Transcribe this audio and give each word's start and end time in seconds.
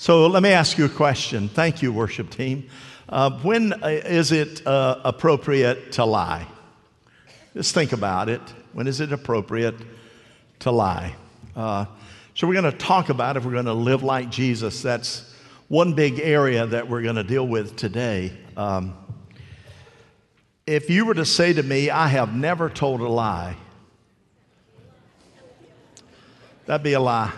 So 0.00 0.28
let 0.28 0.42
me 0.42 0.48
ask 0.48 0.78
you 0.78 0.86
a 0.86 0.88
question. 0.88 1.50
Thank 1.50 1.82
you, 1.82 1.92
worship 1.92 2.30
team. 2.30 2.70
Uh, 3.06 3.38
when 3.42 3.74
uh, 3.74 4.00
it 4.32 4.66
uh, 4.66 4.98
appropriate 5.04 5.92
to 5.92 6.06
lie? 6.06 6.46
Just 7.52 7.74
think 7.74 7.92
about 7.92 8.30
it. 8.30 8.40
When 8.72 8.86
is 8.86 9.02
it 9.02 9.12
appropriate 9.12 9.74
to 10.60 10.70
lie? 10.70 11.14
Uh, 11.54 11.84
so 12.34 12.46
we're 12.46 12.54
going 12.54 12.72
to 12.72 12.78
talk 12.78 13.10
about 13.10 13.36
if 13.36 13.44
we're 13.44 13.52
going 13.52 13.66
to 13.66 13.74
live 13.74 14.02
like 14.02 14.30
Jesus. 14.30 14.80
That's 14.80 15.34
one 15.68 15.92
big 15.92 16.18
area 16.18 16.64
that 16.64 16.88
we're 16.88 17.02
going 17.02 17.16
to 17.16 17.22
deal 17.22 17.46
with 17.46 17.76
today. 17.76 18.32
Um, 18.56 18.96
if 20.66 20.88
you 20.88 21.04
were 21.04 21.12
to 21.12 21.26
say 21.26 21.52
to 21.52 21.62
me, 21.62 21.90
I 21.90 22.08
have 22.08 22.34
never 22.34 22.70
told 22.70 23.02
a 23.02 23.08
lie, 23.08 23.54
that'd 26.64 26.82
be 26.82 26.94
a 26.94 27.00
lie. 27.00 27.32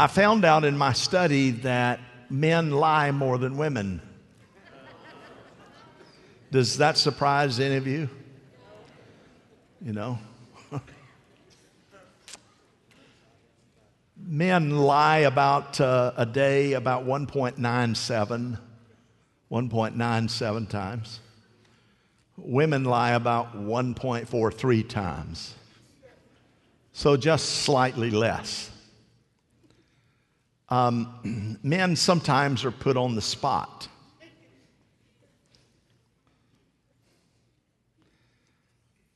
I 0.00 0.06
found 0.06 0.46
out 0.46 0.64
in 0.64 0.78
my 0.78 0.94
study 0.94 1.50
that 1.50 2.00
men 2.30 2.70
lie 2.70 3.10
more 3.10 3.36
than 3.36 3.58
women. 3.58 4.00
Does 6.50 6.78
that 6.78 6.96
surprise 6.96 7.60
any 7.60 7.76
of 7.76 7.86
you? 7.86 8.08
You 9.82 9.92
know? 9.92 10.18
Men 14.16 14.70
lie 14.70 15.18
about 15.18 15.78
uh, 15.82 16.12
a 16.16 16.24
day 16.24 16.72
about 16.72 17.04
1.97, 17.04 18.58
1.97 19.52 20.68
times. 20.70 21.20
Women 22.38 22.84
lie 22.84 23.10
about 23.10 23.54
1.43 23.54 24.88
times. 24.88 25.54
So 26.94 27.18
just 27.18 27.44
slightly 27.64 28.10
less. 28.10 28.69
Um, 30.70 31.58
men 31.62 31.96
sometimes 31.96 32.64
are 32.64 32.70
put 32.70 32.96
on 32.96 33.14
the 33.14 33.22
spot. 33.22 33.88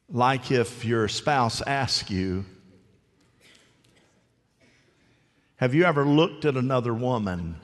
Like 0.08 0.50
if 0.50 0.84
your 0.84 1.08
spouse 1.08 1.60
asks 1.62 2.10
you, 2.10 2.44
Have 5.56 5.72
you 5.72 5.84
ever 5.84 6.04
looked 6.04 6.44
at 6.44 6.56
another 6.56 6.92
woman 6.92 7.56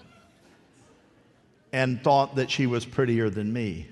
and 1.73 2.03
thought 2.03 2.37
that 2.37 2.51
she 2.51 2.67
was 2.67 2.87
prettier 2.87 3.29
than 3.29 3.53
me? 3.53 3.89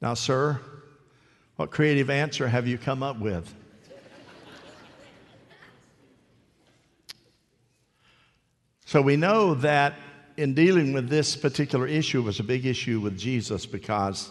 Now, 0.00 0.14
sir, 0.14 0.60
what 1.56 1.70
creative 1.70 2.10
answer 2.10 2.48
have 2.48 2.66
you 2.66 2.78
come 2.78 3.02
up 3.02 3.18
with? 3.18 3.52
so 8.84 9.00
we 9.00 9.16
know 9.16 9.54
that 9.54 9.94
in 10.36 10.54
dealing 10.54 10.92
with 10.92 11.08
this 11.08 11.36
particular 11.36 11.86
issue 11.86 12.20
it 12.20 12.24
was 12.24 12.40
a 12.40 12.44
big 12.44 12.66
issue 12.66 13.00
with 13.00 13.18
Jesus 13.18 13.66
because 13.66 14.30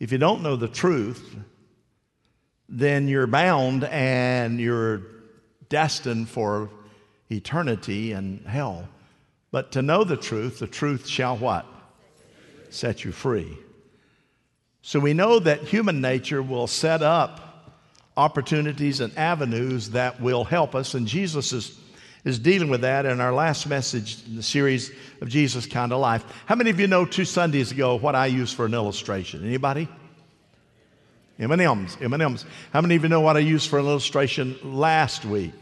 if 0.00 0.10
you 0.10 0.18
don't 0.18 0.42
know 0.42 0.56
the 0.56 0.66
truth, 0.66 1.36
then 2.68 3.06
you're 3.06 3.28
bound 3.28 3.84
and 3.84 4.58
you're 4.58 5.02
destined 5.68 6.28
for 6.28 6.70
eternity 7.30 8.12
and 8.12 8.44
hell. 8.46 8.88
But 9.52 9.70
to 9.72 9.82
know 9.82 10.02
the 10.02 10.16
truth, 10.16 10.58
the 10.58 10.66
truth 10.66 11.06
shall 11.06 11.36
what? 11.36 11.66
Set 12.70 13.04
you 13.04 13.12
free. 13.12 13.56
So 14.82 14.98
we 14.98 15.14
know 15.14 15.38
that 15.38 15.60
human 15.60 16.00
nature 16.00 16.42
will 16.42 16.66
set 16.66 17.02
up 17.02 17.70
opportunities 18.16 19.00
and 19.00 19.16
avenues 19.16 19.90
that 19.90 20.20
will 20.20 20.44
help 20.44 20.74
us, 20.74 20.94
and 20.94 21.06
Jesus 21.06 21.52
is, 21.52 21.78
is 22.24 22.38
dealing 22.38 22.68
with 22.68 22.82
that 22.82 23.06
in 23.06 23.20
our 23.20 23.32
last 23.32 23.66
message 23.66 24.18
in 24.26 24.36
the 24.36 24.42
series 24.42 24.90
of 25.20 25.28
Jesus 25.28 25.66
Kind 25.66 25.92
of 25.92 26.00
Life. 26.00 26.24
How 26.46 26.56
many 26.56 26.70
of 26.70 26.80
you 26.80 26.88
know 26.88 27.06
two 27.06 27.24
Sundays 27.24 27.70
ago 27.70 27.94
what 27.94 28.16
I 28.16 28.26
used 28.26 28.56
for 28.56 28.66
an 28.66 28.74
illustration? 28.74 29.46
Anybody? 29.46 29.88
M&M's, 31.38 31.96
M&M's. 32.00 32.44
How 32.72 32.80
many 32.80 32.96
of 32.96 33.02
you 33.02 33.08
know 33.08 33.20
what 33.20 33.36
I 33.36 33.40
used 33.40 33.70
for 33.70 33.78
an 33.78 33.86
illustration 33.86 34.56
last 34.62 35.24
week? 35.24 35.52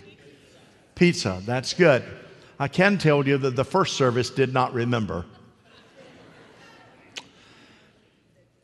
Pizza. 0.95 1.41
That's 1.47 1.75
good. 1.75 2.03
I 2.59 2.69
can 2.69 2.99
tell 2.99 3.27
you 3.27 3.39
that 3.39 3.57
the 3.57 3.65
first 3.65 3.97
service 3.97 4.31
did 4.31 4.53
not 4.53 4.75
remember. 4.75 5.25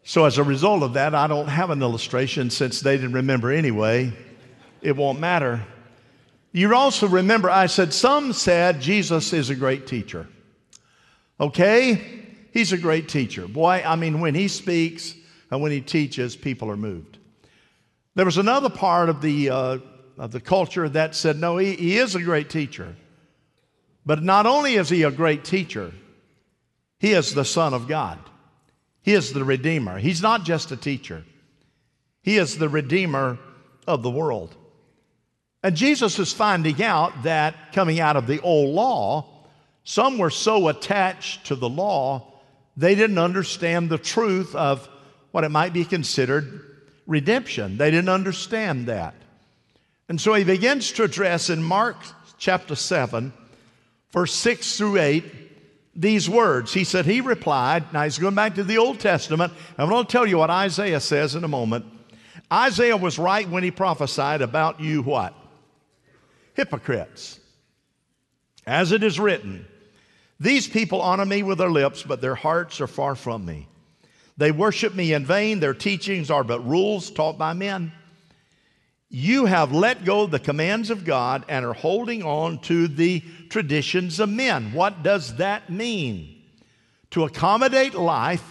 So, 0.08 0.24
as 0.24 0.38
a 0.38 0.44
result 0.44 0.84
of 0.84 0.92
that, 0.92 1.16
I 1.16 1.26
don't 1.26 1.48
have 1.48 1.70
an 1.70 1.82
illustration 1.82 2.48
since 2.48 2.78
they 2.78 2.96
didn't 2.96 3.14
remember 3.14 3.50
anyway. 3.50 4.12
It 4.80 4.94
won't 4.94 5.18
matter. 5.18 5.66
You 6.52 6.72
also 6.76 7.08
remember, 7.08 7.50
I 7.50 7.66
said, 7.66 7.92
some 7.92 8.32
said 8.32 8.80
Jesus 8.80 9.32
is 9.32 9.50
a 9.50 9.56
great 9.56 9.88
teacher. 9.88 10.28
Okay? 11.40 12.00
He's 12.52 12.72
a 12.72 12.78
great 12.78 13.08
teacher. 13.08 13.48
Boy, 13.48 13.82
I 13.84 13.96
mean, 13.96 14.20
when 14.20 14.36
he 14.36 14.46
speaks 14.46 15.12
and 15.50 15.60
when 15.60 15.72
he 15.72 15.80
teaches, 15.80 16.36
people 16.36 16.70
are 16.70 16.76
moved. 16.76 17.18
There 18.14 18.24
was 18.24 18.38
another 18.38 18.70
part 18.70 19.08
of 19.08 19.20
the, 19.20 19.50
uh, 19.50 19.78
of 20.18 20.30
the 20.30 20.40
culture 20.40 20.88
that 20.88 21.16
said, 21.16 21.40
no, 21.40 21.56
he, 21.56 21.74
he 21.74 21.98
is 21.98 22.14
a 22.14 22.22
great 22.22 22.48
teacher. 22.48 22.94
But 24.06 24.22
not 24.22 24.46
only 24.46 24.76
is 24.76 24.88
he 24.88 25.02
a 25.02 25.10
great 25.10 25.44
teacher, 25.44 25.92
he 27.00 27.10
is 27.10 27.34
the 27.34 27.44
Son 27.44 27.74
of 27.74 27.88
God. 27.88 28.20
He 29.06 29.14
is 29.14 29.32
the 29.32 29.44
Redeemer. 29.44 29.98
He's 29.98 30.20
not 30.20 30.44
just 30.44 30.72
a 30.72 30.76
teacher, 30.76 31.24
He 32.22 32.36
is 32.36 32.58
the 32.58 32.68
Redeemer 32.68 33.38
of 33.86 34.02
the 34.02 34.10
world. 34.10 34.54
And 35.62 35.76
Jesus 35.76 36.18
is 36.18 36.32
finding 36.32 36.82
out 36.82 37.22
that 37.22 37.72
coming 37.72 37.98
out 38.00 38.16
of 38.16 38.26
the 38.26 38.40
old 38.40 38.74
law, 38.74 39.24
some 39.84 40.18
were 40.18 40.30
so 40.30 40.68
attached 40.68 41.46
to 41.46 41.54
the 41.54 41.68
law, 41.68 42.32
they 42.76 42.94
didn't 42.96 43.18
understand 43.18 43.88
the 43.88 43.98
truth 43.98 44.54
of 44.54 44.88
what 45.30 45.44
it 45.44 45.50
might 45.50 45.72
be 45.72 45.84
considered 45.84 46.60
redemption. 47.06 47.78
They 47.78 47.92
didn't 47.92 48.08
understand 48.08 48.86
that. 48.86 49.14
And 50.08 50.20
so 50.20 50.34
he 50.34 50.44
begins 50.44 50.92
to 50.92 51.04
address 51.04 51.48
in 51.48 51.62
Mark 51.62 51.96
chapter 52.38 52.74
7, 52.74 53.32
verse 54.12 54.34
6 54.34 54.78
through 54.78 54.98
8, 54.98 55.24
these 55.96 56.28
words. 56.28 56.72
He 56.72 56.84
said, 56.84 57.06
He 57.06 57.20
replied, 57.20 57.92
now 57.92 58.04
he's 58.04 58.18
going 58.18 58.34
back 58.34 58.54
to 58.56 58.64
the 58.64 58.78
Old 58.78 59.00
Testament. 59.00 59.52
I'm 59.78 59.88
going 59.88 60.04
to 60.04 60.12
tell 60.12 60.26
you 60.26 60.38
what 60.38 60.50
Isaiah 60.50 61.00
says 61.00 61.34
in 61.34 61.42
a 61.42 61.48
moment. 61.48 61.86
Isaiah 62.52 62.96
was 62.96 63.18
right 63.18 63.48
when 63.48 63.64
he 63.64 63.70
prophesied 63.70 64.42
about 64.42 64.80
you 64.80 65.02
what? 65.02 65.34
Hypocrites. 66.54 67.40
As 68.66 68.92
it 68.92 69.02
is 69.02 69.18
written, 69.18 69.66
these 70.38 70.68
people 70.68 71.00
honor 71.00 71.24
me 71.24 71.42
with 71.42 71.58
their 71.58 71.70
lips, 71.70 72.02
but 72.02 72.20
their 72.20 72.34
hearts 72.34 72.80
are 72.80 72.86
far 72.86 73.14
from 73.14 73.44
me. 73.44 73.68
They 74.36 74.52
worship 74.52 74.94
me 74.94 75.14
in 75.14 75.24
vain. 75.24 75.60
Their 75.60 75.74
teachings 75.74 76.30
are 76.30 76.44
but 76.44 76.66
rules 76.66 77.10
taught 77.10 77.38
by 77.38 77.54
men. 77.54 77.92
You 79.08 79.46
have 79.46 79.72
let 79.72 80.04
go 80.04 80.26
the 80.26 80.38
commands 80.38 80.90
of 80.90 81.04
God 81.04 81.44
and 81.48 81.64
are 81.64 81.72
holding 81.72 82.22
on 82.22 82.58
to 82.62 82.88
the 82.88 83.22
traditions 83.48 84.18
of 84.18 84.28
men. 84.28 84.72
What 84.72 85.02
does 85.02 85.36
that 85.36 85.70
mean? 85.70 86.42
To 87.10 87.24
accommodate 87.24 87.94
life, 87.94 88.44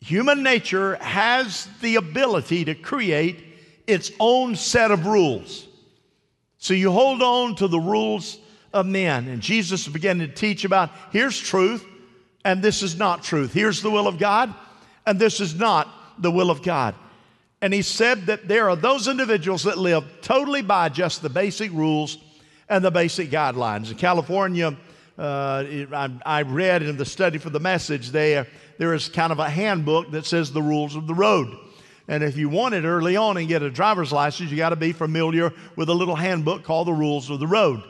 human 0.00 0.42
nature 0.42 0.96
has 0.96 1.68
the 1.80 1.96
ability 1.96 2.64
to 2.64 2.74
create 2.74 3.44
its 3.86 4.10
own 4.18 4.56
set 4.56 4.90
of 4.90 5.06
rules. 5.06 5.68
So 6.58 6.74
you 6.74 6.90
hold 6.90 7.22
on 7.22 7.54
to 7.56 7.68
the 7.68 7.80
rules 7.80 8.38
of 8.72 8.86
men. 8.86 9.28
And 9.28 9.40
Jesus 9.40 9.86
began 9.88 10.18
to 10.18 10.28
teach 10.28 10.64
about 10.64 10.90
here's 11.12 11.38
truth, 11.38 11.84
and 12.44 12.60
this 12.60 12.82
is 12.82 12.98
not 12.98 13.22
truth. 13.22 13.52
Here's 13.52 13.82
the 13.82 13.90
will 13.90 14.08
of 14.08 14.18
God, 14.18 14.52
and 15.06 15.18
this 15.18 15.40
is 15.40 15.54
not 15.54 15.88
the 16.18 16.30
will 16.30 16.50
of 16.50 16.62
God. 16.62 16.94
And 17.62 17.74
he 17.74 17.82
said 17.82 18.26
that 18.26 18.48
there 18.48 18.70
are 18.70 18.76
those 18.76 19.06
individuals 19.06 19.64
that 19.64 19.76
live 19.76 20.04
totally 20.22 20.62
by 20.62 20.88
just 20.88 21.20
the 21.20 21.28
basic 21.28 21.70
rules 21.72 22.16
and 22.68 22.82
the 22.82 22.90
basic 22.90 23.30
guidelines. 23.30 23.90
In 23.90 23.98
California, 23.98 24.76
uh, 25.18 25.64
I, 25.92 26.10
I, 26.24 26.42
read 26.42 26.82
in 26.82 26.96
the 26.96 27.04
study 27.04 27.36
for 27.36 27.50
the 27.50 27.60
message 27.60 28.10
there, 28.10 28.46
there 28.78 28.94
is 28.94 29.10
kind 29.10 29.30
of 29.30 29.38
a 29.38 29.50
handbook 29.50 30.10
that 30.12 30.24
says 30.24 30.50
the 30.50 30.62
rules 30.62 30.96
of 30.96 31.06
the 31.06 31.14
road. 31.14 31.54
And 32.08 32.24
if 32.24 32.38
you 32.38 32.48
want 32.48 32.74
it 32.74 32.84
early 32.84 33.16
on 33.16 33.36
and 33.36 33.46
get 33.46 33.62
a 33.62 33.70
driver's 33.70 34.12
license, 34.12 34.50
you 34.50 34.56
got 34.56 34.70
to 34.70 34.76
be 34.76 34.92
familiar 34.92 35.52
with 35.76 35.90
a 35.90 35.94
little 35.94 36.16
handbook 36.16 36.64
called 36.64 36.88
the 36.88 36.94
rules 36.94 37.28
of 37.28 37.38
the 37.40 37.46
road. 37.46 37.82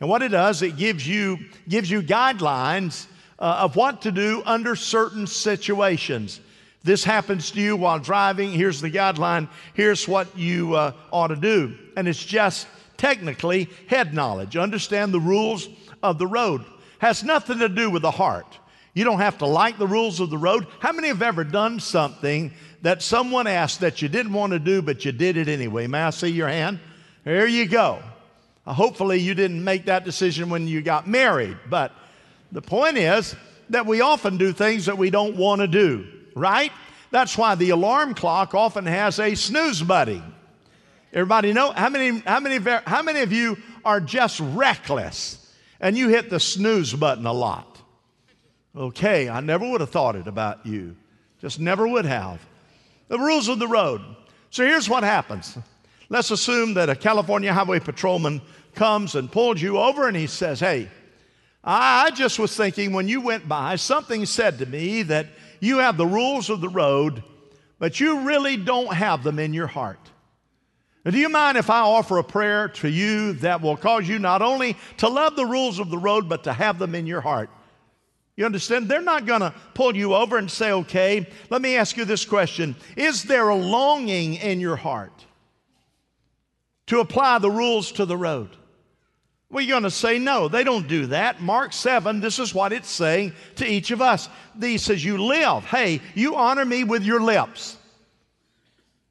And 0.00 0.08
what 0.08 0.22
it 0.22 0.28
does, 0.28 0.62
it 0.62 0.76
gives 0.76 1.06
you, 1.06 1.38
gives 1.68 1.90
you 1.90 2.02
guidelines 2.02 3.06
uh, 3.40 3.60
of 3.62 3.74
what 3.74 4.02
to 4.02 4.12
do 4.12 4.42
under 4.46 4.76
certain 4.76 5.26
situations 5.26 6.40
this 6.86 7.04
happens 7.04 7.50
to 7.50 7.60
you 7.60 7.76
while 7.76 7.98
driving, 7.98 8.50
here's 8.52 8.80
the 8.80 8.90
guideline, 8.90 9.48
here's 9.74 10.06
what 10.08 10.38
you 10.38 10.74
uh, 10.74 10.92
ought 11.10 11.28
to 11.28 11.36
do. 11.36 11.76
And 11.96 12.08
it's 12.08 12.24
just 12.24 12.66
technically 12.96 13.68
head 13.88 14.14
knowledge. 14.14 14.56
Understand 14.56 15.12
the 15.12 15.20
rules 15.20 15.68
of 16.02 16.18
the 16.18 16.26
road. 16.26 16.64
Has 16.98 17.22
nothing 17.22 17.58
to 17.58 17.68
do 17.68 17.90
with 17.90 18.02
the 18.02 18.10
heart. 18.10 18.58
You 18.94 19.04
don't 19.04 19.18
have 19.18 19.38
to 19.38 19.46
like 19.46 19.76
the 19.76 19.86
rules 19.86 20.20
of 20.20 20.30
the 20.30 20.38
road. 20.38 20.66
How 20.78 20.92
many 20.92 21.08
have 21.08 21.20
ever 21.20 21.44
done 21.44 21.80
something 21.80 22.52
that 22.82 23.02
someone 23.02 23.46
asked 23.46 23.80
that 23.80 24.00
you 24.00 24.08
didn't 24.08 24.32
want 24.32 24.52
to 24.52 24.58
do, 24.58 24.80
but 24.80 25.04
you 25.04 25.12
did 25.12 25.36
it 25.36 25.48
anyway? 25.48 25.86
May 25.86 26.02
I 26.02 26.10
see 26.10 26.28
your 26.28 26.48
hand? 26.48 26.80
There 27.24 27.46
you 27.46 27.66
go. 27.66 28.00
Uh, 28.66 28.72
hopefully, 28.72 29.18
you 29.18 29.34
didn't 29.34 29.62
make 29.62 29.86
that 29.86 30.04
decision 30.04 30.48
when 30.48 30.66
you 30.66 30.80
got 30.80 31.06
married, 31.06 31.58
but 31.68 31.92
the 32.52 32.62
point 32.62 32.96
is 32.96 33.36
that 33.70 33.84
we 33.84 34.00
often 34.00 34.38
do 34.38 34.52
things 34.52 34.86
that 34.86 34.96
we 34.96 35.10
don't 35.10 35.36
want 35.36 35.60
to 35.60 35.68
do, 35.68 36.06
right? 36.36 36.70
That's 37.10 37.36
why 37.36 37.56
the 37.56 37.70
alarm 37.70 38.14
clock 38.14 38.54
often 38.54 38.86
has 38.86 39.18
a 39.18 39.34
snooze 39.34 39.82
buddy. 39.82 40.22
Everybody 41.12 41.52
know 41.52 41.72
how 41.72 41.88
many 41.88 42.20
how 42.20 42.38
many 42.38 42.58
how 42.86 43.02
many 43.02 43.20
of 43.20 43.32
you 43.32 43.56
are 43.84 44.00
just 44.00 44.38
reckless 44.40 45.54
and 45.80 45.96
you 45.96 46.08
hit 46.08 46.30
the 46.30 46.38
snooze 46.38 46.92
button 46.92 47.26
a 47.26 47.32
lot? 47.32 47.80
Okay, 48.76 49.28
I 49.28 49.40
never 49.40 49.68
would 49.68 49.80
have 49.80 49.90
thought 49.90 50.16
it 50.16 50.26
about 50.28 50.66
you. 50.66 50.94
Just 51.40 51.58
never 51.58 51.88
would 51.88 52.04
have. 52.04 52.40
The 53.08 53.18
rules 53.18 53.48
of 53.48 53.58
the 53.58 53.68
road. 53.68 54.02
So 54.50 54.64
here's 54.64 54.88
what 54.88 55.02
happens. 55.02 55.56
Let's 56.08 56.30
assume 56.30 56.74
that 56.74 56.90
a 56.90 56.94
California 56.94 57.52
highway 57.52 57.80
patrolman 57.80 58.42
comes 58.74 59.14
and 59.14 59.32
pulls 59.32 59.62
you 59.62 59.78
over 59.78 60.06
and 60.06 60.16
he 60.16 60.26
says, 60.26 60.60
Hey, 60.60 60.88
I 61.64 62.10
just 62.10 62.38
was 62.38 62.56
thinking 62.56 62.92
when 62.92 63.08
you 63.08 63.20
went 63.20 63.48
by, 63.48 63.76
something 63.76 64.24
said 64.26 64.58
to 64.58 64.66
me 64.66 65.02
that 65.04 65.26
you 65.60 65.78
have 65.78 65.96
the 65.96 66.06
rules 66.06 66.50
of 66.50 66.60
the 66.60 66.68
road, 66.68 67.22
but 67.78 68.00
you 68.00 68.20
really 68.20 68.56
don't 68.56 68.92
have 68.92 69.22
them 69.22 69.38
in 69.38 69.54
your 69.54 69.66
heart. 69.66 70.00
Now, 71.04 71.12
do 71.12 71.18
you 71.18 71.28
mind 71.28 71.56
if 71.56 71.70
I 71.70 71.80
offer 71.80 72.18
a 72.18 72.24
prayer 72.24 72.68
to 72.68 72.88
you 72.88 73.34
that 73.34 73.60
will 73.62 73.76
cause 73.76 74.08
you 74.08 74.18
not 74.18 74.42
only 74.42 74.76
to 74.96 75.08
love 75.08 75.36
the 75.36 75.46
rules 75.46 75.78
of 75.78 75.88
the 75.88 75.98
road, 75.98 76.28
but 76.28 76.44
to 76.44 76.52
have 76.52 76.80
them 76.80 76.94
in 76.94 77.06
your 77.06 77.20
heart? 77.20 77.48
You 78.36 78.44
understand? 78.44 78.88
They're 78.88 79.00
not 79.00 79.24
going 79.24 79.40
to 79.40 79.54
pull 79.72 79.96
you 79.96 80.14
over 80.14 80.36
and 80.36 80.50
say, 80.50 80.72
okay, 80.72 81.26
let 81.48 81.62
me 81.62 81.76
ask 81.76 81.96
you 81.96 82.04
this 82.04 82.24
question 82.24 82.76
Is 82.96 83.22
there 83.22 83.48
a 83.48 83.54
longing 83.54 84.34
in 84.34 84.60
your 84.60 84.76
heart 84.76 85.24
to 86.88 87.00
apply 87.00 87.38
the 87.38 87.50
rules 87.50 87.92
to 87.92 88.04
the 88.04 88.16
road? 88.16 88.50
You're 89.64 89.74
going 89.74 89.82
to 89.84 89.90
say 89.90 90.18
no. 90.18 90.48
They 90.48 90.64
don't 90.64 90.86
do 90.86 91.06
that. 91.06 91.40
Mark 91.40 91.72
7, 91.72 92.20
this 92.20 92.38
is 92.38 92.54
what 92.54 92.72
it's 92.72 92.90
saying 92.90 93.32
to 93.56 93.66
each 93.66 93.90
of 93.90 94.02
us. 94.02 94.28
He 94.60 94.78
says, 94.78 95.04
You 95.04 95.18
live. 95.18 95.64
Hey, 95.64 96.00
you 96.14 96.36
honor 96.36 96.64
me 96.64 96.84
with 96.84 97.04
your 97.04 97.20
lips, 97.20 97.76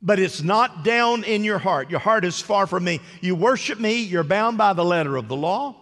but 0.02 0.20
it's 0.20 0.42
not 0.42 0.84
down 0.84 1.24
in 1.24 1.44
your 1.44 1.60
heart. 1.60 1.90
Your 1.90 2.00
heart 2.00 2.26
is 2.26 2.42
far 2.42 2.68
from 2.68 2.84
me. 2.84 3.00
You 3.22 3.36
worship 3.36 3.80
me, 3.80 4.02
you're 4.02 4.24
bound 4.24 4.58
by 4.58 4.74
the 4.74 4.86
letter 4.86 5.16
of 5.16 5.28
the 5.28 5.36
law 5.36 5.76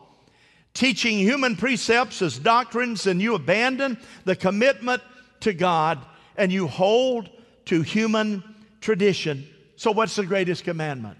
teaching 0.73 1.17
human 1.17 1.55
precepts 1.55 2.21
as 2.21 2.39
doctrines, 2.39 3.07
and 3.07 3.21
you 3.21 3.35
abandon 3.35 3.97
the 4.25 4.35
commitment 4.35 5.01
to 5.41 5.53
God 5.53 5.99
and 6.35 6.51
you 6.51 6.67
hold 6.67 7.29
to 7.65 7.81
human 7.81 8.43
tradition. 8.81 9.47
So, 9.75 9.91
what's 9.91 10.15
the 10.15 10.25
greatest 10.25 10.63
commandment? 10.63 11.17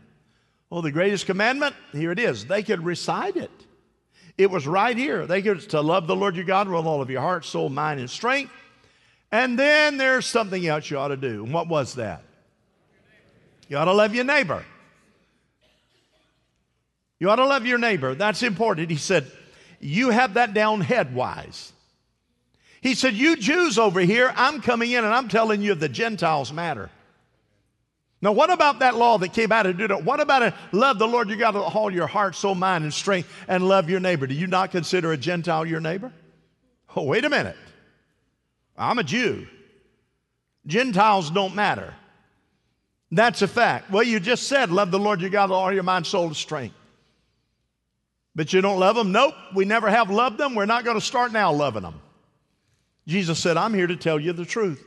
Well, 0.74 0.82
the 0.82 0.92
greatest 0.92 1.28
commandment, 1.28 1.76
here 1.92 2.12
it 2.12 2.18
is. 2.18 2.48
They 2.48 2.64
could 2.64 2.84
recite 2.84 3.36
it. 3.36 3.52
It 4.40 4.50
was 4.50 4.66
right 4.66 4.98
here. 4.98 5.28
They 5.28 5.44
could 5.44 5.60
to 5.70 5.82
love 5.82 6.08
the 6.08 6.16
Lord 6.16 6.36
your 6.36 6.46
God 6.46 6.68
with 6.68 6.84
all 6.88 7.00
of 7.00 7.12
your 7.12 7.22
heart, 7.22 7.46
soul, 7.46 7.70
mind, 7.70 8.00
and 8.00 8.10
strength. 8.10 8.52
And 9.32 9.60
then 9.60 9.98
there's 9.98 10.26
something 10.26 10.66
else 10.66 10.90
you 10.90 10.98
ought 10.98 11.10
to 11.10 11.16
do. 11.16 11.44
And 11.44 11.54
what 11.54 11.68
was 11.68 11.94
that? 11.94 12.24
You 13.68 13.78
ought 13.78 13.86
to 13.86 13.94
love 13.94 14.16
your 14.16 14.24
neighbor. 14.24 14.66
You 17.20 17.30
ought 17.30 17.36
to 17.36 17.46
love 17.46 17.68
your 17.68 17.78
neighbor. 17.78 18.16
That's 18.16 18.42
important. 18.42 18.90
He 18.90 18.98
said, 18.98 19.32
you 19.80 20.10
have 20.10 20.34
that 20.34 20.56
down 20.56 20.82
headwise. 20.82 21.72
He 22.82 22.96
said, 22.96 23.14
You 23.14 23.36
Jews 23.36 23.78
over 23.78 24.00
here, 24.00 24.34
I'm 24.36 24.60
coming 24.60 24.90
in 24.90 25.06
and 25.06 25.14
I'm 25.14 25.28
telling 25.28 25.62
you 25.62 25.76
the 25.76 25.88
Gentiles 25.88 26.52
matter. 26.52 26.90
Now, 28.24 28.32
what 28.32 28.50
about 28.50 28.80
that 28.80 28.96
law 28.96 29.18
that 29.18 29.34
came 29.34 29.52
out 29.52 29.66
of 29.66 29.76
Deuteronomy? 29.76 30.08
What 30.08 30.22
about 30.22 30.44
it? 30.44 30.54
Love 30.72 30.98
the 30.98 31.06
Lord, 31.06 31.30
you 31.30 31.36
got 31.36 31.52
to 31.52 31.60
hold 31.60 31.94
your 31.94 32.08
heart, 32.08 32.36
soul, 32.36 32.56
mind, 32.56 32.86
and 32.86 32.94
strength, 32.94 33.28
and 33.50 33.68
love 33.68 33.90
your 33.90 34.00
neighbor. 34.00 34.26
Do 34.26 34.34
you 34.34 34.48
not 34.48 34.72
consider 34.72 35.12
a 35.12 35.18
Gentile 35.18 35.66
your 35.66 35.82
neighbor? 35.82 36.10
Oh, 36.96 37.04
wait 37.04 37.26
a 37.26 37.30
minute. 37.30 37.58
I'm 38.78 38.98
a 38.98 39.04
Jew. 39.04 39.46
Gentiles 40.66 41.32
don't 41.32 41.54
matter. 41.54 41.94
That's 43.12 43.42
a 43.42 43.48
fact. 43.48 43.92
Well, 43.92 44.04
you 44.04 44.22
just 44.22 44.44
said, 44.44 44.72
love 44.72 44.90
the 44.90 45.00
Lord, 45.00 45.20
you 45.20 45.28
got 45.28 45.52
all 45.52 45.74
your 45.74 45.84
mind, 45.84 46.08
soul, 46.08 46.28
and 46.28 46.36
strength. 46.36 46.78
But 48.36 48.54
you 48.54 48.62
don't 48.62 48.80
love 48.80 48.96
them? 48.96 49.12
Nope, 49.12 49.36
we 49.54 49.66
never 49.66 49.90
have 49.90 50.10
loved 50.10 50.38
them. 50.38 50.56
We're 50.56 50.66
not 50.66 50.86
going 50.86 50.98
to 50.98 51.06
start 51.06 51.34
now 51.34 51.52
loving 51.52 51.84
them. 51.84 52.00
Jesus 53.06 53.38
said, 53.38 53.58
I'm 53.58 53.74
here 53.74 53.88
to 53.88 53.98
tell 53.98 54.18
you 54.18 54.32
the 54.32 54.46
truth. 54.46 54.82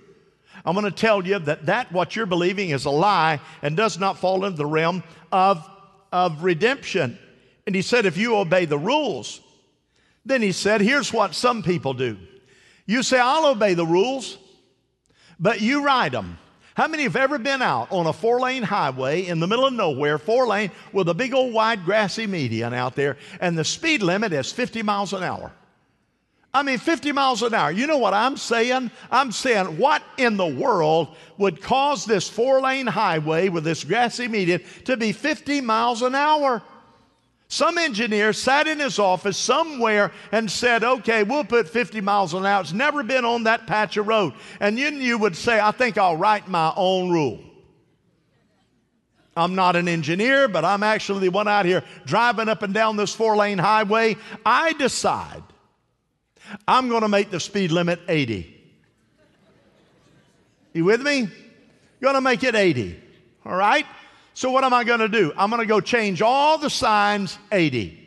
I'm 0.64 0.74
going 0.74 0.84
to 0.84 0.90
tell 0.90 1.26
you 1.26 1.38
that 1.40 1.66
that 1.66 1.92
what 1.92 2.16
you're 2.16 2.26
believing 2.26 2.70
is 2.70 2.84
a 2.84 2.90
lie 2.90 3.40
and 3.62 3.76
does 3.76 3.98
not 3.98 4.18
fall 4.18 4.44
into 4.44 4.56
the 4.56 4.66
realm 4.66 5.02
of, 5.30 5.68
of 6.12 6.42
redemption. 6.42 7.18
And 7.66 7.74
he 7.74 7.82
said, 7.82 8.06
if 8.06 8.16
you 8.16 8.36
obey 8.36 8.64
the 8.64 8.78
rules, 8.78 9.40
then 10.24 10.42
he 10.42 10.52
said, 10.52 10.80
here's 10.80 11.12
what 11.12 11.34
some 11.34 11.62
people 11.62 11.94
do. 11.94 12.16
You 12.86 13.02
say, 13.02 13.18
I'll 13.18 13.46
obey 13.46 13.74
the 13.74 13.86
rules, 13.86 14.38
but 15.38 15.60
you 15.60 15.84
ride 15.84 16.12
them. 16.12 16.38
How 16.74 16.88
many 16.88 17.04
have 17.04 17.16
ever 17.16 17.38
been 17.38 17.62
out 17.62 17.90
on 17.90 18.06
a 18.06 18.12
four 18.12 18.38
lane 18.38 18.62
highway 18.62 19.26
in 19.26 19.40
the 19.40 19.46
middle 19.46 19.66
of 19.66 19.72
nowhere, 19.72 20.18
four 20.18 20.46
lane, 20.46 20.70
with 20.92 21.08
a 21.08 21.14
big 21.14 21.32
old 21.32 21.54
wide 21.54 21.84
grassy 21.84 22.26
median 22.26 22.74
out 22.74 22.94
there, 22.94 23.16
and 23.40 23.56
the 23.56 23.64
speed 23.64 24.02
limit 24.02 24.32
is 24.32 24.52
50 24.52 24.82
miles 24.82 25.12
an 25.12 25.22
hour? 25.22 25.52
I 26.56 26.62
mean, 26.62 26.78
50 26.78 27.12
miles 27.12 27.42
an 27.42 27.52
hour. 27.52 27.70
You 27.70 27.86
know 27.86 27.98
what 27.98 28.14
I'm 28.14 28.38
saying? 28.38 28.90
I'm 29.10 29.30
saying, 29.30 29.76
what 29.76 30.02
in 30.16 30.38
the 30.38 30.46
world 30.46 31.14
would 31.36 31.60
cause 31.60 32.06
this 32.06 32.30
four 32.30 32.62
lane 32.62 32.86
highway 32.86 33.50
with 33.50 33.62
this 33.62 33.84
grassy 33.84 34.26
median 34.26 34.62
to 34.86 34.96
be 34.96 35.12
50 35.12 35.60
miles 35.60 36.00
an 36.00 36.14
hour? 36.14 36.62
Some 37.48 37.76
engineer 37.76 38.32
sat 38.32 38.66
in 38.66 38.80
his 38.80 38.98
office 38.98 39.36
somewhere 39.36 40.12
and 40.32 40.50
said, 40.50 40.82
okay, 40.82 41.24
we'll 41.24 41.44
put 41.44 41.68
50 41.68 42.00
miles 42.00 42.32
an 42.32 42.46
hour. 42.46 42.62
It's 42.62 42.72
never 42.72 43.02
been 43.02 43.26
on 43.26 43.42
that 43.42 43.66
patch 43.66 43.98
of 43.98 44.08
road. 44.08 44.32
And 44.58 44.78
then 44.78 45.02
you 45.02 45.18
would 45.18 45.36
say, 45.36 45.60
I 45.60 45.72
think 45.72 45.98
I'll 45.98 46.16
write 46.16 46.48
my 46.48 46.72
own 46.74 47.10
rule. 47.10 47.38
I'm 49.36 49.54
not 49.54 49.76
an 49.76 49.88
engineer, 49.88 50.48
but 50.48 50.64
I'm 50.64 50.82
actually 50.82 51.20
the 51.20 51.28
one 51.28 51.48
out 51.48 51.66
here 51.66 51.84
driving 52.06 52.48
up 52.48 52.62
and 52.62 52.72
down 52.72 52.96
this 52.96 53.14
four 53.14 53.36
lane 53.36 53.58
highway. 53.58 54.16
I 54.46 54.72
decide 54.72 55.42
I'm 56.66 56.88
going 56.88 57.02
to 57.02 57.08
make 57.08 57.30
the 57.30 57.40
speed 57.40 57.72
limit 57.72 58.00
80. 58.08 58.52
You 60.72 60.84
with 60.84 61.02
me? 61.02 61.28
Going 62.00 62.14
to 62.14 62.20
make 62.20 62.44
it 62.44 62.54
80. 62.54 63.00
All 63.44 63.56
right? 63.56 63.86
So, 64.34 64.50
what 64.50 64.64
am 64.64 64.74
I 64.74 64.84
going 64.84 65.00
to 65.00 65.08
do? 65.08 65.32
I'm 65.36 65.48
going 65.48 65.62
to 65.62 65.66
go 65.66 65.80
change 65.80 66.20
all 66.20 66.58
the 66.58 66.68
signs 66.68 67.38
80. 67.50 68.02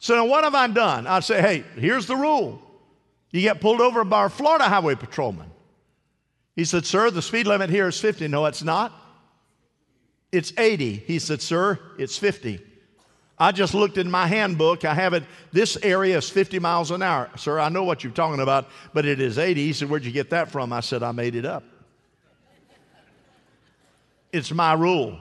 So, 0.00 0.16
now 0.16 0.24
what 0.24 0.44
have 0.44 0.54
I 0.54 0.66
done? 0.66 1.06
I 1.06 1.20
say, 1.20 1.40
hey, 1.40 1.64
here's 1.76 2.06
the 2.06 2.16
rule. 2.16 2.60
You 3.30 3.40
get 3.42 3.60
pulled 3.60 3.80
over 3.80 4.02
by 4.02 4.26
a 4.26 4.28
Florida 4.28 4.64
highway 4.64 4.96
patrolman. 4.96 5.50
He 6.56 6.64
said, 6.64 6.84
sir, 6.84 7.10
the 7.10 7.22
speed 7.22 7.46
limit 7.46 7.70
here 7.70 7.86
is 7.86 8.00
50. 8.00 8.26
No, 8.28 8.46
it's 8.46 8.62
not. 8.62 8.92
It's 10.32 10.52
80. 10.58 10.94
He 10.94 11.18
said, 11.18 11.40
sir, 11.40 11.78
it's 11.98 12.16
50. 12.18 12.60
I 13.40 13.52
just 13.52 13.72
looked 13.72 13.96
in 13.96 14.10
my 14.10 14.26
handbook. 14.26 14.84
I 14.84 14.92
have 14.92 15.14
it. 15.14 15.24
This 15.50 15.78
area 15.82 16.18
is 16.18 16.28
50 16.28 16.58
miles 16.58 16.90
an 16.90 17.00
hour. 17.00 17.30
Sir, 17.38 17.58
I 17.58 17.70
know 17.70 17.84
what 17.84 18.04
you're 18.04 18.12
talking 18.12 18.40
about, 18.40 18.68
but 18.92 19.06
it 19.06 19.18
is 19.18 19.38
80. 19.38 19.64
He 19.64 19.72
said, 19.72 19.88
Where'd 19.88 20.04
you 20.04 20.12
get 20.12 20.28
that 20.30 20.50
from? 20.50 20.74
I 20.74 20.80
said, 20.80 21.02
I 21.02 21.12
made 21.12 21.34
it 21.34 21.46
up. 21.46 21.64
It's 24.30 24.52
my 24.52 24.74
rule. 24.74 25.18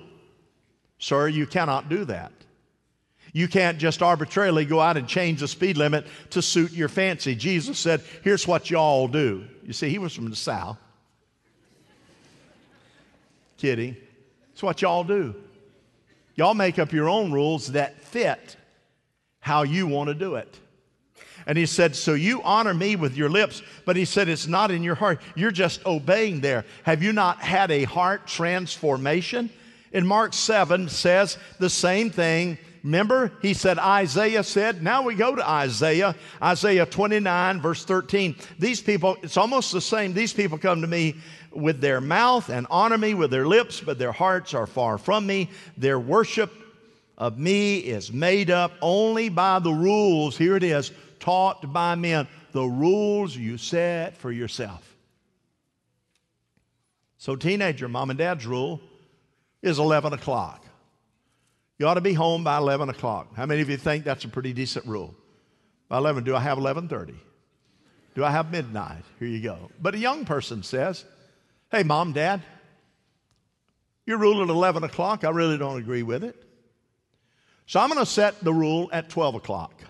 Sir, 1.00 1.30
you 1.30 1.48
cannot 1.48 1.88
do 1.88 2.04
that. 2.06 2.34
You 3.32 3.48
can't 3.48 3.78
just 3.78 4.02
arbitrarily 4.02 4.66
go 4.66 4.82
out 4.82 4.98
and 4.98 5.08
change 5.08 5.40
the 5.40 5.48
speed 5.48 5.78
limit 5.78 6.06
to 6.32 6.42
suit 6.42 6.74
your 6.74 6.90
fancy. 6.90 7.36
Jesus 7.36 7.80
said, 7.80 8.04
Here's 8.22 8.46
what 8.46 8.70
y'all 8.70 9.08
do. 9.08 9.46
You 9.64 9.72
see, 9.72 9.90
he 9.90 9.98
was 9.98 10.14
from 10.14 10.30
the 10.30 10.36
South. 10.36 10.78
Kidding. 13.58 13.96
It's 14.52 14.62
what 14.62 14.82
y'all 14.82 15.06
do. 15.06 15.36
Y'all 16.40 16.54
make 16.54 16.80
up 16.80 16.94
your 16.94 17.10
own 17.10 17.34
rules 17.34 17.74
that 17.74 18.02
fit 18.02 18.56
how 19.42 19.64
you 19.64 19.86
want 19.86 20.08
to 20.08 20.14
do 20.14 20.36
it. 20.36 20.58
And 21.46 21.58
he 21.58 21.66
said, 21.66 21.98
So 21.98 22.14
you 22.14 22.42
honor 22.44 22.74
me 22.74 22.96
with 22.96 23.18
your 23.18 23.28
lips, 23.28 23.62
but 23.84 23.98
he 23.98 24.06
said, 24.06 24.30
It's 24.30 24.48
not 24.48 24.72
in 24.72 24.82
your 24.82 24.96
heart. 24.96 25.20
You're 25.36 25.52
just 25.52 25.86
obeying 25.86 26.40
there. 26.40 26.64
Have 26.84 27.04
you 27.04 27.12
not 27.12 27.42
had 27.42 27.72
a 27.72 27.84
heart 27.84 28.26
transformation? 28.26 29.50
In 29.92 30.08
Mark 30.08 30.34
7 30.34 30.88
says 30.88 31.38
the 31.60 31.70
same 31.70 32.10
thing. 32.10 32.58
Remember, 32.84 33.34
he 33.42 33.54
said, 33.54 33.78
Isaiah 33.78 34.44
said, 34.44 34.82
now 34.82 35.02
we 35.02 35.16
go 35.16 35.36
to 35.36 35.46
Isaiah, 35.46 36.16
Isaiah 36.42 36.86
29, 36.86 37.60
verse 37.60 37.84
13. 37.84 38.38
These 38.58 38.82
people, 38.82 39.18
it's 39.22 39.36
almost 39.36 39.74
the 39.74 39.82
same. 39.82 40.14
These 40.14 40.32
people 40.32 40.58
come 40.58 40.80
to 40.80 40.88
me 40.88 41.16
with 41.52 41.82
their 41.82 42.02
mouth 42.02 42.50
and 42.50 42.68
honor 42.70 42.98
me 42.98 43.14
with 43.14 43.32
their 43.32 43.48
lips, 43.48 43.82
but 43.82 44.00
their 44.00 44.12
hearts 44.12 44.54
are 44.54 44.68
far 44.68 44.98
from 44.98 45.26
me. 45.26 45.50
Their 45.78 46.00
worship 46.00 46.52
of 47.18 47.38
me 47.38 47.80
is 47.80 48.12
made 48.12 48.50
up 48.50 48.72
only 48.82 49.30
by 49.30 49.60
the 49.60 49.72
rules. 49.72 50.38
Here 50.38 50.56
it 50.56 50.64
is 50.64 50.92
taught 51.20 51.72
by 51.72 51.96
men. 51.96 52.28
the 52.52 52.66
rules 52.66 53.36
you 53.36 53.58
set 53.58 54.18
for 54.18 54.32
yourself. 54.32 54.84
So, 57.18 57.36
teenager, 57.36 57.88
mom 57.88 58.10
and 58.10 58.18
dad's 58.18 58.48
rule 58.48 58.82
is 59.62 59.78
11 59.78 60.14
o'clock. 60.14 60.66
You 61.78 61.88
ought 61.88 61.96
to 61.96 62.02
be 62.02 62.14
home 62.14 62.44
by 62.44 62.58
11 62.58 62.90
o'clock. 62.90 63.36
How 63.36 63.46
many 63.46 63.62
of 63.62 63.70
you 63.70 63.78
think 63.78 64.04
that's 64.04 64.26
a 64.26 64.30
pretty 64.30 64.54
decent 64.54 64.86
rule? 64.86 65.14
By 65.90 65.98
11, 65.98 66.24
do 66.24 66.36
I 66.36 66.40
have 66.40 66.58
11:30? 66.58 67.16
Do 68.16 68.24
I 68.24 68.32
have 68.32 68.52
midnight? 68.52 69.04
Here 69.18 69.28
you 69.28 69.42
go. 69.42 69.70
But 69.82 69.96
a 69.96 69.98
young 69.98 70.26
person 70.26 70.64
says, 70.64 71.06
"Hey, 71.72 71.84
mom, 71.84 72.14
dad, 72.14 72.42
your 74.06 74.18
rule 74.18 74.42
at 74.42 74.50
11 74.50 74.84
o'clock, 74.84 75.24
I 75.24 75.30
really 75.30 75.58
don't 75.58 75.78
agree 75.78 76.04
with 76.04 76.24
it. 76.24 76.44
So 77.68 77.80
I'm 77.80 77.90
going 77.90 78.00
to 78.00 78.06
set 78.08 78.44
the 78.44 78.52
rule 78.52 78.90
at 78.92 79.10
12 79.10 79.36
o'clock. 79.36 79.84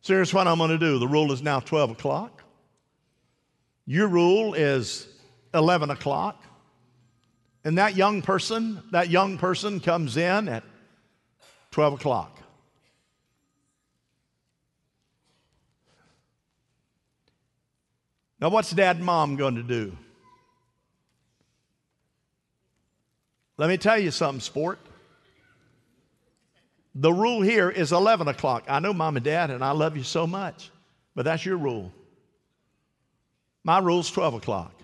So 0.00 0.14
here's 0.14 0.34
what 0.34 0.48
I'm 0.48 0.58
going 0.58 0.70
to 0.70 0.78
do. 0.78 0.98
The 0.98 1.06
rule 1.06 1.30
is 1.30 1.42
now 1.42 1.60
12 1.60 1.92
o'clock. 1.92 2.42
Your 3.86 4.08
rule 4.08 4.54
is 4.54 5.06
11 5.54 5.90
o'clock. 5.90 6.42
And 7.62 7.78
that 7.78 7.94
young 7.94 8.22
person, 8.22 8.82
that 8.90 9.08
young 9.08 9.38
person 9.38 9.78
comes 9.78 10.16
in 10.16 10.48
at 10.48 10.64
12 11.70 11.94
o'clock. 11.94 12.41
Now, 18.42 18.48
what's 18.48 18.72
dad 18.72 18.96
and 18.96 19.04
mom 19.04 19.36
going 19.36 19.54
to 19.54 19.62
do? 19.62 19.96
Let 23.56 23.68
me 23.68 23.76
tell 23.76 23.96
you 23.96 24.10
something, 24.10 24.40
sport. 24.40 24.80
The 26.96 27.12
rule 27.12 27.42
here 27.42 27.70
is 27.70 27.92
11 27.92 28.26
o'clock. 28.26 28.64
I 28.66 28.80
know 28.80 28.92
mom 28.92 29.16
and 29.16 29.24
dad, 29.24 29.52
and 29.52 29.62
I 29.62 29.70
love 29.70 29.96
you 29.96 30.02
so 30.02 30.26
much, 30.26 30.72
but 31.14 31.24
that's 31.24 31.46
your 31.46 31.56
rule. 31.56 31.92
My 33.62 33.78
rule's 33.78 34.10
12 34.10 34.34
o'clock. 34.34 34.74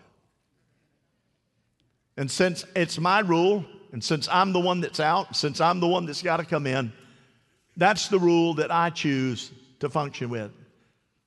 And 2.17 2.31
since 2.31 2.65
it's 2.77 3.01
my 3.01 3.19
rule, 3.19 3.65
and 3.91 4.05
since 4.05 4.29
I'm 4.29 4.53
the 4.53 4.61
one 4.61 4.83
that's 4.83 5.01
out, 5.01 5.35
since 5.35 5.61
I'm 5.61 5.81
the 5.81 5.89
one 5.89 6.07
that's 6.07 6.23
got 6.23 6.37
to 6.37 6.45
come 6.45 6.69
in, 6.69 6.93
that's 7.77 8.07
the 8.07 8.21
rule 8.21 8.55
that 8.55 8.71
I 8.71 8.91
choose 8.91 9.51
to 9.81 9.91
function 9.91 10.31
with. 10.31 10.53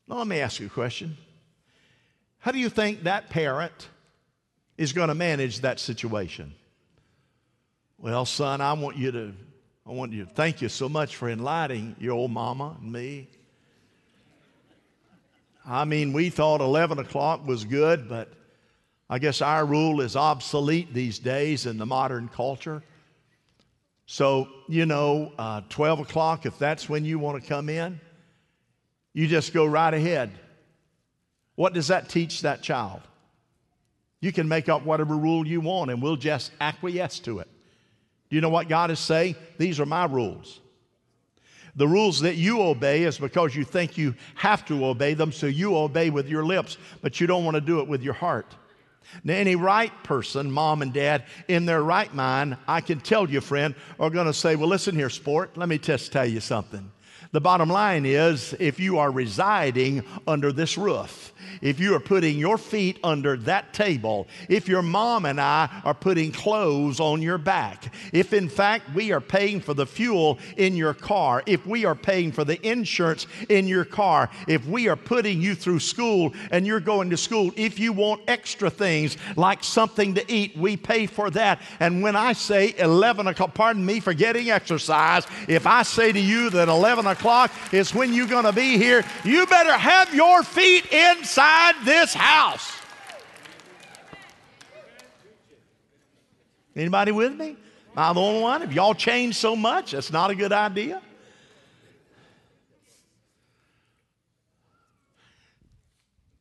Now, 0.08 0.16
let 0.16 0.28
me 0.28 0.40
ask 0.40 0.62
you 0.62 0.68
a 0.68 0.70
question. 0.70 1.18
How 2.41 2.51
do 2.51 2.57
you 2.57 2.69
think 2.69 3.03
that 3.03 3.29
parent 3.29 3.88
is 4.75 4.93
going 4.93 5.10
to 5.10 5.15
manage 5.15 5.62
that 5.62 5.79
situation? 5.79 6.55
Well, 8.00 8.25
son, 8.25 8.62
I 8.62 8.74
want 8.74 8.98
you 8.98 9.12
to 9.12 9.33
I 9.88 9.91
want 9.91 10.12
you 10.12 10.25
to 10.25 10.31
thank 10.31 10.62
you 10.62 10.69
so 10.69 10.89
much 10.89 11.15
for 11.15 11.29
enlightening 11.29 11.95
your 12.00 12.13
old 12.13 12.31
mama 12.31 12.77
and 12.81 12.91
me. 12.91 13.27
I 15.65 15.86
mean, 15.86 16.13
we 16.13 16.29
thought 16.29 16.62
11 16.62 16.98
o'clock 16.98 17.45
was 17.45 17.63
good, 17.63 18.10
but 18.10 18.29
I 19.10 19.19
guess 19.19 19.41
our 19.41 19.63
rule 19.63 20.01
is 20.01 20.15
obsolete 20.15 20.93
these 20.93 21.19
days 21.19 21.67
in 21.67 21.77
the 21.77 21.86
modern 21.86 22.27
culture. 22.27 22.81
So, 24.07 24.48
you 24.67 24.88
know, 24.88 25.31
uh, 25.38 25.62
12 25.69 26.00
o'clock, 26.01 26.45
if 26.48 26.57
that's 26.57 26.89
when 26.89 27.05
you 27.05 27.19
want 27.19 27.41
to 27.41 27.48
come 27.48 27.69
in, 27.69 28.00
you 29.13 29.27
just 29.27 29.53
go 29.53 29.65
right 29.65 29.93
ahead. 29.93 30.31
What 31.55 31.74
does 31.74 31.88
that 31.88 32.10
teach 32.10 32.41
that 32.41 32.62
child? 32.62 33.01
You 34.20 34.31
can 34.31 34.48
make 34.48 34.70
up 34.70 34.86
whatever 34.86 35.15
rule 35.15 35.46
you 35.46 35.62
want, 35.62 35.91
and 35.91 36.01
we'll 36.01 36.15
just 36.15 36.51
acquiesce 36.62 37.20
to 37.22 37.39
it. 37.39 37.48
Do 38.29 38.36
you 38.36 38.41
know 38.41 38.50
what 38.50 38.70
God 38.70 38.91
is 38.91 39.00
saying? 39.00 39.36
These 39.58 39.79
are 39.79 39.86
my 39.86 40.05
rules. 40.05 40.62
The 41.75 41.88
rules 41.88 42.22
that 42.22 42.36
you 42.36 42.62
obey 42.62 43.03
is 43.03 43.17
because 43.17 43.55
you 43.55 43.63
think 43.63 43.98
you 43.98 44.15
have 44.36 44.65
to 44.65 44.86
obey 44.86 45.13
them, 45.13 45.31
so 45.31 45.48
you 45.48 45.75
obey 45.77 46.10
with 46.10 46.27
your 46.27 46.46
lips, 46.46 46.77
but 47.01 47.20
you 47.20 47.27
don't 47.27 47.46
want 47.46 47.55
to 47.55 47.62
do 47.62 47.79
it 47.79 47.88
with 47.88 48.03
your 48.03 48.13
heart. 48.13 48.55
Now, 49.24 49.34
any 49.34 49.55
right 49.55 49.91
person, 50.03 50.51
mom 50.51 50.81
and 50.81 50.93
dad, 50.93 51.25
in 51.48 51.65
their 51.65 51.81
right 51.81 52.13
mind, 52.13 52.58
I 52.67 52.81
can 52.81 53.00
tell 53.00 53.29
you, 53.29 53.41
friend, 53.41 53.75
are 54.00 54.10
going 54.10 54.27
to 54.27 54.34
say, 54.34 54.55
Well, 54.55 54.70
listen 54.70 54.96
here, 54.96 55.10
sport, 55.10 55.58
let 55.58 55.67
me 55.67 55.77
just 55.77 56.12
tell 56.12 56.25
you 56.25 56.39
something. 56.39 56.91
The 57.34 57.40
bottom 57.40 57.70
line 57.70 58.06
is 58.06 58.54
if 58.60 58.78
you 58.78 58.98
are 58.98 59.10
residing 59.10 60.04
under 60.28 60.52
this 60.52 60.78
roof, 60.78 61.32
if 61.62 61.80
you 61.80 61.96
are 61.96 62.00
putting 62.00 62.38
your 62.38 62.58
feet 62.58 63.00
under 63.06 63.38
that 63.38 63.74
table, 63.74 64.28
if 64.50 64.68
your 64.68 64.82
mom 64.82 65.26
and 65.26 65.40
I 65.40 65.70
are 65.86 65.94
putting 65.94 66.34
clothes 66.34 67.00
on 67.00 67.22
your 67.22 67.38
back, 67.38 67.94
if 68.12 68.34
in 68.34 68.50
fact 68.50 68.94
we 68.94 69.14
are 69.14 69.22
paying 69.22 69.62
for 69.62 69.74
the 69.74 69.86
fuel 69.86 70.40
in 70.58 70.76
your 70.76 70.94
car, 70.94 71.42
if 71.46 71.66
we 71.66 71.86
are 71.86 71.96
paying 71.96 72.34
for 72.34 72.44
the 72.44 72.62
insurance 72.68 73.28
in 73.48 73.66
your 73.66 73.86
car, 73.86 74.30
if 74.50 74.66
we 74.66 74.90
are 74.90 74.98
putting 74.98 75.42
you 75.42 75.56
through 75.56 75.80
school 75.80 76.34
and 76.52 76.68
you're 76.68 76.82
going 76.82 77.10
to 77.12 77.18
school, 77.18 77.52
if 77.56 77.80
you 77.80 77.94
want 77.94 78.22
extra 78.28 78.70
things 78.70 79.16
like 79.38 79.64
something 79.64 80.16
to 80.16 80.32
eat, 80.32 80.58
we 80.58 80.76
pay 80.76 81.06
for 81.06 81.30
that. 81.30 81.62
And 81.80 82.02
when 82.02 82.18
I 82.18 82.34
say 82.34 82.76
11 82.78 83.28
o'clock, 83.28 83.54
pardon 83.54 83.86
me 83.86 84.02
for 84.02 84.14
getting 84.14 84.50
exercise, 84.50 85.26
if 85.48 85.66
I 85.66 85.84
say 85.84 86.12
to 86.12 86.20
you 86.20 86.50
that 86.50 86.68
11 86.68 87.08
o'clock 87.08 87.21
is 87.72 87.94
when 87.94 88.13
you're 88.13 88.28
going 88.28 88.46
to 88.46 88.54
be 88.54 88.78
here, 88.78 89.04
you 89.24 89.46
better 89.48 89.74
have 89.74 90.13
your 90.13 90.44
feet 90.44 90.86
inside 90.92 91.22
inside 91.22 91.86
this 91.86 92.13
house. 92.13 92.72
Anybody 96.75 97.12
with 97.12 97.36
me? 97.36 97.50
Am 97.50 97.98
I 97.98 98.13
the 98.13 98.20
only 98.20 98.42
one? 98.42 98.62
Have 98.62 98.74
y'all 98.74 98.94
changed 98.94 99.38
so 99.38 99.56
much? 99.56 99.92
That's 99.92 100.12
not 100.12 100.32
a 100.32 100.36
good 100.36 100.54
idea. 100.54 101.01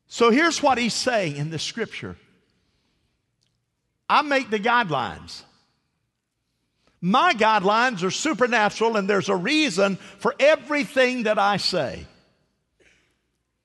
So 0.07 0.29
here's 0.29 0.61
what 0.61 0.77
he's 0.77 0.93
saying 0.93 1.37
in 1.37 1.49
the 1.49 1.59
scripture 1.59 2.17
I 4.09 4.21
make 4.21 4.49
the 4.49 4.59
guidelines. 4.59 5.43
My 7.01 7.33
guidelines 7.33 8.03
are 8.03 8.11
supernatural, 8.11 8.95
and 8.95 9.09
there's 9.09 9.29
a 9.29 9.35
reason 9.35 9.95
for 9.95 10.35
everything 10.39 11.23
that 11.23 11.39
I 11.39 11.57
say. 11.57 12.05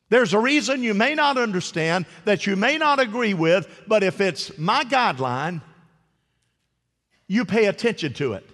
There's 0.09 0.33
a 0.33 0.39
reason 0.39 0.83
you 0.83 0.95
may 0.95 1.15
not 1.15 1.37
understand, 1.37 2.07
that 2.25 2.47
you 2.47 2.57
may 2.57 2.79
not 2.79 2.99
agree 2.99 3.35
with, 3.35 3.69
but 3.87 4.03
if 4.03 4.21
it's 4.21 4.57
my 4.57 4.85
guideline, 4.85 5.61
you 7.27 7.45
pay 7.45 7.67
attention 7.67 8.15
to 8.15 8.35
it. 8.35 8.49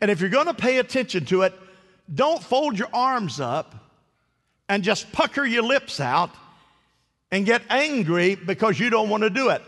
And 0.00 0.10
if 0.10 0.20
you're 0.20 0.30
going 0.30 0.46
to 0.46 0.54
pay 0.54 0.78
attention 0.78 1.24
to 1.26 1.42
it, 1.42 1.54
don't 2.12 2.42
fold 2.42 2.78
your 2.78 2.88
arms 2.92 3.40
up 3.40 3.74
and 4.68 4.82
just 4.82 5.12
pucker 5.12 5.44
your 5.44 5.62
lips 5.62 6.00
out 6.00 6.30
and 7.30 7.46
get 7.46 7.62
angry 7.70 8.34
because 8.34 8.78
you 8.78 8.90
don't 8.90 9.08
want 9.08 9.22
to 9.22 9.30
do 9.30 9.50
it. 9.50 9.62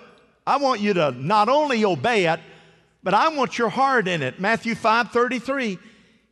I 0.46 0.56
want 0.56 0.80
you 0.80 0.94
to 0.94 1.12
not 1.12 1.48
only 1.48 1.84
obey 1.84 2.26
it, 2.26 2.40
but 3.02 3.14
I 3.14 3.28
want 3.28 3.58
your 3.58 3.68
heart 3.68 4.08
in 4.08 4.22
it. 4.22 4.40
Matthew 4.40 4.74
5 4.74 5.10
33. 5.10 5.78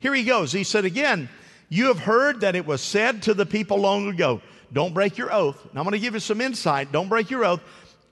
Here 0.01 0.15
he 0.15 0.25
goes. 0.25 0.53
He 0.53 0.65
said 0.65 0.85
again, 0.85 1.29
you 1.69 1.87
have 1.87 1.99
heard 1.99 2.41
that 2.41 2.57
it 2.57 2.67
was 2.67 2.81
said 2.81 3.23
to 3.23 3.35
the 3.35 3.47
people 3.47 3.79
long 3.79 4.09
ago, 4.09 4.41
don't 4.73 4.95
break 4.95 5.17
your 5.17 5.33
oath. 5.33 5.67
Now 5.73 5.81
I'm 5.81 5.85
going 5.85 5.93
to 5.93 5.99
give 5.99 6.15
you 6.15 6.21
some 6.21 6.41
insight. 6.41 6.93
Don't 6.93 7.09
break 7.09 7.31
your 7.31 7.45
oath, 7.45 7.61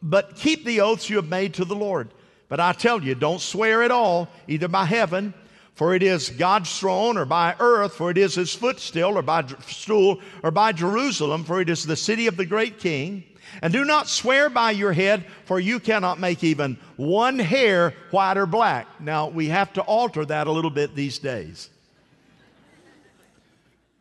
but 0.03 0.37
keep 0.37 0.65
the 0.65 0.81
oaths 0.81 1.09
you 1.09 1.17
have 1.17 1.29
made 1.29 1.55
to 1.55 1.65
the 1.65 1.77
Lord. 1.77 2.11
But 2.49 2.61
I 2.61 2.73
tell 2.73 3.03
you, 3.03 3.15
don't 3.15 3.41
swear 3.41 3.83
at 3.83 3.91
all, 3.91 4.29
either 4.47 4.69
by 4.69 4.85
heaven, 4.85 5.35
for 5.75 5.95
it 5.95 6.03
is 6.03 6.31
God's 6.31 6.79
throne, 6.79 7.19
or 7.19 7.25
by 7.25 7.55
earth, 7.59 7.95
for 7.95 8.11
it 8.11 8.17
is 8.17 8.37
his 8.37 8.55
footstool, 8.55 9.19
or 9.19 9.23
by 9.23 9.45
stool, 9.67 10.21
or 10.43 10.51
by 10.51 10.73
Jerusalem, 10.73 11.45
for 11.45 11.61
it 11.61 11.69
is 11.69 11.85
the 11.85 11.97
city 11.97 12.27
of 12.27 12.37
the 12.37 12.47
great 12.47 12.79
king. 12.79 13.25
And 13.63 13.73
do 13.73 13.85
not 13.85 14.09
swear 14.09 14.51
by 14.51 14.73
your 14.73 14.93
head, 14.93 15.25
for 15.45 15.59
you 15.59 15.81
cannot 15.81 16.21
make 16.21 16.45
even 16.45 16.79
one 16.97 17.39
hair 17.39 17.95
white 18.11 18.37
or 18.37 18.47
black. 18.47 18.87
Now, 19.01 19.29
we 19.29 19.49
have 19.49 19.73
to 19.75 19.83
alter 19.83 20.25
that 20.25 20.47
a 20.47 20.53
little 20.53 20.71
bit 20.71 20.95
these 20.95 21.19
days. 21.19 21.71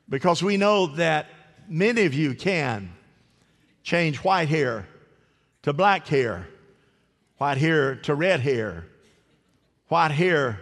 Because 0.09 0.43
we 0.43 0.57
know 0.57 0.87
that 0.95 1.27
many 1.67 2.05
of 2.05 2.13
you 2.13 2.35
can 2.35 2.91
change 3.83 4.17
white 4.17 4.49
hair 4.49 4.87
to 5.63 5.73
black 5.73 6.07
hair, 6.07 6.47
white 7.37 7.57
hair 7.57 7.95
to 7.95 8.13
red 8.13 8.39
hair, 8.39 8.85
white 9.87 10.11
hair 10.11 10.59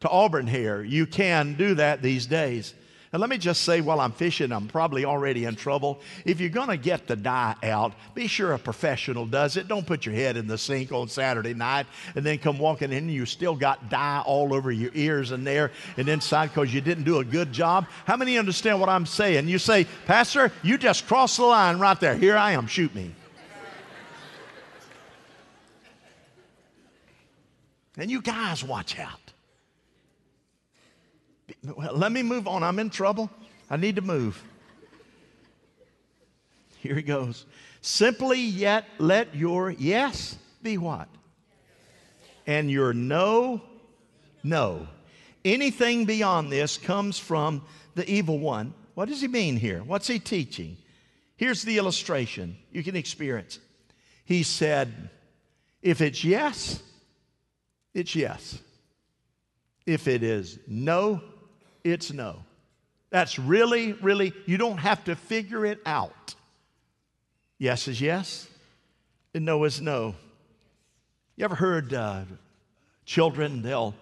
to 0.00 0.08
auburn 0.08 0.46
hair. 0.46 0.82
You 0.82 1.06
can 1.06 1.54
do 1.54 1.74
that 1.74 2.02
these 2.02 2.26
days. 2.26 2.74
And 3.10 3.20
let 3.20 3.30
me 3.30 3.38
just 3.38 3.62
say 3.62 3.80
while 3.80 4.00
I'm 4.00 4.12
fishing, 4.12 4.52
I'm 4.52 4.68
probably 4.68 5.06
already 5.06 5.46
in 5.46 5.56
trouble. 5.56 6.00
If 6.26 6.40
you're 6.40 6.50
going 6.50 6.68
to 6.68 6.76
get 6.76 7.06
the 7.06 7.16
dye 7.16 7.56
out, 7.62 7.94
be 8.14 8.26
sure 8.26 8.52
a 8.52 8.58
professional 8.58 9.24
does 9.24 9.56
it. 9.56 9.66
Don't 9.66 9.86
put 9.86 10.04
your 10.04 10.14
head 10.14 10.36
in 10.36 10.46
the 10.46 10.58
sink 10.58 10.92
on 10.92 11.08
Saturday 11.08 11.54
night 11.54 11.86
and 12.14 12.24
then 12.24 12.36
come 12.36 12.58
walking 12.58 12.92
in 12.92 12.98
and 12.98 13.10
you 13.10 13.24
still 13.24 13.54
got 13.54 13.88
dye 13.88 14.22
all 14.26 14.52
over 14.52 14.70
your 14.70 14.90
ears 14.92 15.30
and 15.30 15.46
there 15.46 15.70
and 15.96 16.06
inside 16.06 16.48
because 16.48 16.74
you 16.74 16.82
didn't 16.82 17.04
do 17.04 17.20
a 17.20 17.24
good 17.24 17.50
job. 17.50 17.86
How 18.04 18.16
many 18.16 18.36
understand 18.36 18.78
what 18.78 18.90
I'm 18.90 19.06
saying? 19.06 19.48
You 19.48 19.58
say, 19.58 19.86
Pastor, 20.04 20.52
you 20.62 20.76
just 20.76 21.06
crossed 21.06 21.38
the 21.38 21.44
line 21.44 21.78
right 21.78 21.98
there. 21.98 22.14
Here 22.14 22.36
I 22.36 22.52
am, 22.52 22.66
shoot 22.66 22.94
me. 22.94 23.14
And 27.96 28.10
you 28.10 28.20
guys 28.20 28.62
watch 28.62 28.98
out. 28.98 29.32
Let 31.62 32.12
me 32.12 32.22
move 32.22 32.46
on. 32.46 32.62
I'm 32.62 32.78
in 32.78 32.90
trouble. 32.90 33.30
I 33.70 33.76
need 33.76 33.96
to 33.96 34.02
move. 34.02 34.42
Here 36.80 36.94
he 36.94 37.02
goes. 37.02 37.46
Simply 37.80 38.40
yet 38.40 38.84
let 38.98 39.34
your 39.34 39.70
yes 39.70 40.36
be 40.62 40.78
what? 40.78 41.08
And 42.46 42.70
your 42.70 42.92
no, 42.92 43.60
no. 44.42 44.86
Anything 45.44 46.04
beyond 46.04 46.50
this 46.50 46.76
comes 46.76 47.18
from 47.18 47.62
the 47.94 48.08
evil 48.10 48.38
one. 48.38 48.74
What 48.94 49.08
does 49.08 49.20
he 49.20 49.28
mean 49.28 49.56
here? 49.56 49.82
What's 49.82 50.06
he 50.06 50.18
teaching? 50.18 50.76
Here's 51.36 51.62
the 51.62 51.78
illustration. 51.78 52.56
You 52.72 52.82
can 52.82 52.96
experience. 52.96 53.60
He 54.24 54.42
said, 54.42 55.10
if 55.82 56.00
it's 56.00 56.24
yes, 56.24 56.82
it's 57.94 58.14
yes. 58.14 58.58
If 59.86 60.08
it 60.08 60.22
is 60.22 60.58
no, 60.66 61.22
it's 61.84 62.12
no. 62.12 62.42
That's 63.10 63.38
really, 63.38 63.92
really, 63.92 64.32
you 64.46 64.58
don't 64.58 64.78
have 64.78 65.04
to 65.04 65.16
figure 65.16 65.64
it 65.64 65.80
out. 65.86 66.34
Yes 67.58 67.88
is 67.88 68.00
yes, 68.00 68.46
and 69.34 69.44
no 69.44 69.64
is 69.64 69.80
no. 69.80 70.14
You 71.36 71.44
ever 71.44 71.54
heard 71.54 71.92
uh, 71.94 72.22
children, 73.04 73.62
they'll 73.62 73.94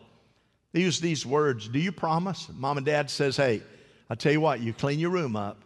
they 0.76 0.82
use 0.82 1.00
these 1.00 1.24
words, 1.24 1.68
do 1.68 1.78
you 1.78 1.90
promise? 1.90 2.50
Mom 2.54 2.76
and 2.76 2.84
dad 2.84 3.08
says, 3.08 3.34
hey, 3.34 3.62
I 4.10 4.14
tell 4.14 4.30
you 4.30 4.42
what, 4.42 4.60
you 4.60 4.74
clean 4.74 4.98
your 4.98 5.08
room 5.08 5.34
up. 5.34 5.62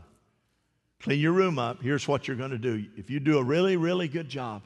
Clean 1.00 1.18
your 1.18 1.32
room 1.32 1.58
up. 1.58 1.82
Here's 1.82 2.06
what 2.06 2.28
you're 2.28 2.36
going 2.36 2.52
to 2.52 2.58
do. 2.58 2.86
If 2.96 3.10
you 3.10 3.18
do 3.18 3.38
a 3.38 3.42
really, 3.42 3.76
really 3.76 4.06
good 4.06 4.28
job, 4.28 4.62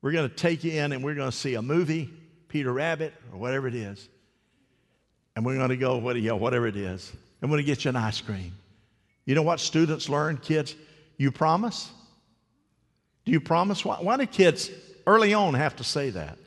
we're 0.00 0.12
going 0.12 0.30
to 0.30 0.34
take 0.34 0.64
you 0.64 0.72
in 0.72 0.92
and 0.92 1.04
we're 1.04 1.14
going 1.14 1.30
to 1.30 1.36
see 1.36 1.56
a 1.56 1.62
movie, 1.62 2.08
Peter 2.48 2.72
Rabbit, 2.72 3.12
or 3.32 3.38
whatever 3.38 3.68
it 3.68 3.74
is. 3.74 4.08
And 5.36 5.44
we're 5.44 5.56
going 5.56 5.68
to 5.68 5.76
go, 5.76 5.96
what, 5.98 6.16
you 6.16 6.28
know, 6.28 6.36
whatever 6.36 6.66
it 6.66 6.76
is. 6.76 7.12
I'm 7.42 7.48
going 7.48 7.58
to 7.60 7.64
get 7.64 7.84
you 7.84 7.88
an 7.88 7.96
ice 7.96 8.20
cream. 8.20 8.52
You 9.24 9.34
know 9.34 9.42
what 9.42 9.60
students 9.60 10.08
learn, 10.08 10.38
kids? 10.38 10.74
You 11.16 11.30
promise? 11.30 11.90
Do 13.24 13.32
you 13.32 13.40
promise? 13.40 13.84
Why, 13.84 13.96
why 13.96 14.16
do 14.16 14.26
kids 14.26 14.70
early 15.06 15.34
on 15.34 15.54
have 15.54 15.76
to 15.76 15.84
say 15.84 16.10
that? 16.10 16.38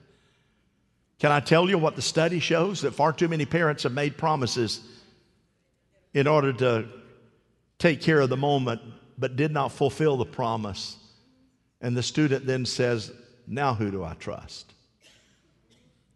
Can 1.20 1.32
I 1.32 1.40
tell 1.40 1.70
you 1.70 1.78
what 1.78 1.96
the 1.96 2.02
study 2.02 2.40
shows? 2.40 2.82
That 2.82 2.94
far 2.94 3.14
too 3.14 3.28
many 3.28 3.46
parents 3.46 3.84
have 3.84 3.94
made 3.94 4.18
promises 4.18 4.82
in 6.14 6.28
order 6.28 6.54
to 6.54 6.86
take 7.80 8.02
care 8.02 8.20
of 8.20 8.30
the 8.30 8.38
moment, 8.38 8.82
but 9.18 9.36
did 9.36 9.52
not 9.52 9.72
fulfill 9.72 10.18
the 10.18 10.26
promise. 10.26 10.98
And 11.82 11.96
the 11.96 12.04
student 12.04 12.46
then 12.46 12.66
says, 12.66 13.12
Now 13.48 13.74
who 13.74 13.92
do 13.92 14.04
I 14.04 14.14
trust? 14.16 14.74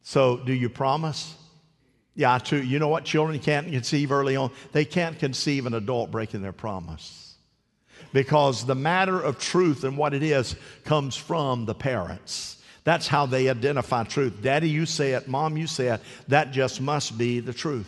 So, 0.02 0.38
do 0.38 0.54
you 0.54 0.70
promise? 0.70 1.36
Yeah, 2.18 2.40
too. 2.40 2.64
You 2.64 2.80
know 2.80 2.88
what? 2.88 3.06
Children 3.06 3.38
can't 3.38 3.72
conceive 3.72 4.12
early 4.12 4.36
on. 4.36 4.50
They 4.72 4.86
can't 4.86 5.20
conceive 5.20 5.68
an 5.68 5.76
adult 5.76 6.10
breaking 6.10 6.42
their 6.42 6.52
promise. 6.52 7.36
Because 8.12 8.66
the 8.66 8.74
matter 8.74 9.22
of 9.22 9.38
truth 9.38 9.84
and 9.84 9.96
what 9.96 10.16
it 10.16 10.24
is 10.24 10.56
comes 10.84 11.16
from 11.16 11.66
the 11.66 11.76
parents. 11.76 12.60
That's 12.84 13.08
how 13.08 13.28
they 13.28 13.50
identify 13.50 14.04
truth. 14.04 14.42
Daddy, 14.42 14.68
you 14.68 14.88
say 14.88 15.12
it. 15.12 15.28
Mom, 15.28 15.58
you 15.58 15.68
say 15.68 15.90
it. 15.90 16.02
That 16.28 16.52
just 16.52 16.82
must 16.82 17.20
be 17.20 17.40
the 17.40 17.54
truth. 17.54 17.88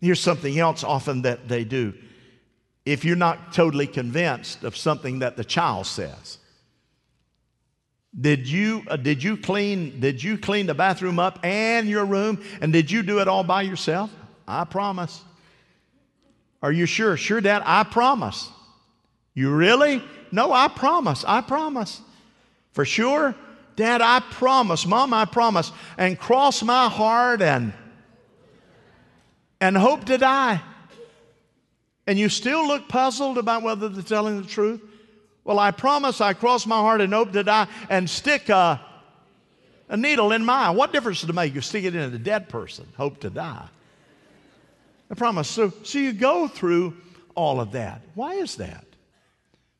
Here's 0.00 0.20
something 0.20 0.58
else 0.58 0.82
often 0.82 1.22
that 1.22 1.46
they 1.46 1.62
do. 1.62 1.94
If 2.84 3.04
you're 3.04 3.14
not 3.14 3.52
totally 3.52 3.86
convinced 3.86 4.64
of 4.64 4.76
something 4.76 5.20
that 5.20 5.36
the 5.36 5.44
child 5.44 5.86
says, 5.86 6.38
did 8.20 8.48
you, 8.48 8.82
uh, 8.88 8.96
did 8.96 9.22
you 9.22 9.36
clean 9.36 10.00
did 10.00 10.22
you 10.22 10.38
clean 10.38 10.66
the 10.66 10.74
bathroom 10.74 11.18
up 11.18 11.38
and 11.44 11.88
your 11.88 12.04
room 12.04 12.42
and 12.60 12.72
did 12.72 12.90
you 12.90 13.02
do 13.02 13.20
it 13.20 13.28
all 13.28 13.44
by 13.44 13.62
yourself? 13.62 14.10
I 14.46 14.64
promise. 14.64 15.22
Are 16.62 16.72
you 16.72 16.86
sure? 16.86 17.16
Sure, 17.16 17.40
Dad, 17.40 17.62
I 17.64 17.84
promise. 17.84 18.50
You 19.34 19.54
really? 19.54 20.02
No, 20.32 20.52
I 20.52 20.68
promise. 20.68 21.24
I 21.26 21.40
promise. 21.42 22.00
For 22.72 22.84
sure? 22.84 23.34
Dad, 23.76 24.00
I 24.00 24.18
promise. 24.18 24.84
Mom, 24.84 25.14
I 25.14 25.24
promise. 25.24 25.70
And 25.96 26.18
cross 26.18 26.62
my 26.62 26.88
heart 26.88 27.40
and 27.40 27.72
and 29.60 29.76
hope 29.76 30.04
to 30.06 30.18
die. 30.18 30.60
And 32.06 32.18
you 32.18 32.28
still 32.28 32.66
look 32.66 32.88
puzzled 32.88 33.38
about 33.38 33.62
whether 33.62 33.88
they're 33.88 34.02
telling 34.02 34.40
the 34.40 34.48
truth? 34.48 34.80
Well, 35.48 35.58
I 35.58 35.70
promise 35.70 36.20
I 36.20 36.34
cross 36.34 36.66
my 36.66 36.76
heart 36.76 37.00
and 37.00 37.10
hope 37.10 37.32
to 37.32 37.42
die 37.42 37.68
and 37.88 38.10
stick 38.10 38.50
a, 38.50 38.82
a 39.88 39.96
needle 39.96 40.32
in 40.32 40.44
my 40.44 40.66
eye. 40.66 40.70
What 40.72 40.92
difference 40.92 41.22
does 41.22 41.30
it 41.30 41.32
make? 41.32 41.54
You 41.54 41.62
stick 41.62 41.84
it 41.84 41.94
in 41.94 42.14
a 42.14 42.18
dead 42.18 42.50
person, 42.50 42.86
hope 42.98 43.20
to 43.20 43.30
die. 43.30 43.66
I 45.10 45.14
promise. 45.14 45.48
So, 45.48 45.72
so 45.84 45.98
you 46.00 46.12
go 46.12 46.48
through 46.48 46.98
all 47.34 47.62
of 47.62 47.72
that. 47.72 48.02
Why 48.14 48.34
is 48.34 48.56
that? 48.56 48.84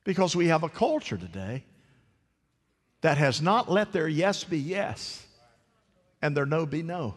Because 0.05 0.35
we 0.35 0.47
have 0.47 0.63
a 0.63 0.69
culture 0.69 1.17
today 1.17 1.63
that 3.01 3.19
has 3.19 3.39
not 3.39 3.69
let 3.69 3.91
their 3.91 4.07
yes 4.07 4.43
be 4.43 4.57
yes 4.57 5.23
and 6.19 6.35
their 6.35 6.47
no 6.47 6.65
be 6.65 6.81
no. 6.81 7.13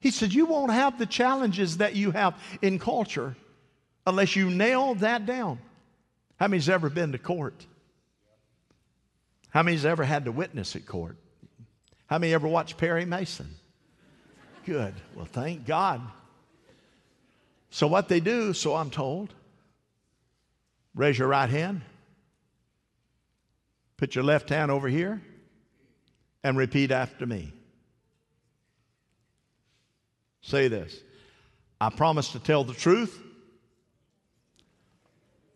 He 0.00 0.10
said, 0.10 0.32
You 0.32 0.46
won't 0.46 0.72
have 0.72 0.98
the 0.98 1.06
challenges 1.06 1.76
that 1.76 1.94
you 1.94 2.10
have 2.10 2.34
in 2.62 2.80
culture 2.80 3.36
unless 4.08 4.34
you 4.34 4.50
nail 4.50 4.96
that 4.96 5.24
down. 5.24 5.60
How 6.42 6.48
many's 6.48 6.68
ever 6.68 6.90
been 6.90 7.12
to 7.12 7.18
court? 7.18 7.64
How 9.50 9.62
many's 9.62 9.84
ever 9.84 10.02
had 10.02 10.24
to 10.24 10.32
witness 10.32 10.74
at 10.74 10.86
court? 10.86 11.16
How 12.08 12.18
many 12.18 12.34
ever 12.34 12.48
watched 12.48 12.78
Perry 12.78 13.04
Mason? 13.04 13.48
Good. 14.66 14.92
Well, 15.14 15.24
thank 15.24 15.64
God. 15.64 16.00
So, 17.70 17.86
what 17.86 18.08
they 18.08 18.18
do, 18.18 18.54
so 18.54 18.74
I'm 18.74 18.90
told, 18.90 19.32
raise 20.96 21.16
your 21.16 21.28
right 21.28 21.48
hand, 21.48 21.82
put 23.96 24.16
your 24.16 24.24
left 24.24 24.48
hand 24.48 24.72
over 24.72 24.88
here, 24.88 25.22
and 26.42 26.56
repeat 26.56 26.90
after 26.90 27.24
me. 27.24 27.52
Say 30.40 30.66
this 30.66 31.00
I 31.80 31.90
promise 31.90 32.32
to 32.32 32.40
tell 32.40 32.64
the 32.64 32.74
truth 32.74 33.16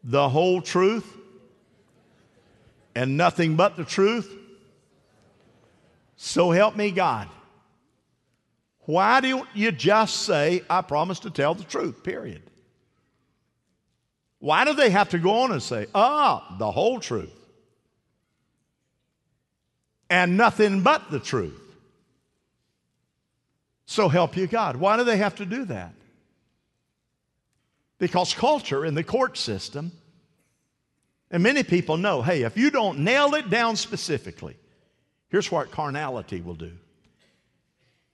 the 0.07 0.29
whole 0.29 0.63
truth, 0.63 1.13
and 2.95 3.17
nothing 3.17 3.57
but 3.57 3.77
the 3.77 3.85
truth? 3.85 4.33
So 6.17 6.53
help 6.53 6.77
me 6.77 6.93
God. 6.93 7.29
Why 8.87 9.21
don't 9.21 9.49
you 9.53 9.73
just 9.73 10.23
say, 10.23 10.63
I 10.71 10.81
promise 10.81 11.19
to 11.21 11.31
tell 11.31 11.55
the 11.55 11.65
truth, 11.65 12.05
period? 12.05 12.43
Why 14.39 14.65
do 14.65 14.75
they 14.75 14.91
have 14.91 15.09
to 15.09 15.19
go 15.19 15.41
on 15.41 15.51
and 15.51 15.63
say, 15.63 15.87
ah, 15.93 16.55
the 16.59 16.71
whole 16.71 17.01
truth 17.01 17.35
and 20.09 20.37
nothing 20.37 20.83
but 20.83 21.11
the 21.11 21.19
truth? 21.19 21.61
So 23.87 24.09
help 24.09 24.37
you 24.37 24.47
God. 24.47 24.77
Why 24.77 24.97
do 24.97 25.03
they 25.03 25.17
have 25.17 25.35
to 25.37 25.47
do 25.47 25.65
that? 25.65 25.96
Because 27.99 28.35
culture 28.35 28.85
in 28.85 28.95
the 28.95 29.05
court 29.05 29.39
system, 29.39 29.93
and 31.31 31.43
many 31.43 31.63
people 31.63 31.97
know 31.97 32.23
hey, 32.23 32.43
if 32.43 32.57
you 32.57 32.71
don't 32.71 33.01
nail 33.01 33.35
it 33.35 33.51
down 33.51 33.77
specifically, 33.77 34.57
here's 35.29 35.51
what 35.51 35.71
carnality 35.71 36.41
will 36.41 36.55
do 36.55 36.73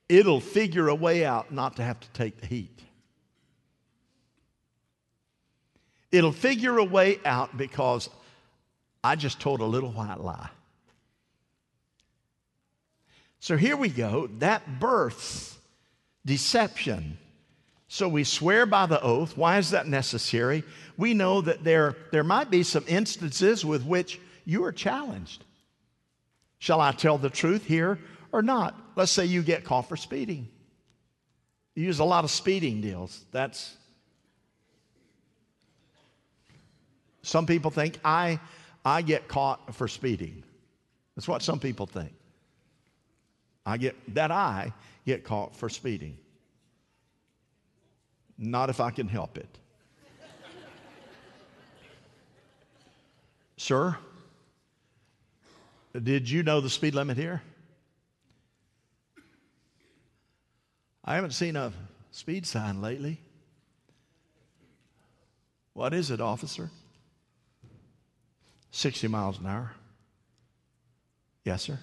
it'll 0.09 0.41
figure 0.41 0.89
a 0.89 0.95
way 0.95 1.25
out 1.25 1.53
not 1.53 1.77
to 1.77 1.83
have 1.83 1.99
to 1.99 2.09
take 2.11 2.39
the 2.41 2.47
heat. 2.47 2.83
It'll 6.11 6.33
figure 6.33 6.77
a 6.77 6.85
way 6.85 7.19
out 7.25 7.57
because 7.57 8.11
I 9.03 9.17
just 9.17 9.41
told 9.41 9.61
a 9.61 9.65
little 9.65 9.91
white 9.91 10.21
lie. 10.21 10.51
So 13.41 13.57
here 13.57 13.77
we 13.77 13.89
go. 13.89 14.29
That 14.39 14.79
births 14.79 15.57
deception. 16.27 17.17
So 17.93 18.09
we 18.09 18.25
swear 18.25 18.65
by 18.65 18.87
the 18.87 19.03
oath. 19.03 19.37
Why 19.37 19.59
is 19.59 19.73
that 19.73 19.87
necessary? 19.87 20.65
We 20.97 21.13
know 21.13 21.43
that 21.43 21.63
there, 21.63 21.95
there 22.11 22.25
might 22.25 22.51
be 22.51 22.63
some 22.63 22.87
instances 22.89 23.67
with 23.67 23.85
which 23.85 24.19
you 24.47 24.65
are 24.65 24.73
challenged. 24.73 25.45
Shall 26.59 26.81
I 26.81 26.93
tell 26.93 27.19
the 27.19 27.29
truth 27.29 27.67
here 27.67 27.99
or 28.33 28.41
not? 28.41 28.75
Let's 28.97 29.13
say 29.13 29.27
you 29.27 29.43
get 29.43 29.65
caught 29.65 29.91
for 29.91 29.99
speeding. 29.99 30.49
You 31.75 31.85
use 31.85 31.99
a 31.99 32.05
lot 32.05 32.25
of 32.25 32.31
speeding 32.31 32.81
deals. 32.81 33.27
That's 33.31 33.77
some 37.21 37.45
people 37.45 37.71
think 37.71 37.99
I 38.03 38.41
I 38.87 39.03
get 39.03 39.29
caught 39.29 39.75
for 39.75 39.87
speeding. 39.87 40.43
That's 41.15 41.29
what 41.29 41.43
some 41.43 41.61
people 41.61 41.85
think. 41.85 42.15
I 43.67 43.77
get 43.77 44.15
that 44.15 44.31
I 44.31 44.73
get 45.05 45.25
caught 45.25 45.55
for 45.55 45.69
speeding. 45.69 46.17
Not 48.43 48.71
if 48.71 48.81
I 48.81 48.91
can 48.91 49.07
help 49.07 49.39
it. 49.39 49.59
Sir, 53.57 53.97
did 56.03 56.29
you 56.29 56.43
know 56.43 56.61
the 56.61 56.69
speed 56.69 56.97
limit 56.97 57.17
here? 57.17 57.41
I 61.05 61.15
haven't 61.15 61.31
seen 61.31 61.55
a 61.55 61.73
speed 62.11 62.45
sign 62.45 62.83
lately. 62.83 63.21
What 65.75 65.95
is 65.95 66.11
it, 66.11 66.21
officer? 66.21 66.69
60 68.73 69.07
miles 69.07 69.39
an 69.39 69.47
hour. 69.47 69.71
Yes, 71.45 71.63
sir. 71.63 71.79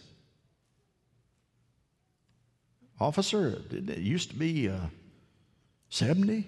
Officer, 3.00 3.62
it 3.72 4.00
used 4.00 4.32
to 4.32 4.36
be 4.36 4.68
uh, 4.68 4.80
70? 5.90 6.48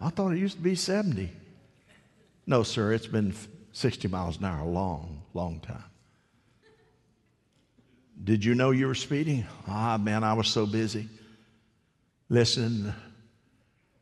I 0.00 0.10
thought 0.10 0.32
it 0.32 0.38
used 0.38 0.56
to 0.56 0.62
be 0.62 0.74
70. 0.74 1.30
No, 2.46 2.62
sir, 2.62 2.92
it's 2.92 3.06
been 3.06 3.34
60 3.72 4.08
miles 4.08 4.38
an 4.38 4.44
hour 4.44 4.60
a 4.60 4.68
long, 4.68 5.22
long 5.32 5.60
time. 5.60 5.84
Did 8.22 8.44
you 8.44 8.54
know 8.54 8.70
you 8.70 8.86
were 8.86 8.94
speeding? 8.94 9.46
Ah, 9.66 9.96
man, 9.96 10.22
I 10.22 10.34
was 10.34 10.48
so 10.48 10.66
busy 10.66 11.08
listening 12.28 12.92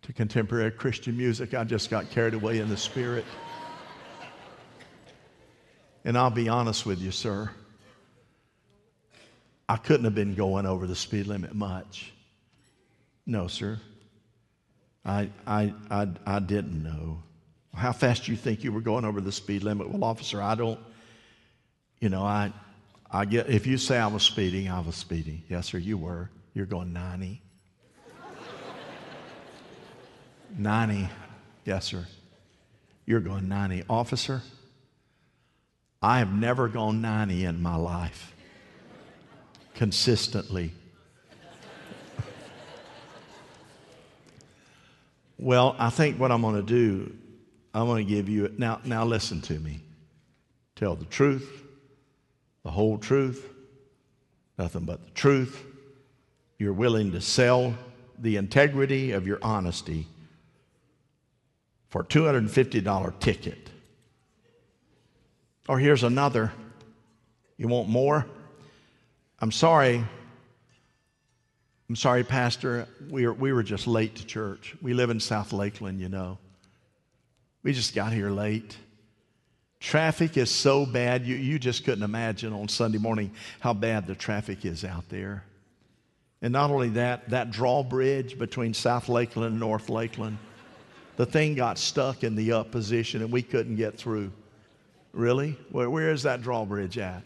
to 0.03 0.12
contemporary 0.12 0.70
Christian 0.70 1.16
music. 1.16 1.55
I 1.55 1.64
just 1.64 1.90
got 1.90 2.11
carried 2.11 2.35
away 2.35 2.59
in 2.59 2.68
the 2.68 2.76
spirit. 2.76 3.24
And 6.05 6.16
I'll 6.16 6.31
be 6.31 6.48
honest 6.48 6.87
with 6.87 7.00
you, 7.00 7.11
sir. 7.11 7.50
I 9.68 9.76
couldn't 9.76 10.05
have 10.05 10.14
been 10.14 10.35
going 10.35 10.66
over 10.66 10.87
the 10.87 10.96
speed 10.96 11.26
limit 11.26 11.55
much. 11.55 12.12
No, 13.26 13.46
sir. 13.46 13.79
I, 15.11 15.75
I, 15.90 16.09
I, 16.25 16.38
didn't 16.38 16.83
know. 16.83 17.23
How 17.75 17.92
fast 17.92 18.25
do 18.25 18.33
you 18.33 18.37
think 18.38 18.62
you 18.62 18.70
were 18.70 18.81
going 18.81 19.05
over 19.05 19.20
the 19.20 19.33
speed 19.33 19.64
limit? 19.64 19.90
Well, 19.90 20.05
officer, 20.05 20.40
I 20.40 20.55
don't, 20.55 20.79
you 22.01 22.09
know, 22.09 22.23
I, 22.23 22.53
I 23.11 23.25
get, 23.25 23.51
if 23.51 23.66
you 23.66 23.77
say 23.77 23.99
I 23.99 24.07
was 24.07 24.23
speeding, 24.23 24.68
I 24.68 24.81
was 24.81 24.94
speeding. 24.94 25.42
Yes, 25.49 25.66
sir, 25.66 25.79
you 25.79 25.99
were. 25.99 26.31
You're 26.55 26.66
going 26.66 26.92
90. 26.92 27.42
90. 30.57 31.09
Yes, 31.64 31.87
sir. 31.87 32.07
You're 33.05 33.20
going 33.20 33.49
90. 33.49 33.85
Officer, 33.88 34.42
I 36.01 36.20
have 36.20 36.33
never 36.33 36.68
gone 36.68 37.01
90 37.01 37.44
in 37.44 37.61
my 37.61 37.77
life 37.77 38.33
consistently. 39.75 40.73
Well, 45.40 45.74
I 45.79 45.88
think 45.88 46.20
what 46.20 46.31
I'm 46.31 46.42
going 46.42 46.57
to 46.57 46.62
do, 46.62 47.16
I'm 47.72 47.87
going 47.87 48.07
to 48.07 48.14
give 48.14 48.29
you 48.29 48.53
now. 48.59 48.81
Now 48.85 49.07
listen 49.07 49.40
to 49.42 49.59
me. 49.59 49.81
Tell 50.76 50.94
the 50.94 51.07
truth, 51.07 51.64
the 52.62 52.70
whole 52.70 52.98
truth, 52.98 53.46
nothing 54.59 54.85
but 54.85 55.03
the 55.03 55.11
truth. 55.12 55.64
You're 56.59 56.74
willing 56.74 57.12
to 57.12 57.22
sell 57.22 57.74
the 58.18 58.37
integrity 58.37 59.12
of 59.12 59.26
your 59.26 59.38
honesty 59.40 60.07
for 61.88 62.03
a 62.03 62.05
$250 62.05 63.18
ticket. 63.18 63.70
Or 65.68 65.79
here's 65.79 66.03
another. 66.03 66.53
You 67.57 67.68
want 67.68 67.88
more? 67.88 68.26
I'm 69.38 69.53
sorry. 69.53 70.05
I'm 71.90 71.96
sorry, 71.96 72.22
Pastor. 72.22 72.87
We 73.09 73.26
were, 73.26 73.33
we 73.33 73.53
were 73.53 73.64
just 73.64 73.88
late 73.88 74.14
to 74.14 74.24
church. 74.24 74.76
We 74.81 74.94
live 74.94 75.11
in 75.11 75.18
South 75.18 75.53
Lakeland, 75.53 76.00
you 76.00 76.09
know. 76.09 76.38
We 77.64 77.72
just 77.72 77.96
got 77.96 78.12
here 78.12 78.31
late. 78.31 78.76
Traffic 79.81 80.37
is 80.37 80.53
so 80.53 80.87
bad, 80.87 81.26
you, 81.26 81.35
you 81.35 81.59
just 81.59 81.85
couldn't 81.85 82.05
imagine 82.05 82.53
on 82.53 82.68
Sunday 82.68 82.98
morning 82.98 83.33
how 83.59 83.74
bad 83.74 84.07
the 84.07 84.14
traffic 84.14 84.64
is 84.64 84.85
out 84.85 85.09
there. 85.09 85.42
And 86.42 86.53
not 86.53 86.70
only 86.70 86.90
that, 86.90 87.29
that 87.31 87.50
drawbridge 87.50 88.38
between 88.38 88.72
South 88.72 89.09
Lakeland 89.09 89.50
and 89.50 89.59
North 89.59 89.88
Lakeland, 89.88 90.38
the 91.16 91.26
thing 91.26 91.57
got 91.57 91.76
stuck 91.76 92.22
in 92.22 92.37
the 92.37 92.53
up 92.53 92.70
position 92.70 93.20
and 93.20 93.33
we 93.33 93.42
couldn't 93.42 93.74
get 93.74 93.98
through. 93.98 94.31
Really? 95.12 95.59
where, 95.72 95.90
where 95.90 96.12
is 96.12 96.22
that 96.22 96.40
drawbridge 96.40 96.98
at? 96.98 97.24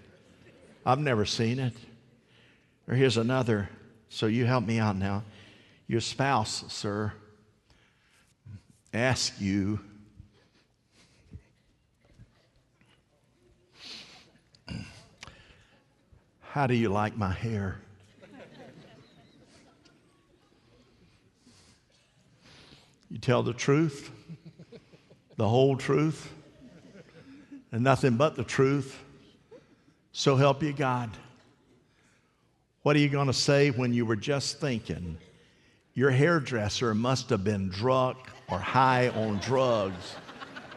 I've 0.86 1.00
never 1.00 1.26
seen 1.26 1.58
it. 1.58 1.74
Or 2.88 2.94
here's 2.94 3.18
another. 3.18 3.68
So 4.14 4.26
you 4.26 4.44
help 4.44 4.64
me 4.64 4.78
out 4.78 4.94
now. 4.94 5.24
Your 5.88 6.00
spouse, 6.00 6.64
sir, 6.68 7.12
ask 8.92 9.40
you 9.40 9.80
How 16.40 16.68
do 16.68 16.74
you 16.74 16.90
like 16.90 17.16
my 17.16 17.32
hair? 17.32 17.80
You 23.10 23.18
tell 23.18 23.42
the 23.42 23.52
truth, 23.52 24.12
the 25.36 25.48
whole 25.48 25.76
truth, 25.76 26.32
and 27.72 27.82
nothing 27.82 28.16
but 28.16 28.36
the 28.36 28.44
truth. 28.44 28.96
So 30.12 30.36
help 30.36 30.62
you 30.62 30.72
God. 30.72 31.10
What 32.84 32.96
are 32.96 32.98
you 32.98 33.08
going 33.08 33.28
to 33.28 33.32
say 33.32 33.70
when 33.70 33.94
you 33.94 34.04
were 34.04 34.14
just 34.14 34.60
thinking 34.60 35.16
your 35.94 36.10
hairdresser 36.10 36.94
must 36.94 37.30
have 37.30 37.42
been 37.42 37.70
drunk 37.70 38.18
or 38.50 38.58
high 38.58 39.08
on 39.08 39.38
drugs? 39.38 40.16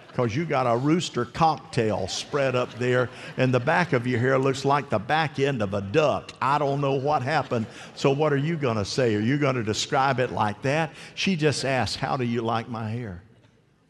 because 0.08 0.36
you 0.36 0.46
got 0.46 0.64
a 0.66 0.76
rooster 0.76 1.26
cocktail 1.26 2.08
spread 2.08 2.56
up 2.56 2.74
there, 2.80 3.08
and 3.38 3.54
the 3.54 3.60
back 3.60 3.94
of 3.94 4.08
your 4.08 4.20
hair 4.20 4.40
looks 4.40 4.66
like 4.66 4.90
the 4.90 4.98
back 4.98 5.38
end 5.38 5.62
of 5.62 5.76
a 5.76 5.82
duck. 5.82 6.32
I 6.42 6.58
don't 6.58 6.82
know 6.82 6.94
what 6.94 7.22
happened. 7.22 7.68
So, 7.94 8.10
what 8.10 8.34
are 8.34 8.38
you 8.38 8.58
going 8.58 8.78
to 8.78 8.86
say? 8.86 9.14
Are 9.14 9.20
you 9.20 9.38
going 9.38 9.54
to 9.54 9.64
describe 9.64 10.20
it 10.20 10.32
like 10.32 10.60
that? 10.64 10.92
She 11.14 11.36
just 11.36 11.66
asked, 11.66 11.98
How 11.98 12.18
do 12.18 12.24
you 12.24 12.42
like 12.42 12.68
my 12.68 12.90
hair? 12.90 13.22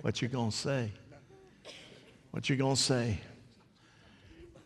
What 0.02 0.22
you 0.22 0.28
going 0.28 0.52
to 0.52 0.58
say? 0.58 0.92
What 2.32 2.50
you 2.50 2.58
going 2.58 2.76
to 2.76 2.82
say? 2.82 3.22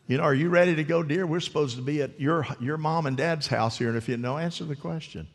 You 0.08 0.18
know, 0.18 0.24
are 0.24 0.34
you 0.34 0.50
ready 0.50 0.76
to 0.76 0.84
go, 0.84 1.04
dear? 1.04 1.26
We're 1.26 1.40
supposed 1.40 1.78
to 1.78 1.82
be 1.82 2.02
at 2.02 2.20
your, 2.20 2.46
your 2.60 2.78
mom 2.78 3.06
and 3.06 3.16
dad's 3.16 3.48
house 3.48 3.78
here, 3.78 3.88
and 3.88 3.98
if 3.98 4.10
you 4.10 4.18
know, 4.18 4.38
answer 4.38 4.66
the 4.66 4.76
question. 4.76 5.28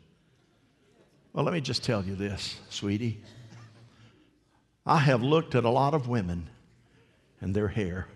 Well, 1.33 1.45
let 1.45 1.53
me 1.53 1.61
just 1.61 1.83
tell 1.83 2.03
you 2.03 2.15
this, 2.15 2.59
sweetie. 2.69 3.21
I 4.85 4.99
have 4.99 5.21
looked 5.21 5.55
at 5.55 5.65
a 5.65 5.69
lot 5.69 5.93
of 5.93 6.07
women 6.07 6.49
and 7.41 7.53
their 7.53 7.67
hair. 7.67 8.07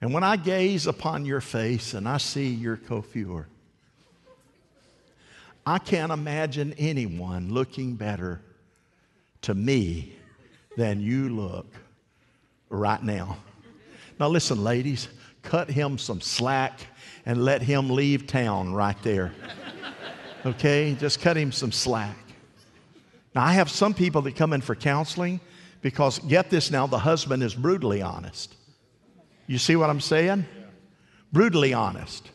And 0.00 0.14
when 0.14 0.24
I 0.24 0.36
gaze 0.36 0.86
upon 0.86 1.24
your 1.24 1.40
face 1.40 1.94
and 1.94 2.08
I 2.08 2.18
see 2.18 2.48
your 2.48 2.76
coiffure, 2.76 3.46
I 5.66 5.78
can't 5.78 6.10
imagine 6.10 6.74
anyone 6.78 7.52
looking 7.52 7.94
better 7.94 8.40
to 9.42 9.54
me 9.54 10.14
than 10.76 11.00
you 11.00 11.28
look 11.28 11.66
right 12.68 13.02
now. 13.02 13.38
Now, 14.20 14.28
listen, 14.28 14.62
ladies, 14.62 15.08
cut 15.42 15.70
him 15.70 15.96
some 15.96 16.20
slack 16.20 16.78
and 17.24 17.42
let 17.42 17.62
him 17.62 17.88
leave 17.88 18.26
town 18.26 18.74
right 18.74 18.96
there. 19.02 19.32
Okay? 20.44 20.94
Just 21.00 21.20
cut 21.22 21.38
him 21.38 21.50
some 21.50 21.72
slack. 21.72 22.16
Now, 23.34 23.44
I 23.44 23.54
have 23.54 23.70
some 23.70 23.94
people 23.94 24.20
that 24.22 24.36
come 24.36 24.52
in 24.52 24.60
for 24.60 24.74
counseling 24.74 25.40
because, 25.80 26.18
get 26.18 26.50
this 26.50 26.70
now, 26.70 26.86
the 26.86 26.98
husband 26.98 27.42
is 27.42 27.54
brutally 27.54 28.02
honest. 28.02 28.54
You 29.46 29.56
see 29.56 29.74
what 29.74 29.88
I'm 29.88 30.00
saying? 30.00 30.44
Brutally 31.32 31.72
honest. 31.72 32.30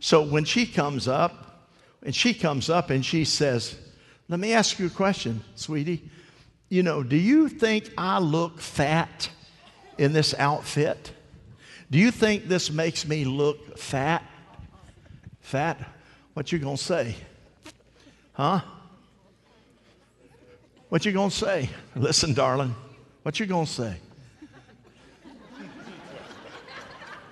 So 0.00 0.22
when 0.22 0.44
she 0.44 0.64
comes 0.64 1.06
up, 1.08 1.42
and 2.02 2.14
she 2.14 2.34
comes 2.34 2.68
up 2.68 2.90
and 2.90 3.04
she 3.04 3.24
says, 3.24 3.76
Let 4.28 4.40
me 4.40 4.52
ask 4.52 4.78
you 4.78 4.86
a 4.86 4.90
question, 4.90 5.42
sweetie. 5.54 6.10
You 6.68 6.82
know, 6.82 7.02
do 7.02 7.16
you 7.16 7.48
think 7.48 7.92
I 7.96 8.18
look 8.18 8.60
fat 8.60 9.28
in 10.02 10.12
this 10.12 10.34
outfit? 10.34 11.12
Do 11.90 11.98
you 11.98 12.10
think 12.10 12.48
this 12.48 12.70
makes 12.70 13.06
me 13.06 13.24
look 13.24 13.78
fat? 13.78 14.24
Fat? 15.40 15.78
What 16.34 16.50
you 16.50 16.58
gonna 16.58 16.76
say? 16.76 17.14
Huh? 18.32 18.60
What 20.88 21.04
you 21.04 21.12
gonna 21.12 21.30
say? 21.30 21.70
Listen, 21.94 22.34
darling. 22.34 22.74
What 23.22 23.38
you 23.38 23.46
gonna 23.46 23.66
say? 23.66 23.96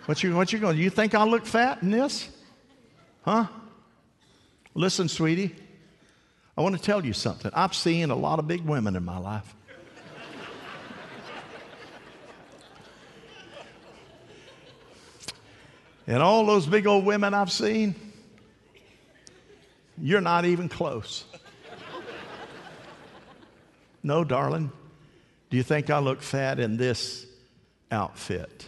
What 0.06 0.22
you 0.22 0.34
what 0.36 0.52
you 0.52 0.60
gonna 0.60 0.76
do? 0.76 0.82
You 0.82 0.90
think 0.90 1.14
I 1.14 1.24
look 1.24 1.46
fat 1.46 1.82
in 1.82 1.90
this? 1.90 2.28
Huh? 3.22 3.46
Listen, 4.74 5.08
sweetie. 5.08 5.56
I 6.56 6.62
want 6.62 6.76
to 6.76 6.82
tell 6.82 7.04
you 7.04 7.12
something. 7.12 7.50
I've 7.52 7.74
seen 7.74 8.10
a 8.10 8.16
lot 8.16 8.38
of 8.38 8.46
big 8.46 8.60
women 8.60 8.94
in 8.94 9.04
my 9.04 9.18
life. 9.18 9.54
And 16.10 16.24
all 16.24 16.44
those 16.44 16.66
big 16.66 16.88
old 16.88 17.04
women 17.04 17.34
I've 17.34 17.52
seen, 17.52 17.94
you're 19.96 20.20
not 20.20 20.44
even 20.44 20.68
close. 20.68 21.24
No, 24.02 24.24
darling. 24.24 24.72
Do 25.50 25.56
you 25.56 25.62
think 25.62 25.88
I 25.88 26.00
look 26.00 26.20
fat 26.20 26.58
in 26.58 26.76
this 26.76 27.26
outfit? 27.92 28.66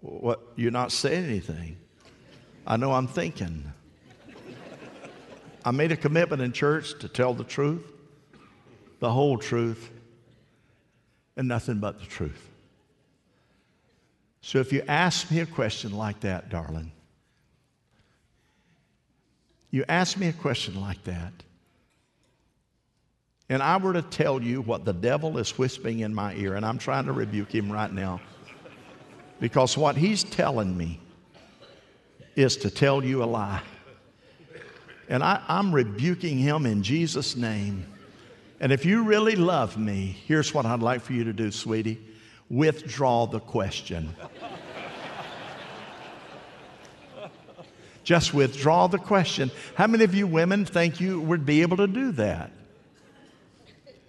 What? 0.00 0.40
You're 0.56 0.70
not 0.70 0.90
saying 0.90 1.26
anything. 1.26 1.76
I 2.66 2.78
know 2.78 2.92
I'm 2.92 3.08
thinking. 3.08 3.70
I 5.66 5.70
made 5.70 5.92
a 5.92 5.98
commitment 5.98 6.40
in 6.40 6.52
church 6.52 6.98
to 7.00 7.08
tell 7.08 7.34
the 7.34 7.44
truth, 7.44 7.84
the 9.00 9.10
whole 9.10 9.38
truth, 9.38 9.90
and 11.36 11.48
nothing 11.48 11.78
but 11.78 11.98
the 11.98 12.06
truth. 12.06 12.50
So 14.42 14.58
if 14.58 14.72
you 14.72 14.82
ask 14.88 15.30
me 15.30 15.40
a 15.40 15.46
question 15.46 15.92
like 15.92 16.20
that, 16.20 16.48
darling, 16.48 16.92
you 19.70 19.84
ask 19.88 20.16
me 20.16 20.28
a 20.28 20.32
question 20.32 20.80
like 20.80 21.02
that, 21.04 21.32
and 23.48 23.62
I 23.62 23.76
were 23.78 23.92
to 23.92 24.02
tell 24.02 24.40
you 24.40 24.62
what 24.62 24.84
the 24.84 24.92
devil 24.92 25.36
is 25.38 25.58
whispering 25.58 26.00
in 26.00 26.14
my 26.14 26.34
ear, 26.34 26.54
and 26.54 26.64
I'm 26.64 26.78
trying 26.78 27.06
to 27.06 27.12
rebuke 27.12 27.52
him 27.52 27.70
right 27.70 27.92
now, 27.92 28.20
because 29.40 29.76
what 29.76 29.96
he's 29.96 30.22
telling 30.24 30.76
me 30.76 31.00
is 32.36 32.56
to 32.58 32.70
tell 32.70 33.04
you 33.04 33.22
a 33.22 33.26
lie. 33.26 33.62
And 35.08 35.24
I, 35.24 35.42
am 35.48 35.74
rebuking 35.74 36.38
him 36.38 36.66
in 36.66 36.82
Jesus' 36.82 37.34
name. 37.34 37.84
And 38.60 38.72
if 38.72 38.84
you 38.84 39.04
really 39.04 39.36
love 39.36 39.78
me, 39.78 40.16
here's 40.26 40.52
what 40.52 40.66
I'd 40.66 40.80
like 40.80 41.00
for 41.00 41.14
you 41.14 41.24
to 41.24 41.32
do, 41.32 41.50
sweetie 41.50 41.98
withdraw 42.50 43.26
the 43.26 43.38
question. 43.38 44.14
Just 48.02 48.34
withdraw 48.34 48.88
the 48.88 48.98
question. 48.98 49.52
How 49.76 49.86
many 49.86 50.02
of 50.02 50.14
you 50.14 50.26
women 50.26 50.64
think 50.64 51.00
you 51.00 51.20
would 51.20 51.46
be 51.46 51.62
able 51.62 51.76
to 51.76 51.86
do 51.86 52.10
that? 52.12 52.50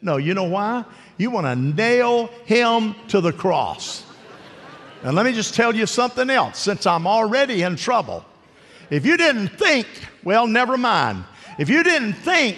No, 0.02 0.18
you 0.18 0.34
know 0.34 0.46
why? 0.46 0.86
You 1.18 1.30
want 1.30 1.46
to 1.46 1.56
nail 1.56 2.28
him 2.46 2.96
to 3.10 3.22
the 3.22 3.32
cross. 3.32 4.04
And 5.04 5.16
let 5.16 5.26
me 5.26 5.34
just 5.34 5.54
tell 5.54 5.76
you 5.76 5.86
something 5.86 6.30
else 6.32 6.58
since 6.58 6.88
I'm 6.88 7.06
already 7.06 7.62
in 7.62 7.76
trouble. 7.76 8.26
If 8.90 9.06
you 9.06 9.18
didn't 9.18 9.50
think, 9.50 9.88
well, 10.24 10.48
never 10.48 10.78
mind. 10.78 11.24
If 11.60 11.70
you 11.70 11.84
didn't 11.84 12.14
think 12.14 12.58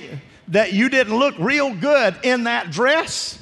that 0.50 0.74
you 0.74 0.90
didn't 0.90 1.16
look 1.18 1.36
real 1.38 1.74
good 1.74 2.16
in 2.24 2.46
that 2.46 2.72
dress, 2.72 3.40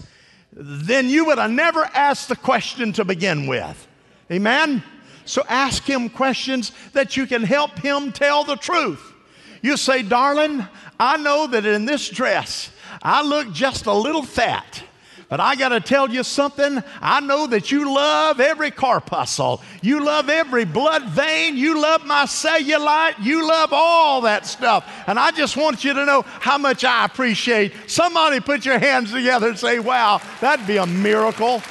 then 0.54 1.10
you 1.10 1.26
would 1.26 1.38
have 1.38 1.52
never 1.52 1.84
asked 1.94 2.30
the 2.30 2.36
question 2.36 2.94
to 2.94 3.06
begin 3.06 3.48
with. 3.48 3.88
Amen? 4.32 4.84
So 5.26 5.44
ask 5.48 5.84
him 5.84 6.10
questions 6.10 6.72
that 6.94 7.16
you 7.18 7.26
can 7.26 7.44
help 7.44 7.80
him 7.80 8.12
tell 8.12 8.44
the 8.44 8.56
truth. 8.56 9.14
You 9.62 9.78
say, 9.78 10.02
darling, 10.02 10.66
I 11.00 11.18
know 11.18 11.48
that 11.48 11.66
in 11.66 11.86
this 11.86 12.10
dress 12.10 12.72
I 13.02 13.24
look 13.24 13.52
just 13.52 13.86
a 13.86 13.94
little 13.94 14.24
fat. 14.24 14.84
But 15.32 15.40
I 15.40 15.56
got 15.56 15.70
to 15.70 15.80
tell 15.80 16.10
you 16.10 16.24
something. 16.24 16.84
I 17.00 17.22
know 17.22 17.48
that 17.48 17.72
you 17.72 17.96
love 17.96 18.42
every 18.42 18.70
corpuscle. 18.70 19.62
You 19.82 20.04
love 20.04 20.28
every 20.28 20.66
blood 20.66 21.04
vein. 21.06 21.56
You 21.56 21.82
love 21.82 22.06
my 22.06 22.26
cellulite. 22.26 23.16
You 23.24 23.48
love 23.48 23.70
all 23.72 24.20
that 24.24 24.46
stuff. 24.46 24.86
And 25.08 25.18
I 25.18 25.32
just 25.32 25.56
want 25.56 25.86
you 25.86 25.94
to 25.94 26.06
know 26.06 26.24
how 26.24 26.58
much 26.58 26.84
I 26.84 27.06
appreciate. 27.06 27.72
Somebody 27.88 28.42
put 28.42 28.66
your 28.66 28.78
hands 28.78 29.14
together 29.14 29.48
and 29.48 29.58
say, 29.58 29.80
wow, 29.80 30.20
that'd 30.42 30.68
be 30.68 30.76
a 30.76 30.86
miracle. 30.86 31.62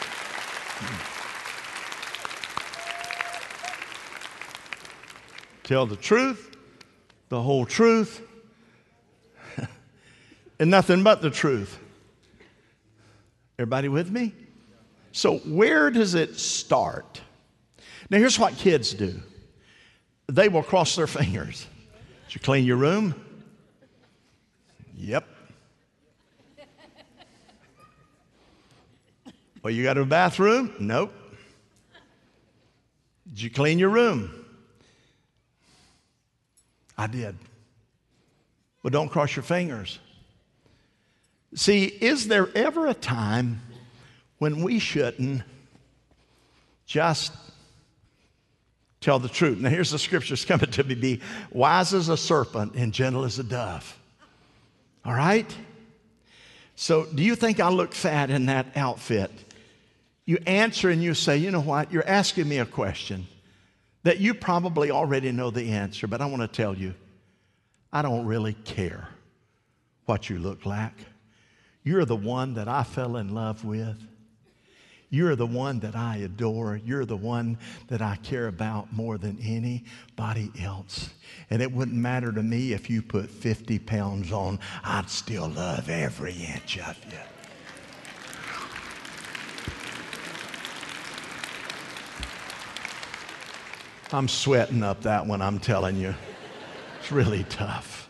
Tell 5.64 5.84
the 5.84 5.96
truth, 5.96 6.56
the 7.28 7.42
whole 7.42 7.66
truth, 7.66 8.26
and 10.58 10.70
nothing 10.70 11.02
but 11.02 11.20
the 11.20 11.28
truth. 11.28 11.78
Everybody 13.60 13.88
with 13.88 14.10
me? 14.10 14.32
So, 15.12 15.36
where 15.40 15.90
does 15.90 16.14
it 16.14 16.38
start? 16.38 17.20
Now, 18.08 18.16
here's 18.16 18.38
what 18.38 18.56
kids 18.56 18.94
do 18.94 19.20
they 20.28 20.48
will 20.48 20.62
cross 20.62 20.96
their 20.96 21.06
fingers. 21.18 21.66
Did 22.24 22.36
you 22.36 22.40
clean 22.40 22.64
your 22.64 22.78
room? 22.78 23.14
Yep. 24.96 25.26
Well, 29.62 29.74
you 29.74 29.82
got 29.82 29.98
a 29.98 30.06
bathroom? 30.06 30.72
Nope. 30.80 31.12
Did 33.28 33.42
you 33.42 33.50
clean 33.50 33.78
your 33.78 33.90
room? 33.90 34.42
I 36.96 37.08
did. 37.08 37.36
But 38.82 38.94
don't 38.94 39.10
cross 39.10 39.36
your 39.36 39.42
fingers. 39.42 39.98
See, 41.54 41.84
is 41.84 42.28
there 42.28 42.48
ever 42.54 42.86
a 42.86 42.94
time 42.94 43.60
when 44.38 44.62
we 44.62 44.78
shouldn't 44.78 45.42
just 46.86 47.32
tell 49.00 49.18
the 49.18 49.28
truth? 49.28 49.58
Now, 49.58 49.68
here's 49.68 49.90
the 49.90 49.98
scriptures 49.98 50.44
coming 50.44 50.70
to 50.70 50.84
me 50.84 50.94
be 50.94 51.20
wise 51.50 51.92
as 51.92 52.08
a 52.08 52.16
serpent 52.16 52.74
and 52.74 52.92
gentle 52.92 53.24
as 53.24 53.38
a 53.38 53.44
dove. 53.44 53.98
All 55.04 55.14
right? 55.14 55.52
So, 56.76 57.04
do 57.06 57.22
you 57.22 57.34
think 57.34 57.58
I 57.58 57.68
look 57.68 57.92
fat 57.92 58.30
in 58.30 58.46
that 58.46 58.76
outfit? 58.76 59.30
You 60.24 60.38
answer 60.46 60.88
and 60.88 61.02
you 61.02 61.14
say, 61.14 61.36
you 61.36 61.50
know 61.50 61.60
what? 61.60 61.92
You're 61.92 62.06
asking 62.06 62.48
me 62.48 62.58
a 62.58 62.66
question 62.66 63.26
that 64.04 64.18
you 64.18 64.32
probably 64.32 64.90
already 64.90 65.32
know 65.32 65.50
the 65.50 65.72
answer, 65.72 66.06
but 66.06 66.20
I 66.20 66.26
want 66.26 66.42
to 66.42 66.48
tell 66.48 66.74
you, 66.74 66.94
I 67.92 68.02
don't 68.02 68.24
really 68.24 68.52
care 68.52 69.08
what 70.06 70.30
you 70.30 70.38
look 70.38 70.64
like. 70.64 70.94
You're 71.82 72.04
the 72.04 72.16
one 72.16 72.54
that 72.54 72.68
I 72.68 72.82
fell 72.82 73.16
in 73.16 73.34
love 73.34 73.64
with. 73.64 74.06
You're 75.12 75.34
the 75.34 75.46
one 75.46 75.80
that 75.80 75.96
I 75.96 76.18
adore. 76.18 76.76
You're 76.76 77.04
the 77.04 77.16
one 77.16 77.58
that 77.88 78.00
I 78.00 78.16
care 78.16 78.46
about 78.46 78.92
more 78.92 79.18
than 79.18 79.38
anybody 79.42 80.52
else. 80.62 81.10
And 81.50 81.60
it 81.60 81.72
wouldn't 81.72 81.96
matter 81.96 82.30
to 82.30 82.42
me 82.42 82.72
if 82.72 82.88
you 82.88 83.02
put 83.02 83.28
50 83.28 83.80
pounds 83.80 84.30
on, 84.30 84.60
I'd 84.84 85.10
still 85.10 85.48
love 85.48 85.88
every 85.88 86.34
inch 86.34 86.78
of 86.78 86.96
you. 87.10 87.18
I'm 94.12 94.28
sweating 94.28 94.82
up 94.82 95.02
that 95.02 95.26
one, 95.26 95.40
I'm 95.40 95.58
telling 95.58 95.96
you. 95.96 96.14
It's 97.00 97.10
really 97.10 97.44
tough. 97.44 98.08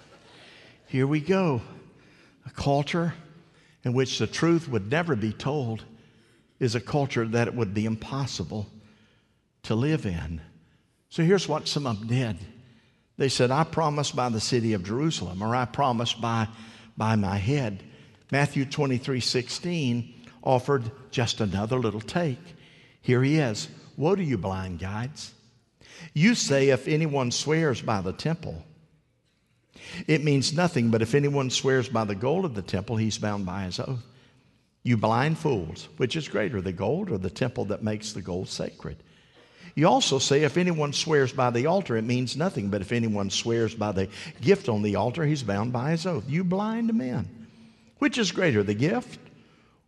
Here 0.87 1.07
we 1.07 1.21
go. 1.21 1.63
A 2.47 2.51
culture 2.51 3.15
in 3.85 3.93
which 3.93 4.19
the 4.19 4.27
truth 4.27 4.69
would 4.69 4.91
never 4.91 5.17
be 5.17 5.33
told 5.33 5.85
is 6.59 6.75
a 6.75 6.81
culture 6.81 7.27
that 7.27 7.49
it 7.49 7.55
would 7.55 7.73
be 7.73 7.87
impossible 7.87 8.67
to 9.63 9.75
live 9.75 10.07
in. 10.07 10.41
So 11.09 11.23
here's 11.23 11.49
what 11.49 11.69
some 11.69 11.87
of 11.87 11.99
them 11.99 12.09
did. 12.09 12.39
They 13.17 13.29
said, 13.29 13.51
I 13.51 13.65
promise 13.65 14.13
by 14.13 14.29
the 14.29 14.41
city 14.41 14.73
of 14.73 14.85
Jerusalem, 14.85 15.43
or 15.43 15.55
I 15.55 15.65
promise 15.65 16.15
by, 16.15 16.49
by 16.97 17.17
my 17.17 17.37
head. 17.37 17.83
Matthew 18.31 18.65
23 18.65 19.21
16 19.21 20.15
offered 20.43 20.91
just 21.11 21.41
another 21.41 21.79
little 21.79 22.01
take. 22.01 22.39
Here 23.03 23.23
he 23.23 23.37
is. 23.37 23.69
Woe 23.97 24.15
to 24.15 24.25
you, 24.25 24.39
blind 24.39 24.79
guides! 24.79 25.35
You 26.15 26.35
say, 26.35 26.71
if 26.71 26.89
anyone 26.89 27.31
swears 27.31 27.83
by 27.83 28.01
the 28.01 28.13
temple, 28.13 28.65
it 30.07 30.25
means 30.25 30.53
nothing, 30.53 30.91
but 30.91 31.03
if 31.03 31.15
anyone 31.15 31.51
swears 31.51 31.89
by 31.89 32.05
the 32.05 32.15
gold 32.15 32.45
of 32.45 32.55
the 32.55 32.63
temple, 32.63 32.97
he's 32.97 33.19
bound 33.19 33.47
by 33.47 33.65
his 33.65 33.79
oath. 33.79 34.07
You 34.83 34.97
blind 34.97 35.39
fools, 35.39 35.89
which 35.99 36.17
is 36.17 36.29
greater, 36.29 36.61
the 36.61 36.73
gold 36.73 37.11
or 37.11 37.19
the 37.19 37.31
temple 37.31 37.67
that 37.67 37.83
makes 37.83 38.13
the 38.13 38.23
gold 38.23 38.49
sacred? 38.49 38.97
You 39.75 39.87
also 39.87 40.19
say, 40.19 40.43
if 40.43 40.57
anyone 40.57 40.93
swears 40.93 41.33
by 41.33 41.51
the 41.51 41.67
altar, 41.67 41.97
it 41.97 42.05
means 42.05 42.37
nothing, 42.37 42.71
but 42.71 42.81
if 42.81 42.93
anyone 42.93 43.31
swears 43.31 43.75
by 43.75 43.93
the 43.93 44.09
gift 44.41 44.69
on 44.69 44.83
the 44.83 44.97
altar, 44.97 45.25
he's 45.25 45.43
bound 45.43 45.73
by 45.73 45.91
his 45.93 46.07
oath. 46.07 46.29
You 46.29 46.45
blind 46.45 46.93
men, 46.95 47.47
which 47.99 48.19
is 48.19 48.33
greater, 48.33 48.63
the 48.63 48.75
gift 48.75 49.21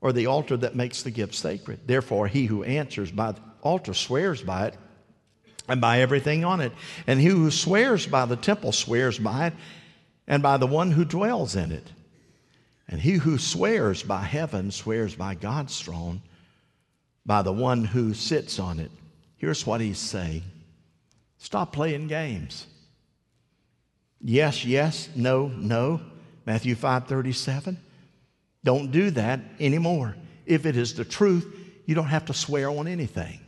or 0.00 0.12
the 0.12 0.26
altar 0.26 0.56
that 0.58 0.76
makes 0.76 1.02
the 1.02 1.10
gift 1.10 1.34
sacred? 1.34 1.80
Therefore, 1.86 2.28
he 2.28 2.46
who 2.46 2.62
answers 2.62 3.10
by 3.10 3.32
the 3.32 3.40
altar 3.62 3.94
swears 3.94 4.42
by 4.42 4.66
it 4.68 4.76
and 5.68 5.80
by 5.80 6.00
everything 6.00 6.44
on 6.44 6.60
it. 6.60 6.72
And 7.06 7.20
he 7.20 7.28
who 7.28 7.50
swears 7.50 8.06
by 8.06 8.26
the 8.26 8.36
temple 8.36 8.72
swears 8.72 9.18
by 9.18 9.48
it 9.48 9.54
and 10.26 10.42
by 10.42 10.56
the 10.56 10.66
one 10.66 10.90
who 10.90 11.04
dwells 11.04 11.56
in 11.56 11.72
it. 11.72 11.86
And 12.88 13.00
he 13.00 13.12
who 13.12 13.38
swears 13.38 14.02
by 14.02 14.22
heaven 14.22 14.70
swears 14.70 15.14
by 15.14 15.34
God's 15.34 15.80
throne, 15.80 16.22
by 17.24 17.42
the 17.42 17.52
one 17.52 17.84
who 17.84 18.12
sits 18.14 18.58
on 18.58 18.80
it. 18.80 18.90
Here's 19.36 19.66
what 19.66 19.80
he's 19.80 19.98
saying 19.98 20.42
Stop 21.38 21.72
playing 21.72 22.06
games. 22.06 22.66
Yes, 24.20 24.64
yes, 24.64 25.08
no, 25.16 25.48
no. 25.48 26.00
Matthew 26.46 26.74
5 26.74 27.08
37. 27.08 27.76
Don't 28.64 28.92
do 28.92 29.10
that 29.10 29.40
anymore. 29.58 30.14
If 30.46 30.66
it 30.66 30.76
is 30.76 30.94
the 30.94 31.04
truth, 31.04 31.46
you 31.84 31.94
don't 31.94 32.06
have 32.06 32.26
to 32.26 32.34
swear 32.34 32.70
on 32.70 32.86
anything. 32.86 33.40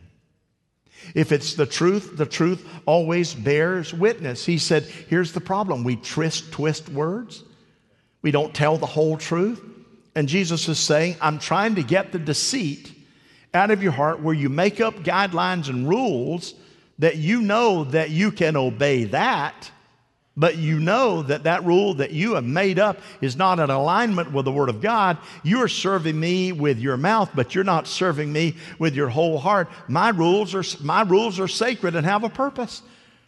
If 1.15 1.33
it's 1.33 1.55
the 1.55 1.67
truth, 1.67 2.17
the 2.17 2.27
truth 2.27 2.67
always 2.87 3.35
bears 3.35 3.93
witness. 3.93 4.47
He 4.47 4.59
said, 4.59 4.85
Here's 4.85 5.33
the 5.33 5.41
problem 5.41 5.85
we 5.85 5.97
twist, 5.97 6.53
twist 6.53 6.89
words, 6.89 7.45
we 8.23 8.31
don't 8.31 8.55
tell 8.55 8.79
the 8.79 8.87
whole 8.87 9.17
truth. 9.17 9.63
And 10.15 10.29
Jesus 10.29 10.69
is 10.69 10.79
saying, 10.79 11.17
I'm 11.21 11.39
trying 11.39 11.75
to 11.75 11.83
get 11.83 12.13
the 12.13 12.19
deceit 12.19 12.93
out 13.53 13.71
of 13.71 13.83
your 13.83 13.93
heart 13.93 14.21
where 14.21 14.35
you 14.35 14.49
make 14.49 14.81
up 14.81 14.95
guidelines 14.97 15.69
and 15.69 15.89
rules 15.89 16.55
that 16.99 17.17
you 17.17 17.43
know 17.43 17.85
that 17.85 18.11
you 18.11 18.31
can 18.31 18.57
obey 18.57 19.05
that, 19.05 19.71
but 20.37 20.59
you 20.59 20.81
know 20.81 21.23
that 21.23 21.45
that 21.45 21.65
rule 21.65 21.95
that 21.95 22.11
you 22.11 22.35
have 22.35 22.45
made 22.45 22.79
up 22.79 22.99
is 23.21 23.37
not 23.37 23.61
in 23.61 23.71
alignment 23.71 24.33
with 24.33 24.45
the 24.45 24.53
Word 24.53 24.69
of 24.69 24.81
God. 24.81 25.19
You 25.45 25.63
are 25.63 25.69
serving 25.69 26.19
me 26.19 26.51
with 26.51 26.81
your 26.81 26.97
mouth, 26.97 27.31
but 27.35 27.55
you're 27.55 27.63
not 27.63 27.87
serving 27.87 28.33
me 28.33 28.57
with 28.79 28.97
your 28.97 29.09
whole 29.09 29.39
heart. 29.39 29.69
My 29.87 30.09
rules 30.09 30.55
are, 30.55 30.65
my 30.83 31.03
rules 31.03 31.39
are 31.39 31.47
sacred 31.47 31.95
and 31.95 32.05
have 32.05 32.25
a 32.25 32.29
purpose. 32.29 32.83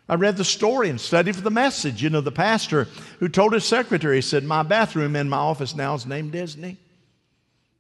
I 0.09 0.15
read 0.15 0.37
the 0.37 0.45
story 0.45 0.89
and 0.91 1.01
studied 1.01 1.37
for 1.37 1.43
the 1.43 1.51
message. 1.51 2.03
You 2.03 2.11
know, 2.11 2.21
the 2.21 2.33
pastor 2.33 2.89
who 3.21 3.29
told 3.29 3.53
his 3.53 3.65
secretary, 3.65 4.17
he 4.17 4.23
said, 4.23 4.43
My 4.43 4.65
bathroom 4.65 5.15
in 5.15 5.29
my 5.29 5.37
office 5.37 5.77
now 5.77 5.95
is 5.95 6.07
named 6.07 6.33
Disney. 6.33 6.77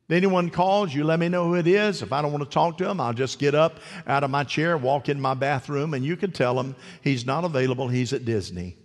If 0.08 0.16
anyone 0.16 0.50
calls, 0.50 0.94
you 0.94 1.02
let 1.02 1.18
me 1.18 1.28
know 1.28 1.46
who 1.46 1.56
it 1.56 1.66
is. 1.66 2.00
If 2.00 2.12
I 2.12 2.22
don't 2.22 2.30
want 2.30 2.44
to 2.44 2.50
talk 2.50 2.78
to 2.78 2.84
them, 2.84 3.00
I'll 3.00 3.12
just 3.12 3.40
get 3.40 3.56
up 3.56 3.80
out 4.06 4.22
of 4.22 4.30
my 4.30 4.44
chair, 4.44 4.78
walk 4.78 5.08
in 5.08 5.20
my 5.20 5.34
bathroom, 5.34 5.94
and 5.94 6.04
you 6.04 6.16
can 6.16 6.30
tell 6.30 6.58
him 6.60 6.76
he's 7.02 7.26
not 7.26 7.44
available, 7.44 7.88
he's 7.88 8.12
at 8.12 8.24
Disney. 8.24 8.76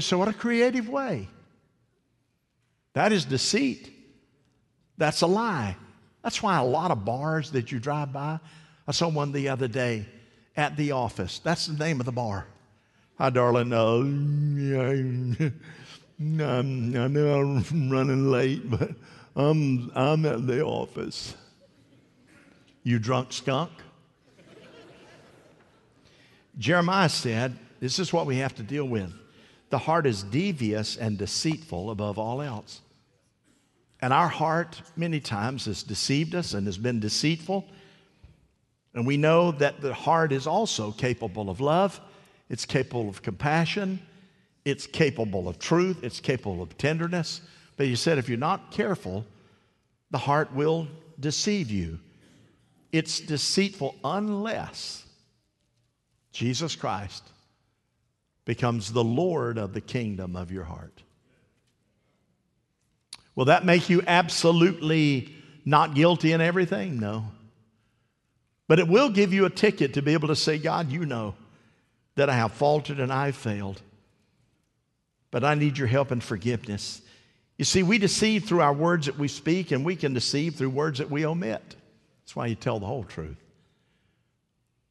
So, 0.00 0.18
what 0.18 0.28
a 0.28 0.32
creative 0.32 0.88
way. 0.88 1.28
That 2.94 3.12
is 3.12 3.24
deceit. 3.24 3.92
That's 4.96 5.20
a 5.20 5.26
lie. 5.26 5.76
That's 6.22 6.42
why 6.42 6.58
a 6.58 6.64
lot 6.64 6.90
of 6.90 7.04
bars 7.04 7.50
that 7.50 7.70
you 7.70 7.78
drive 7.78 8.12
by, 8.12 8.38
I 8.88 8.92
saw 8.92 9.08
one 9.08 9.32
the 9.32 9.48
other 9.48 9.68
day 9.68 10.06
at 10.56 10.76
the 10.76 10.92
office. 10.92 11.38
That's 11.38 11.66
the 11.66 11.74
name 11.74 12.00
of 12.00 12.06
the 12.06 12.12
bar. 12.12 12.46
Hi, 13.18 13.28
darling. 13.30 13.72
Uh, 13.72 13.96
I'm, 13.96 15.36
I 16.40 17.08
know 17.08 17.40
I'm 17.40 17.90
running 17.90 18.30
late, 18.30 18.70
but 18.70 18.92
I'm, 19.36 19.90
I'm 19.94 20.24
at 20.24 20.46
the 20.46 20.64
office. 20.64 21.34
You 22.84 22.98
drunk 22.98 23.32
skunk? 23.32 23.70
Jeremiah 26.56 27.08
said, 27.08 27.58
This 27.80 27.98
is 27.98 28.12
what 28.12 28.26
we 28.26 28.36
have 28.36 28.54
to 28.54 28.62
deal 28.62 28.86
with. 28.86 29.12
The 29.74 29.78
heart 29.78 30.06
is 30.06 30.22
devious 30.22 30.96
and 30.96 31.18
deceitful 31.18 31.90
above 31.90 32.16
all 32.16 32.40
else. 32.40 32.80
And 34.00 34.12
our 34.12 34.28
heart, 34.28 34.80
many 34.94 35.18
times, 35.18 35.64
has 35.64 35.82
deceived 35.82 36.36
us 36.36 36.54
and 36.54 36.64
has 36.68 36.78
been 36.78 37.00
deceitful. 37.00 37.66
And 38.94 39.04
we 39.04 39.16
know 39.16 39.50
that 39.50 39.80
the 39.80 39.92
heart 39.92 40.30
is 40.30 40.46
also 40.46 40.92
capable 40.92 41.50
of 41.50 41.60
love, 41.60 42.00
it's 42.48 42.64
capable 42.64 43.08
of 43.08 43.20
compassion, 43.20 43.98
it's 44.64 44.86
capable 44.86 45.48
of 45.48 45.58
truth, 45.58 46.04
it's 46.04 46.20
capable 46.20 46.62
of 46.62 46.78
tenderness. 46.78 47.40
But 47.76 47.86
he 47.86 47.96
said, 47.96 48.18
if 48.18 48.28
you're 48.28 48.38
not 48.38 48.70
careful, 48.70 49.26
the 50.12 50.18
heart 50.18 50.54
will 50.54 50.86
deceive 51.18 51.68
you. 51.68 51.98
It's 52.92 53.18
deceitful 53.18 53.96
unless 54.04 55.04
Jesus 56.30 56.76
Christ 56.76 57.24
becomes 58.44 58.92
the 58.92 59.04
Lord 59.04 59.58
of 59.58 59.72
the 59.72 59.80
kingdom 59.80 60.36
of 60.36 60.50
your 60.50 60.64
heart. 60.64 61.02
Will 63.34 63.46
that 63.46 63.64
make 63.64 63.88
you 63.88 64.02
absolutely 64.06 65.34
not 65.64 65.94
guilty 65.94 66.32
in 66.32 66.40
everything? 66.40 67.00
No. 67.00 67.24
But 68.68 68.78
it 68.78 68.88
will 68.88 69.10
give 69.10 69.32
you 69.32 69.44
a 69.44 69.50
ticket 69.50 69.94
to 69.94 70.02
be 70.02 70.12
able 70.12 70.28
to 70.28 70.36
say, 70.36 70.58
God, 70.58 70.90
you 70.90 71.04
know 71.04 71.34
that 72.14 72.30
I 72.30 72.34
have 72.34 72.52
faltered 72.52 73.00
and 73.00 73.12
I 73.12 73.26
have 73.26 73.36
failed, 73.36 73.82
but 75.30 75.42
I 75.42 75.54
need 75.54 75.76
your 75.76 75.88
help 75.88 76.10
and 76.10 76.22
forgiveness. 76.22 77.02
You 77.58 77.64
see, 77.64 77.82
we 77.82 77.98
deceive 77.98 78.44
through 78.44 78.60
our 78.60 78.72
words 78.72 79.06
that 79.06 79.18
we 79.18 79.28
speak, 79.28 79.70
and 79.70 79.84
we 79.84 79.96
can 79.96 80.12
deceive 80.12 80.56
through 80.56 80.70
words 80.70 80.98
that 80.98 81.10
we 81.10 81.26
omit. 81.26 81.62
That's 82.22 82.34
why 82.34 82.46
you 82.46 82.54
tell 82.54 82.80
the 82.80 82.86
whole 82.86 83.04
truth. 83.04 83.36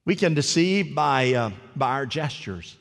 We 0.06 0.16
can 0.16 0.34
deceive 0.34 0.94
by, 0.94 1.34
uh, 1.34 1.52
by 1.76 1.92
our 1.92 2.06
gestures 2.06 2.78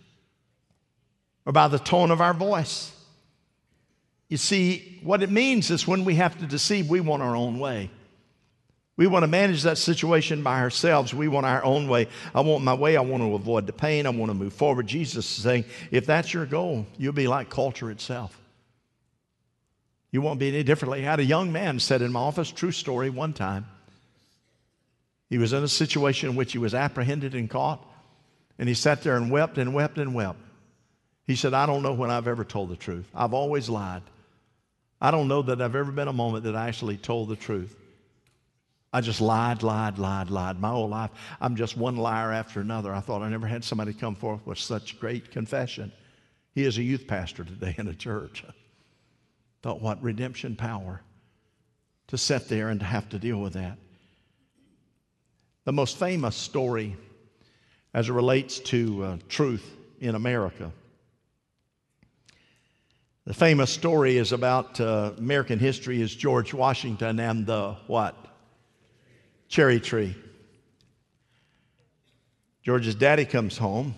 or 1.44 1.52
by 1.52 1.68
the 1.68 1.78
tone 1.78 2.10
of 2.10 2.20
our 2.20 2.34
voice. 2.34 2.92
You 4.28 4.36
see, 4.36 4.98
what 5.02 5.22
it 5.22 5.30
means 5.30 5.70
is 5.70 5.86
when 5.86 6.04
we 6.04 6.14
have 6.14 6.38
to 6.38 6.46
deceive, 6.46 6.88
we 6.88 7.00
want 7.00 7.22
our 7.22 7.36
own 7.36 7.58
way. 7.58 7.90
We 8.96 9.06
want 9.06 9.22
to 9.22 9.26
manage 9.26 9.62
that 9.62 9.78
situation 9.78 10.42
by 10.42 10.60
ourselves. 10.60 11.14
We 11.14 11.28
want 11.28 11.46
our 11.46 11.64
own 11.64 11.88
way. 11.88 12.08
I 12.34 12.40
want 12.42 12.62
my 12.62 12.74
way. 12.74 12.96
I 12.96 13.00
want 13.00 13.22
to 13.22 13.34
avoid 13.34 13.66
the 13.66 13.72
pain. 13.72 14.06
I 14.06 14.10
want 14.10 14.30
to 14.30 14.34
move 14.34 14.52
forward. 14.52 14.86
Jesus 14.86 15.26
is 15.26 15.42
saying, 15.42 15.64
if 15.90 16.06
that's 16.06 16.32
your 16.32 16.46
goal, 16.46 16.86
you'll 16.98 17.12
be 17.12 17.26
like 17.26 17.50
culture 17.50 17.90
itself. 17.90 18.38
You 20.10 20.20
won't 20.20 20.38
be 20.38 20.48
any 20.48 20.62
differently. 20.62 21.00
I 21.00 21.10
had 21.10 21.20
a 21.20 21.24
young 21.24 21.52
man 21.52 21.80
said 21.80 22.02
in 22.02 22.12
my 22.12 22.20
office, 22.20 22.50
true 22.50 22.70
story, 22.70 23.08
one 23.08 23.32
time. 23.32 23.66
He 25.30 25.38
was 25.38 25.54
in 25.54 25.64
a 25.64 25.68
situation 25.68 26.28
in 26.28 26.36
which 26.36 26.52
he 26.52 26.58
was 26.58 26.74
apprehended 26.74 27.34
and 27.34 27.48
caught, 27.48 27.82
and 28.58 28.68
he 28.68 28.74
sat 28.74 29.02
there 29.02 29.16
and 29.16 29.30
wept 29.30 29.56
and 29.56 29.72
wept 29.72 29.96
and 29.96 30.14
wept. 30.14 30.38
He 31.26 31.36
said, 31.36 31.54
I 31.54 31.66
don't 31.66 31.82
know 31.82 31.92
when 31.92 32.10
I've 32.10 32.28
ever 32.28 32.44
told 32.44 32.70
the 32.70 32.76
truth. 32.76 33.08
I've 33.14 33.34
always 33.34 33.68
lied. 33.68 34.02
I 35.00 35.10
don't 35.10 35.28
know 35.28 35.42
that 35.42 35.60
I've 35.60 35.76
ever 35.76 35.92
been 35.92 36.08
a 36.08 36.12
moment 36.12 36.44
that 36.44 36.56
I 36.56 36.68
actually 36.68 36.96
told 36.96 37.28
the 37.28 37.36
truth. 37.36 37.76
I 38.92 39.00
just 39.00 39.20
lied, 39.20 39.62
lied, 39.62 39.98
lied, 39.98 40.30
lied. 40.30 40.60
My 40.60 40.68
whole 40.68 40.88
life, 40.88 41.10
I'm 41.40 41.56
just 41.56 41.76
one 41.76 41.96
liar 41.96 42.30
after 42.30 42.60
another. 42.60 42.92
I 42.92 43.00
thought 43.00 43.22
I 43.22 43.30
never 43.30 43.46
had 43.46 43.64
somebody 43.64 43.94
come 43.94 44.14
forth 44.14 44.46
with 44.46 44.58
such 44.58 45.00
great 45.00 45.30
confession. 45.30 45.90
He 46.54 46.64
is 46.64 46.76
a 46.76 46.82
youth 46.82 47.06
pastor 47.06 47.44
today 47.44 47.74
in 47.78 47.88
a 47.88 47.94
church. 47.94 48.44
Thought 49.62 49.80
what 49.80 50.02
redemption 50.02 50.56
power 50.56 51.00
to 52.08 52.18
sit 52.18 52.48
there 52.48 52.68
and 52.68 52.80
to 52.80 52.86
have 52.86 53.08
to 53.10 53.18
deal 53.18 53.38
with 53.38 53.54
that. 53.54 53.78
The 55.64 55.72
most 55.72 55.98
famous 55.98 56.36
story 56.36 56.96
as 57.94 58.08
it 58.08 58.12
relates 58.12 58.58
to 58.58 59.04
uh, 59.04 59.16
truth 59.28 59.76
in 60.00 60.16
America. 60.16 60.72
The 63.24 63.34
famous 63.34 63.70
story 63.70 64.16
is 64.16 64.32
about 64.32 64.80
uh, 64.80 65.12
American 65.16 65.58
history 65.58 66.02
is 66.02 66.14
George 66.14 66.52
Washington 66.52 67.20
and 67.20 67.46
the 67.46 67.76
what? 67.86 68.16
cherry 69.52 69.80
tree. 69.80 70.16
George's 72.62 72.94
daddy 72.94 73.26
comes 73.26 73.58
home. 73.58 73.94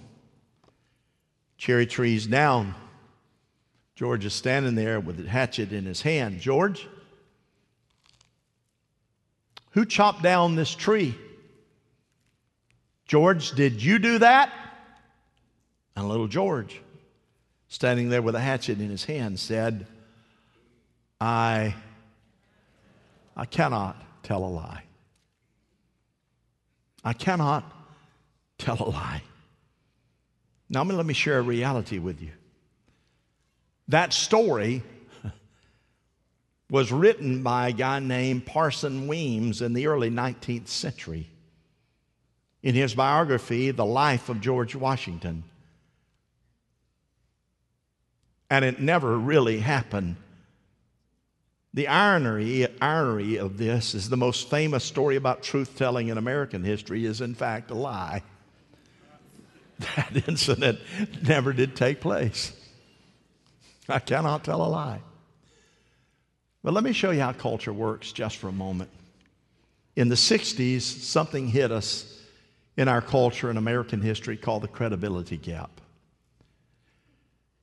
Cherry 1.57 1.87
tree's 1.87 2.27
down. 2.27 2.75
George 3.95 4.25
is 4.25 4.35
standing 4.35 4.75
there 4.75 4.99
with 4.99 5.25
a 5.25 5.29
hatchet 5.29 5.73
in 5.73 5.85
his 5.85 6.03
hand. 6.03 6.41
George, 6.41 6.89
who 9.71 9.85
chopped 9.85 10.25
down 10.25 10.57
this 10.57 10.75
tree? 10.75 11.15
George, 13.07 13.53
did 13.53 13.81
you 13.81 14.01
do 14.01 14.19
that? 14.19 14.53
And 15.95 16.09
little 16.09 16.27
George, 16.27 16.81
standing 17.75 18.09
there 18.09 18.23
with 18.23 18.37
a 18.37 18.41
hatchet 18.41 18.81
in 18.81 18.89
his 18.89 19.05
hand, 19.05 19.37
said, 19.37 19.85
I, 21.21 21.75
I 23.37 23.47
cannot 23.47 24.01
tell 24.23 24.45
a 24.45 24.47
lie. 24.47 24.85
I 27.03 27.15
cannot 27.15 27.65
tell 28.59 28.81
a 28.81 28.91
lie. 28.91 29.23
Now, 30.71 30.85
let 30.85 31.05
me 31.05 31.15
share 31.15 31.41
a 31.41 31.43
reality 31.43 31.99
with 31.99 32.23
you. 32.23 32.31
That 33.89 34.13
story 34.13 34.85
was 36.71 36.93
written 36.93 37.43
by 37.43 37.71
a 37.71 37.73
guy 37.73 37.99
named 37.99 38.47
Parson 38.47 39.09
Weems 39.09 39.63
in 39.63 39.73
the 39.73 39.89
early 39.89 40.11
19th 40.11 40.69
century. 40.69 41.29
In 42.63 42.77
his 42.77 42.95
biography, 42.95 43.73
The 43.73 43.85
Life 43.85 44.29
of 44.29 44.41
George 44.41 44.77
Washington. 44.77 45.43
And 48.55 48.64
it 48.64 48.79
never 48.79 49.19
really 49.19 49.59
happened 49.59 50.14
the 51.73 51.88
irony, 51.88 52.69
irony 52.81 53.37
of 53.37 53.59
this 53.59 53.97
is 53.97 54.09
the 54.09 54.17
most 54.17 54.49
famous 54.49 54.85
story 54.85 55.17
about 55.17 55.43
truth 55.43 55.77
telling 55.77 56.07
in 56.07 56.19
American 56.19 56.62
history 56.62 57.05
is, 57.05 57.20
in 57.20 57.35
fact, 57.35 57.72
a 57.72 57.74
lie. 57.74 58.22
That 59.97 60.28
incident 60.28 60.78
never 61.26 61.53
did 61.53 61.74
take 61.74 62.01
place. 62.01 62.53
I 63.89 63.99
cannot 63.99 64.45
tell 64.45 64.64
a 64.64 64.70
lie. 64.70 65.01
But 66.62 66.74
let 66.74 66.85
me 66.85 66.93
show 66.93 67.11
you 67.11 67.22
how 67.22 67.33
culture 67.33 67.72
works 67.72 68.12
just 68.12 68.37
for 68.37 68.47
a 68.47 68.53
moment. 68.53 68.91
In 69.97 70.09
the 70.09 70.14
60s, 70.14 70.83
something 70.83 71.49
hit 71.49 71.72
us 71.72 72.22
in 72.76 72.87
our 72.87 73.03
culture 73.03 73.51
and 73.51 73.59
American 73.59 74.01
history 74.01 74.37
called 74.37 74.62
the 74.62 74.68
credibility 74.68 75.39
gap. 75.39 75.81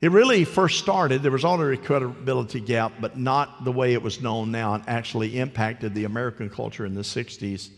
It 0.02 0.10
really 0.10 0.45
first 0.45 0.80
started, 0.80 1.22
there 1.22 1.32
was 1.32 1.45
already 1.45 1.80
a 1.80 1.86
credibility 1.86 2.60
gap, 2.60 2.93
but 2.99 3.20
not 3.20 3.64
the 3.64 3.72
way 3.72 3.93
it 3.93 4.02
was 4.02 4.20
known 4.20 4.52
now 4.52 4.74
and 4.74 4.84
actually 4.89 5.38
impacted 5.38 5.93
the 5.93 6.06
American 6.06 6.49
culture 6.49 6.88
in 6.88 6.95
the 6.95 7.02
60s. 7.02 7.70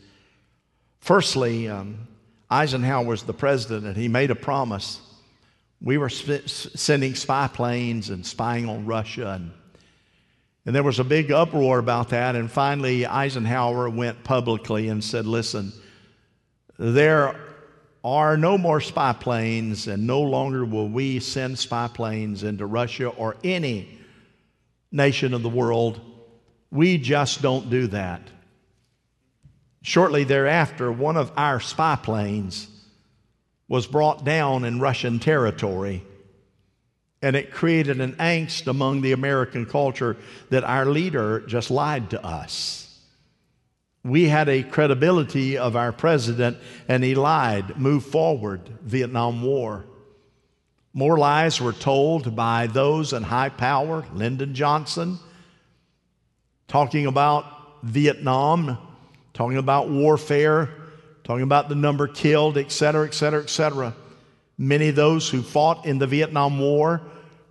Firstly, 1.02 1.68
um, 1.68 2.08
Eisenhower 2.50 3.04
was 3.04 3.24
the 3.24 3.34
president 3.34 3.86
and 3.86 3.98
he 3.98 4.08
made 4.08 4.32
a 4.32 4.36
promise. 4.36 5.02
We 5.82 5.98
were 5.98 6.08
sp- 6.08 6.48
sending 6.48 7.14
spy 7.16 7.50
planes 7.50 8.10
and 8.10 8.26
spying 8.26 8.70
on 8.70 8.86
Russia. 8.86 9.32
And, 9.32 9.52
and 10.66 10.74
there 10.74 10.82
was 10.82 11.00
a 11.00 11.04
big 11.04 11.30
uproar 11.30 11.78
about 11.78 12.10
that. 12.10 12.38
And 12.38 12.50
finally, 12.50 13.06
Eisenhower 13.06 13.90
went 13.90 14.24
publicly 14.24 14.88
and 14.88 15.04
said, 15.04 15.26
Listen, 15.26 15.74
there 16.80 17.36
are 18.04 18.36
no 18.36 18.58
more 18.58 18.82
spy 18.82 19.14
planes, 19.14 19.88
and 19.88 20.06
no 20.06 20.22
longer 20.22 20.66
will 20.66 20.90
we 20.90 21.20
send 21.20 21.58
spy 21.58 21.88
planes 21.88 22.44
into 22.44 22.66
Russia 22.66 23.08
or 23.08 23.38
any 23.44 23.98
nation 24.92 25.34
of 25.34 25.42
the 25.42 25.50
world. 25.50 26.02
We 26.70 26.98
just 26.98 27.42
don't 27.42 27.70
do 27.70 27.88
that. 27.88 28.22
Shortly 29.82 30.24
thereafter, 30.24 30.92
one 30.92 31.18
of 31.18 31.32
our 31.38 31.60
spy 31.60 31.96
planes 31.96 32.68
was 33.68 33.88
brought 33.88 34.24
down 34.24 34.66
in 34.66 34.80
Russian 34.80 35.20
territory, 35.20 36.04
and 37.22 37.36
it 37.36 37.52
created 37.52 38.02
an 38.02 38.14
angst 38.14 38.68
among 38.68 39.02
the 39.02 39.14
American 39.14 39.66
culture 39.66 40.18
that 40.50 40.64
our 40.64 40.86
leader 40.86 41.40
just 41.42 41.72
lied 41.72 42.10
to 42.10 42.26
us. 42.26 42.83
We 44.04 44.28
had 44.28 44.50
a 44.50 44.64
credibility 44.64 45.58
of 45.58 45.78
our 45.78 45.94
president, 45.94 46.58
and 46.90 47.04
he 47.04 47.16
lied. 47.16 47.78
Move 47.78 48.06
forward, 48.06 48.62
Vietnam 48.82 49.42
War. 49.42 49.86
More 50.94 51.18
lies 51.18 51.62
were 51.62 51.74
told 51.74 52.36
by 52.36 52.68
those 52.68 53.14
in 53.14 53.24
high 53.24 53.50
power, 53.50 54.06
Lyndon 54.14 54.54
Johnson, 54.54 55.20
talking 56.68 57.08
about 57.08 57.46
Vietnam, 57.82 58.78
talking 59.34 59.58
about 59.58 59.90
warfare, 59.90 60.70
talking 61.24 61.44
about 61.44 61.70
the 61.70 61.76
number 61.76 62.08
killed, 62.08 62.58
et 62.58 62.72
cetera, 62.72 63.08
et 63.08 63.14
cetera, 63.14 63.42
et 63.42 63.50
cetera. 63.50 63.96
Many 64.58 64.90
of 64.90 64.96
those 64.96 65.30
who 65.30 65.42
fought 65.42 65.86
in 65.86 65.98
the 65.98 66.08
Vietnam 66.08 66.60
War 66.60 67.02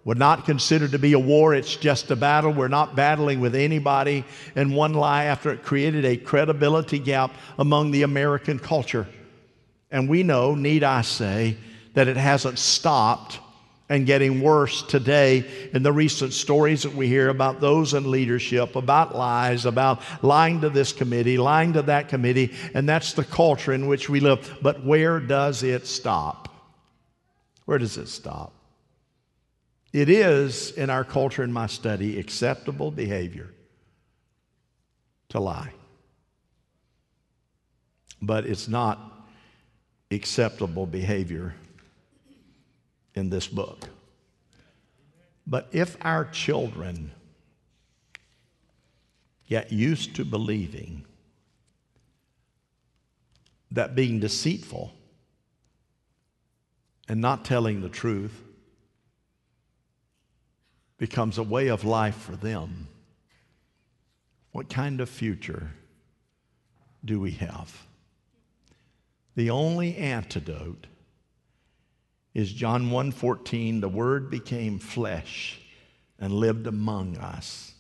would 0.05 0.19
not 0.19 0.47
consider 0.47 0.89
to 0.89 0.99
be 0.99 1.13
a 1.13 1.19
war, 1.19 1.55
it's 1.55 1.77
just 1.77 2.11
a 2.11 2.17
battle. 2.17 2.53
We're 2.53 2.69
not 2.69 2.97
battling 2.97 3.41
with 3.41 3.55
anybody. 3.55 4.25
And 4.57 4.75
one 4.75 4.95
lie 4.95 5.25
after 5.25 5.51
it 5.53 5.63
created 5.63 6.05
a 6.05 6.17
credibility 6.17 6.99
gap 6.99 7.35
among 7.59 7.93
the 7.93 8.03
American 8.03 8.59
culture. 8.59 9.07
And 9.91 10.09
we 10.09 10.23
know, 10.23 10.55
need 10.55 10.83
I 10.83 11.03
say, 11.03 11.57
that 11.95 12.09
it 12.09 12.17
hasn't 12.17 12.59
stopped 12.59 13.39
and 13.89 14.07
getting 14.07 14.41
worse 14.41 14.83
today 14.83 15.45
in 15.75 15.83
the 15.83 15.93
recent 15.93 16.33
stories 16.33 16.83
that 16.83 16.95
we 16.95 17.07
hear 17.07 17.29
about 17.29 17.61
those 17.61 17.93
in 17.93 18.11
leadership, 18.11 18.75
about 18.75 19.15
lies, 19.15 19.67
about 19.67 20.01
lying 20.23 20.63
to 20.63 20.71
this 20.71 20.93
committee, 20.93 21.37
lying 21.37 21.75
to 21.75 21.83
that 21.83 22.09
committee, 22.09 22.55
and 22.73 22.89
that's 22.89 23.13
the 23.13 23.25
culture 23.25 23.73
in 23.73 23.87
which 23.87 24.09
we 24.09 24.19
live. 24.19 24.59
But 24.63 24.83
where 24.83 25.21
does 25.21 25.63
it 25.63 25.87
stop? 25.87 26.49
Where 27.67 27.77
does 27.77 27.99
it 27.99 28.09
stop? 28.09 28.55
It 29.93 30.09
is, 30.09 30.71
in 30.73 30.89
our 30.89 31.05
culture, 31.05 31.43
in 31.43 31.53
my 31.53 31.67
study, 31.67 32.19
acceptable 32.19 32.91
behavior 32.91 33.51
to 35.29 35.41
lie. 35.41 35.73
But 38.21 38.47
it's 38.47 38.69
not 38.69 39.29
acceptable 40.11 40.87
behavior 40.87 41.55
in 43.15 43.29
this 43.29 43.49
book. 43.49 43.89
But 45.47 45.69
if 45.73 45.97
our 46.03 46.25
children 46.27 47.11
get 49.49 49.73
used 49.73 50.17
to 50.17 50.25
believing 50.25 51.05
that 53.71 53.95
being 53.95 54.21
deceitful 54.21 54.93
and 57.09 57.21
not 57.21 57.45
telling 57.45 57.83
the 57.83 57.89
truth 57.89 58.43
becomes 61.03 61.37
a 61.37 61.43
way 61.43 61.67
of 61.67 61.83
life 61.83 62.15
for 62.15 62.37
them, 62.37 62.87
what 64.53 64.71
kind 64.71 65.01
of 65.01 65.09
future 65.09 65.73
do 67.05 67.19
we 67.19 67.33
have? 67.33 67.89
The 69.35 69.51
only 69.51 69.97
antidote 69.97 70.87
is 72.35 72.53
John 72.53 72.93
1:14, 72.93 73.81
the 73.81 73.89
word 73.89 74.31
became 74.31 74.79
flesh 74.79 75.59
and 76.21 76.33
lived 76.33 76.69
among 76.69 77.17
us. 77.17 77.75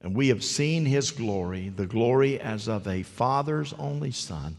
And 0.00 0.14
we 0.14 0.28
have 0.28 0.42
seen 0.42 0.86
his 0.86 1.10
glory, 1.10 1.68
the 1.68 1.86
glory 1.86 2.40
as 2.40 2.66
of 2.66 2.88
a 2.88 3.02
father's 3.02 3.74
only 3.74 4.10
son, 4.10 4.56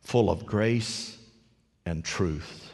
full 0.00 0.28
of 0.28 0.46
grace 0.46 1.16
and 1.86 2.04
truth. 2.04 2.71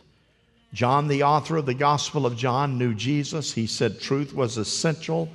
John, 0.72 1.08
the 1.08 1.22
author 1.22 1.56
of 1.56 1.66
the 1.66 1.74
Gospel 1.74 2.26
of 2.26 2.36
John, 2.36 2.76
knew 2.78 2.94
Jesus. 2.94 3.52
He 3.52 3.66
said 3.66 4.00
truth 4.00 4.34
was 4.34 4.58
essential 4.58 5.28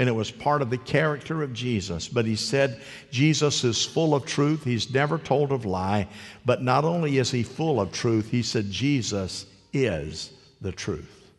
and 0.00 0.08
it 0.08 0.12
was 0.12 0.30
part 0.30 0.62
of 0.62 0.70
the 0.70 0.78
character 0.78 1.42
of 1.42 1.52
Jesus. 1.52 2.08
But 2.08 2.24
he 2.24 2.34
said 2.34 2.80
Jesus 3.10 3.64
is 3.64 3.84
full 3.84 4.14
of 4.14 4.24
truth. 4.24 4.64
He's 4.64 4.92
never 4.92 5.18
told 5.18 5.52
of 5.52 5.66
lie. 5.66 6.08
But 6.46 6.62
not 6.62 6.86
only 6.86 7.18
is 7.18 7.30
he 7.30 7.42
full 7.42 7.80
of 7.80 7.92
truth, 7.92 8.30
he 8.30 8.42
said 8.42 8.70
Jesus 8.70 9.44
is 9.74 10.32
the 10.60 10.72
truth 10.72 11.30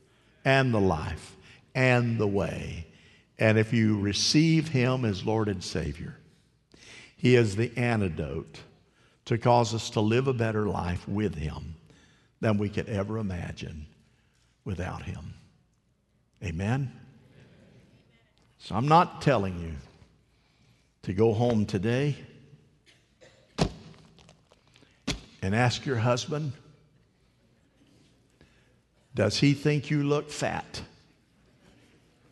and 0.45 0.71
the 0.71 0.79
life 0.79 1.35
and 1.73 2.19
the 2.19 2.27
way. 2.27 2.85
And 3.39 3.57
if 3.57 3.73
you 3.73 3.99
receive 3.99 4.67
him 4.67 5.05
as 5.05 5.25
Lord 5.25 5.49
and 5.49 5.63
Savior, 5.63 6.15
he 7.17 7.35
is 7.35 7.55
the 7.55 7.75
antidote 7.75 8.59
to 9.25 9.39
cause 9.39 9.73
us 9.73 9.89
to 9.91 10.01
live 10.01 10.27
a 10.27 10.33
better 10.33 10.67
life 10.67 11.07
with 11.07 11.33
him 11.33 11.75
than 12.41 12.57
we 12.57 12.67
could 12.67 12.89
ever 12.89 13.17
imagine 13.17 13.85
without 14.65 15.03
him. 15.03 15.35
Amen? 16.43 16.91
So 18.57 18.75
I'm 18.75 18.87
not 18.87 19.21
telling 19.21 19.59
you 19.59 19.73
to 21.03 21.13
go 21.13 21.33
home 21.33 21.65
today 21.65 22.15
and 25.41 25.55
ask 25.55 25.85
your 25.85 25.97
husband 25.97 26.53
does 29.13 29.39
he 29.39 29.53
think 29.53 29.89
you 29.89 30.03
look 30.03 30.29
fat? 30.29 30.81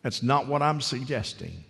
That's 0.02 0.22
not 0.22 0.46
what 0.46 0.62
I'm 0.62 0.80
suggesting. 0.80 1.64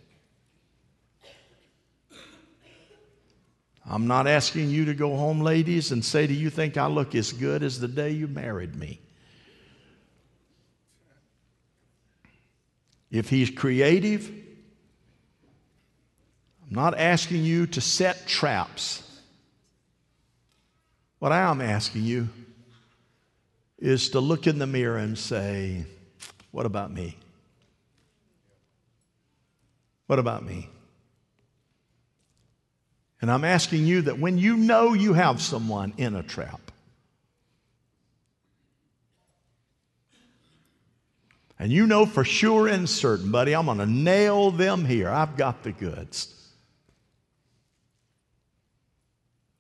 I'm 3.91 4.07
not 4.07 4.29
asking 4.29 4.71
you 4.71 4.85
to 4.85 4.95
go 4.95 5.17
home, 5.17 5.41
ladies, 5.41 5.91
and 5.91 6.05
say, 6.05 6.29
Do 6.29 6.33
you 6.33 6.49
think 6.49 6.77
I 6.77 6.87
look 6.87 7.17
as 7.17 7.33
good 7.33 7.65
as 7.65 7.81
the 7.81 7.89
day 7.89 8.13
you 8.13 8.29
married 8.29 8.77
me? 8.77 9.01
If 13.11 13.29
he's 13.29 13.51
creative, 13.51 14.29
I'm 16.63 16.75
not 16.77 16.97
asking 16.97 17.43
you 17.43 17.67
to 17.67 17.81
set 17.81 18.29
traps. 18.29 19.03
What 21.19 21.33
I 21.33 21.51
am 21.51 21.61
asking 21.61 22.05
you 22.05 22.29
is 23.77 24.11
to 24.11 24.21
look 24.21 24.47
in 24.47 24.61
the 24.61 24.69
mirror 24.69 24.99
and 24.99 25.19
say, 25.19 25.85
What 26.53 26.65
about 26.65 26.93
me? 26.93 27.17
What 30.07 30.21
about 30.21 30.45
me? 30.45 30.69
And 33.21 33.31
I'm 33.31 33.45
asking 33.45 33.87
you 33.87 34.03
that 34.03 34.19
when 34.19 34.39
you 34.39 34.57
know 34.57 34.95
you 34.95 35.13
have 35.13 35.43
someone 35.43 35.93
in 35.97 36.15
a 36.15 36.23
trap, 36.23 36.61
and 41.59 41.71
you 41.71 41.87
know 41.87 42.07
for 42.07 42.25
sure 42.25 42.67
and 42.67 42.89
certain, 42.89 43.31
buddy, 43.31 43.55
I'm 43.55 43.67
going 43.67 43.79
to 43.79 43.87
nail 43.87 44.51
them 44.51 44.87
here. 44.87 45.11
I've 45.11 45.37
got 45.37 45.63
the 45.63 45.73
goods. 45.73 46.35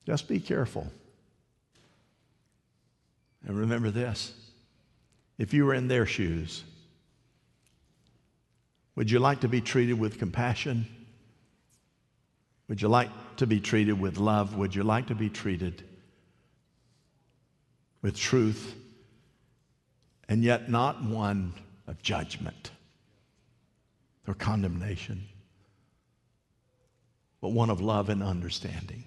Just 0.06 0.26
be 0.26 0.40
careful. 0.40 0.90
And 3.46 3.58
remember 3.58 3.90
this 3.90 4.32
if 5.38 5.52
you 5.52 5.66
were 5.66 5.74
in 5.74 5.88
their 5.88 6.06
shoes, 6.06 6.64
would 8.96 9.10
you 9.10 9.18
like 9.18 9.40
to 9.40 9.48
be 9.48 9.60
treated 9.60 9.98
with 9.98 10.18
compassion? 10.18 10.86
Would 12.68 12.80
you 12.80 12.88
like 12.88 13.10
to 13.40 13.46
be 13.46 13.58
treated 13.58 13.98
with 13.98 14.18
love? 14.18 14.54
Would 14.56 14.74
you 14.74 14.84
like 14.84 15.06
to 15.06 15.14
be 15.14 15.30
treated 15.30 15.82
with 18.02 18.14
truth 18.14 18.74
and 20.28 20.44
yet 20.44 20.70
not 20.70 21.02
one 21.02 21.54
of 21.86 22.02
judgment 22.02 22.70
or 24.28 24.34
condemnation, 24.34 25.24
but 27.40 27.48
one 27.48 27.70
of 27.70 27.80
love 27.80 28.10
and 28.10 28.22
understanding? 28.22 29.04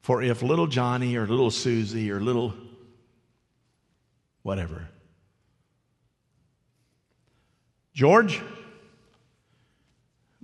For 0.00 0.22
if 0.22 0.42
little 0.42 0.66
Johnny 0.66 1.16
or 1.16 1.26
little 1.26 1.50
Susie 1.50 2.10
or 2.10 2.18
little 2.18 2.54
whatever, 4.42 4.88
George, 7.92 8.40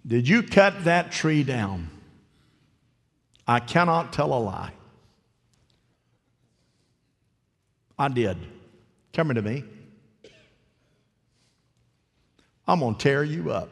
did 0.09 0.27
you 0.27 0.43
cut 0.43 0.85
that 0.85 1.13
tree 1.13 1.43
down? 1.45 1.91
I 3.47 3.61
cannot 3.61 4.13
tell 4.13 4.33
a 4.33 4.41
lie. 4.41 4.73
I 7.99 8.09
did. 8.09 8.39
Come 9.13 9.35
to 9.35 9.43
me. 9.43 9.65
I'm 12.67 12.81
going 12.81 12.95
to 12.95 13.01
tear 13.01 13.23
you 13.23 13.51
up. 13.51 13.71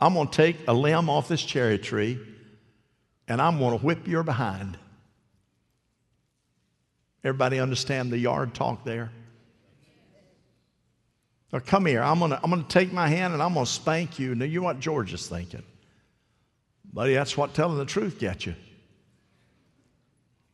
I'm 0.00 0.14
going 0.14 0.28
to 0.28 0.36
take 0.36 0.56
a 0.66 0.72
limb 0.72 1.08
off 1.08 1.28
this 1.28 1.42
cherry 1.42 1.78
tree 1.78 2.18
and 3.28 3.40
I'm 3.40 3.58
going 3.58 3.78
to 3.78 3.84
whip 3.84 4.08
your 4.08 4.22
behind. 4.22 4.78
Everybody 7.22 7.60
understand 7.60 8.10
the 8.10 8.18
yard 8.18 8.54
talk 8.54 8.84
there? 8.84 9.12
Now 11.52 11.58
come 11.58 11.86
here. 11.86 12.02
I'm 12.02 12.18
to 12.20 12.40
I'm 12.42 12.50
to 12.50 12.68
take 12.68 12.92
my 12.92 13.08
hand 13.08 13.34
and 13.34 13.42
I'm 13.42 13.54
to 13.54 13.66
spank 13.66 14.18
you. 14.18 14.34
Now, 14.34 14.44
you 14.44 14.60
know 14.60 14.66
what 14.66 14.80
George 14.80 15.12
is 15.12 15.26
thinking. 15.26 15.64
Buddy, 16.92 17.14
that's 17.14 17.36
what 17.36 17.54
telling 17.54 17.78
the 17.78 17.84
truth 17.84 18.18
gets 18.18 18.46
you. 18.46 18.54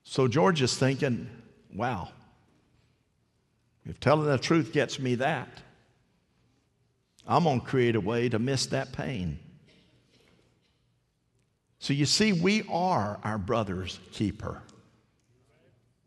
So 0.04 0.28
George 0.28 0.62
is 0.62 0.76
thinking, 0.76 1.28
wow, 1.74 2.10
if 3.84 3.98
telling 4.00 4.26
the 4.26 4.38
truth 4.38 4.72
gets 4.72 4.98
me 4.98 5.16
that, 5.16 5.48
I'm 7.26 7.44
going 7.44 7.60
to 7.60 7.66
create 7.66 7.96
a 7.96 8.00
way 8.00 8.28
to 8.28 8.38
miss 8.38 8.66
that 8.66 8.92
pain. 8.92 9.38
So 11.78 11.92
you 11.92 12.06
see, 12.06 12.32
we 12.32 12.64
are 12.70 13.18
our 13.22 13.38
brother's 13.38 13.98
keeper. 14.12 14.62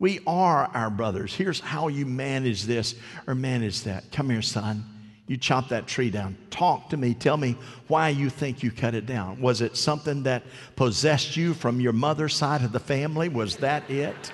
We 0.00 0.20
are 0.26 0.70
our 0.72 0.90
brothers. 0.90 1.34
Here's 1.34 1.60
how 1.60 1.88
you 1.88 2.06
manage 2.06 2.64
this 2.64 2.94
or 3.26 3.34
manage 3.34 3.82
that. 3.82 4.10
Come 4.10 4.30
here, 4.30 4.42
son. 4.42 4.84
You 5.26 5.36
chop 5.36 5.68
that 5.68 5.86
tree 5.86 6.10
down. 6.10 6.36
Talk 6.50 6.88
to 6.88 6.96
me. 6.96 7.14
Tell 7.14 7.36
me 7.36 7.56
why 7.86 8.08
you 8.08 8.30
think 8.30 8.64
you 8.64 8.72
cut 8.72 8.94
it 8.94 9.06
down. 9.06 9.40
Was 9.40 9.60
it 9.60 9.76
something 9.76 10.24
that 10.24 10.42
possessed 10.74 11.36
you 11.36 11.54
from 11.54 11.80
your 11.80 11.92
mother's 11.92 12.34
side 12.34 12.64
of 12.64 12.72
the 12.72 12.80
family? 12.80 13.28
Was 13.28 13.58
that 13.58 13.88
it? 13.88 14.32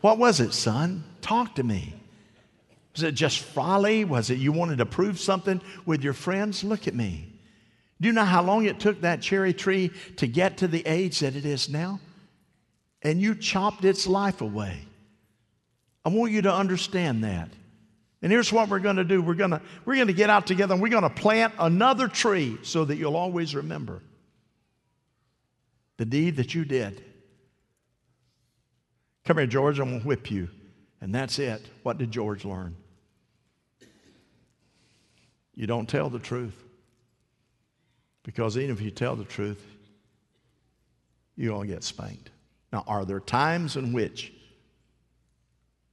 What 0.00 0.18
was 0.18 0.40
it, 0.40 0.52
son? 0.52 1.04
Talk 1.22 1.54
to 1.54 1.62
me. 1.62 1.94
Was 2.94 3.04
it 3.04 3.12
just 3.12 3.38
folly? 3.38 4.04
Was 4.04 4.30
it 4.30 4.38
you 4.38 4.50
wanted 4.50 4.78
to 4.78 4.86
prove 4.86 5.20
something 5.20 5.60
with 5.86 6.02
your 6.02 6.12
friends? 6.12 6.64
Look 6.64 6.88
at 6.88 6.94
me. 6.94 7.32
Do 8.00 8.08
you 8.08 8.12
know 8.12 8.24
how 8.24 8.42
long 8.42 8.64
it 8.64 8.80
took 8.80 9.00
that 9.02 9.22
cherry 9.22 9.54
tree 9.54 9.92
to 10.16 10.26
get 10.26 10.56
to 10.58 10.68
the 10.68 10.84
age 10.86 11.20
that 11.20 11.36
it 11.36 11.46
is 11.46 11.68
now? 11.68 12.00
And 13.02 13.20
you 13.20 13.34
chopped 13.34 13.84
its 13.84 14.06
life 14.06 14.40
away. 14.40 14.78
I 16.04 16.10
want 16.10 16.32
you 16.32 16.42
to 16.42 16.52
understand 16.52 17.24
that. 17.24 17.50
And 18.22 18.30
here's 18.30 18.52
what 18.52 18.68
we're 18.68 18.80
going 18.80 18.96
to 18.96 19.04
do 19.04 19.22
we're 19.22 19.34
going 19.34 19.52
to, 19.52 19.62
we're 19.84 19.94
going 19.94 20.08
to 20.08 20.12
get 20.12 20.30
out 20.30 20.46
together 20.46 20.74
and 20.74 20.82
we're 20.82 20.88
going 20.90 21.02
to 21.02 21.10
plant 21.10 21.54
another 21.58 22.08
tree 22.08 22.58
so 22.62 22.84
that 22.84 22.96
you'll 22.96 23.16
always 23.16 23.54
remember 23.54 24.02
the 25.96 26.04
deed 26.04 26.36
that 26.36 26.54
you 26.54 26.64
did. 26.64 27.04
Come 29.24 29.36
here, 29.36 29.46
George, 29.46 29.78
I'm 29.78 29.90
going 29.90 30.00
to 30.00 30.06
whip 30.06 30.30
you. 30.30 30.48
And 31.02 31.14
that's 31.14 31.38
it. 31.38 31.64
What 31.82 31.98
did 31.98 32.10
George 32.10 32.44
learn? 32.44 32.76
You 35.54 35.66
don't 35.66 35.88
tell 35.88 36.08
the 36.08 36.18
truth. 36.18 36.54
Because 38.22 38.56
even 38.56 38.70
if 38.70 38.80
you 38.80 38.90
tell 38.90 39.16
the 39.16 39.24
truth, 39.24 39.62
you're 41.36 41.54
going 41.54 41.68
to 41.68 41.74
get 41.74 41.84
spanked. 41.84 42.30
Now, 42.72 42.84
are 42.86 43.04
there 43.04 43.20
times 43.20 43.76
in 43.76 43.92
which 43.92 44.32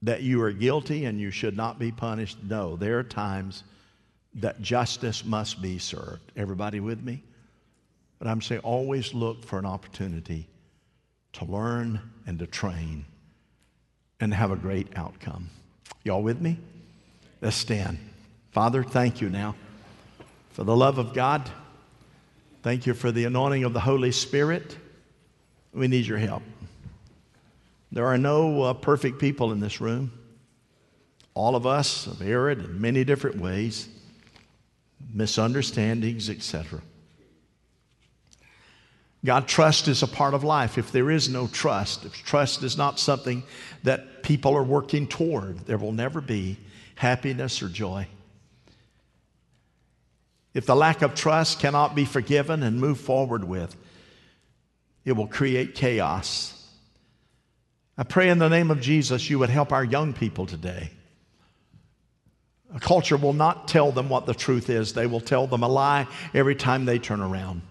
that 0.03 0.21
you 0.21 0.41
are 0.43 0.51
guilty 0.51 1.05
and 1.05 1.19
you 1.19 1.31
should 1.31 1.57
not 1.57 1.79
be 1.79 1.91
punished? 1.91 2.37
No, 2.43 2.75
there 2.75 2.99
are 2.99 3.03
times 3.03 3.63
that 4.35 4.61
justice 4.61 5.25
must 5.25 5.61
be 5.61 5.79
served. 5.79 6.31
Everybody 6.35 6.79
with 6.79 7.01
me? 7.01 7.23
But 8.19 8.27
I'm 8.27 8.41
saying 8.41 8.61
always 8.61 9.13
look 9.13 9.43
for 9.43 9.59
an 9.59 9.65
opportunity 9.65 10.47
to 11.33 11.45
learn 11.45 11.99
and 12.25 12.39
to 12.39 12.47
train 12.47 13.05
and 14.19 14.33
have 14.33 14.51
a 14.51 14.55
great 14.55 14.87
outcome. 14.95 15.49
Y'all 16.03 16.23
with 16.23 16.41
me? 16.41 16.57
Let's 17.41 17.55
stand. 17.55 17.97
Father, 18.51 18.83
thank 18.83 19.21
you 19.21 19.29
now 19.29 19.55
for 20.51 20.63
the 20.63 20.75
love 20.75 20.97
of 20.97 21.13
God. 21.13 21.49
Thank 22.63 22.87
you 22.87 22.93
for 22.93 23.11
the 23.11 23.25
anointing 23.25 23.63
of 23.63 23.73
the 23.73 23.79
Holy 23.79 24.11
Spirit. 24.11 24.75
We 25.73 25.87
need 25.87 26.05
your 26.07 26.17
help. 26.17 26.41
There 27.91 28.05
are 28.05 28.17
no 28.17 28.63
uh, 28.63 28.73
perfect 28.73 29.19
people 29.19 29.51
in 29.51 29.59
this 29.59 29.79
room. 29.79 30.11
All 31.33 31.55
of 31.55 31.65
us 31.65 32.05
have 32.05 32.21
erred 32.21 32.59
in 32.59 32.81
many 32.81 33.03
different 33.03 33.37
ways, 33.37 33.87
misunderstandings, 35.13 36.29
etc. 36.29 36.81
God, 39.23 39.47
trust 39.47 39.87
is 39.87 40.03
a 40.03 40.07
part 40.07 40.33
of 40.33 40.43
life. 40.43 40.77
If 40.77 40.91
there 40.91 41.11
is 41.11 41.29
no 41.29 41.47
trust, 41.47 42.05
if 42.05 42.13
trust 42.23 42.63
is 42.63 42.77
not 42.77 42.99
something 42.99 43.43
that 43.83 44.23
people 44.23 44.55
are 44.55 44.63
working 44.63 45.07
toward, 45.07 45.59
there 45.65 45.77
will 45.77 45.91
never 45.91 46.21
be 46.21 46.57
happiness 46.95 47.61
or 47.61 47.69
joy. 47.69 48.07
If 50.53 50.65
the 50.65 50.75
lack 50.75 51.01
of 51.03 51.13
trust 51.13 51.59
cannot 51.59 51.93
be 51.93 52.05
forgiven 52.05 52.63
and 52.63 52.79
moved 52.79 53.01
forward 53.01 53.43
with, 53.43 53.75
it 55.05 55.11
will 55.11 55.27
create 55.27 55.75
chaos. 55.75 56.56
I 57.97 58.03
pray 58.03 58.29
in 58.29 58.37
the 58.37 58.49
name 58.49 58.69
of 58.69 58.79
Jesus 58.79 59.29
you 59.29 59.39
would 59.39 59.49
help 59.49 59.71
our 59.71 59.83
young 59.83 60.13
people 60.13 60.45
today. 60.45 60.91
A 62.75 62.79
culture 62.79 63.17
will 63.17 63.33
not 63.33 63.67
tell 63.67 63.91
them 63.91 64.09
what 64.09 64.25
the 64.25 64.33
truth 64.33 64.69
is, 64.69 64.93
they 64.93 65.07
will 65.07 65.21
tell 65.21 65.47
them 65.47 65.63
a 65.63 65.67
lie 65.67 66.07
every 66.33 66.55
time 66.55 66.85
they 66.85 66.99
turn 66.99 67.21
around. 67.21 67.61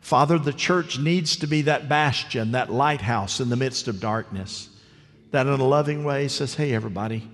Father, 0.00 0.36
the 0.38 0.52
church 0.52 0.98
needs 0.98 1.36
to 1.36 1.46
be 1.46 1.62
that 1.62 1.88
bastion, 1.88 2.52
that 2.52 2.72
lighthouse 2.72 3.38
in 3.38 3.50
the 3.50 3.56
midst 3.56 3.86
of 3.86 4.00
darkness, 4.00 4.68
that 5.30 5.46
in 5.46 5.60
a 5.60 5.64
loving 5.64 6.02
way 6.02 6.26
says, 6.26 6.54
Hey, 6.54 6.74
everybody, 6.74 7.28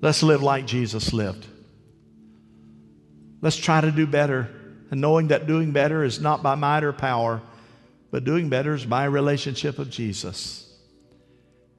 let's 0.00 0.22
live 0.22 0.42
like 0.42 0.66
Jesus 0.66 1.12
lived. 1.12 1.46
Let's 3.40 3.56
try 3.56 3.80
to 3.80 3.90
do 3.90 4.06
better, 4.06 4.48
and 4.90 5.00
knowing 5.00 5.28
that 5.28 5.46
doing 5.46 5.72
better 5.72 6.04
is 6.04 6.20
not 6.20 6.42
by 6.42 6.54
might 6.54 6.84
or 6.84 6.92
power, 6.92 7.42
but 8.10 8.24
doing 8.24 8.48
better 8.48 8.74
is 8.74 8.84
by 8.84 9.04
relationship 9.04 9.78
of 9.78 9.90
Jesus. 9.90 10.62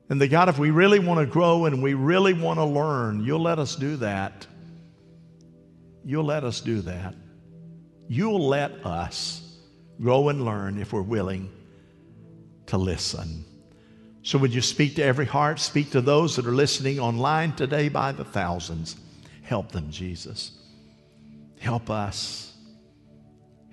And 0.09 0.21
the 0.21 0.27
God, 0.27 0.49
if 0.49 0.57
we 0.57 0.71
really 0.71 0.99
want 0.99 1.19
to 1.19 1.25
grow 1.25 1.65
and 1.65 1.81
we 1.81 1.93
really 1.93 2.33
want 2.33 2.59
to 2.59 2.65
learn, 2.65 3.23
you'll 3.23 3.41
let 3.41 3.59
us 3.59 3.75
do 3.75 3.97
that. 3.97 4.47
You'll 6.05 6.25
let 6.25 6.43
us 6.43 6.61
do 6.61 6.81
that. 6.81 7.15
You'll 8.07 8.47
let 8.47 8.85
us 8.85 9.57
grow 10.01 10.29
and 10.29 10.45
learn 10.45 10.79
if 10.79 10.93
we're 10.93 11.01
willing 11.01 11.49
to 12.67 12.77
listen. 12.77 13.43
So, 14.23 14.37
would 14.37 14.53
you 14.53 14.61
speak 14.61 14.95
to 14.95 15.03
every 15.03 15.25
heart? 15.25 15.59
Speak 15.59 15.91
to 15.91 16.01
those 16.01 16.35
that 16.35 16.45
are 16.45 16.51
listening 16.51 16.99
online 16.99 17.53
today 17.53 17.89
by 17.89 18.11
the 18.11 18.25
thousands. 18.25 18.95
Help 19.41 19.71
them, 19.71 19.89
Jesus. 19.89 20.51
Help 21.59 21.89
us. 21.89 22.46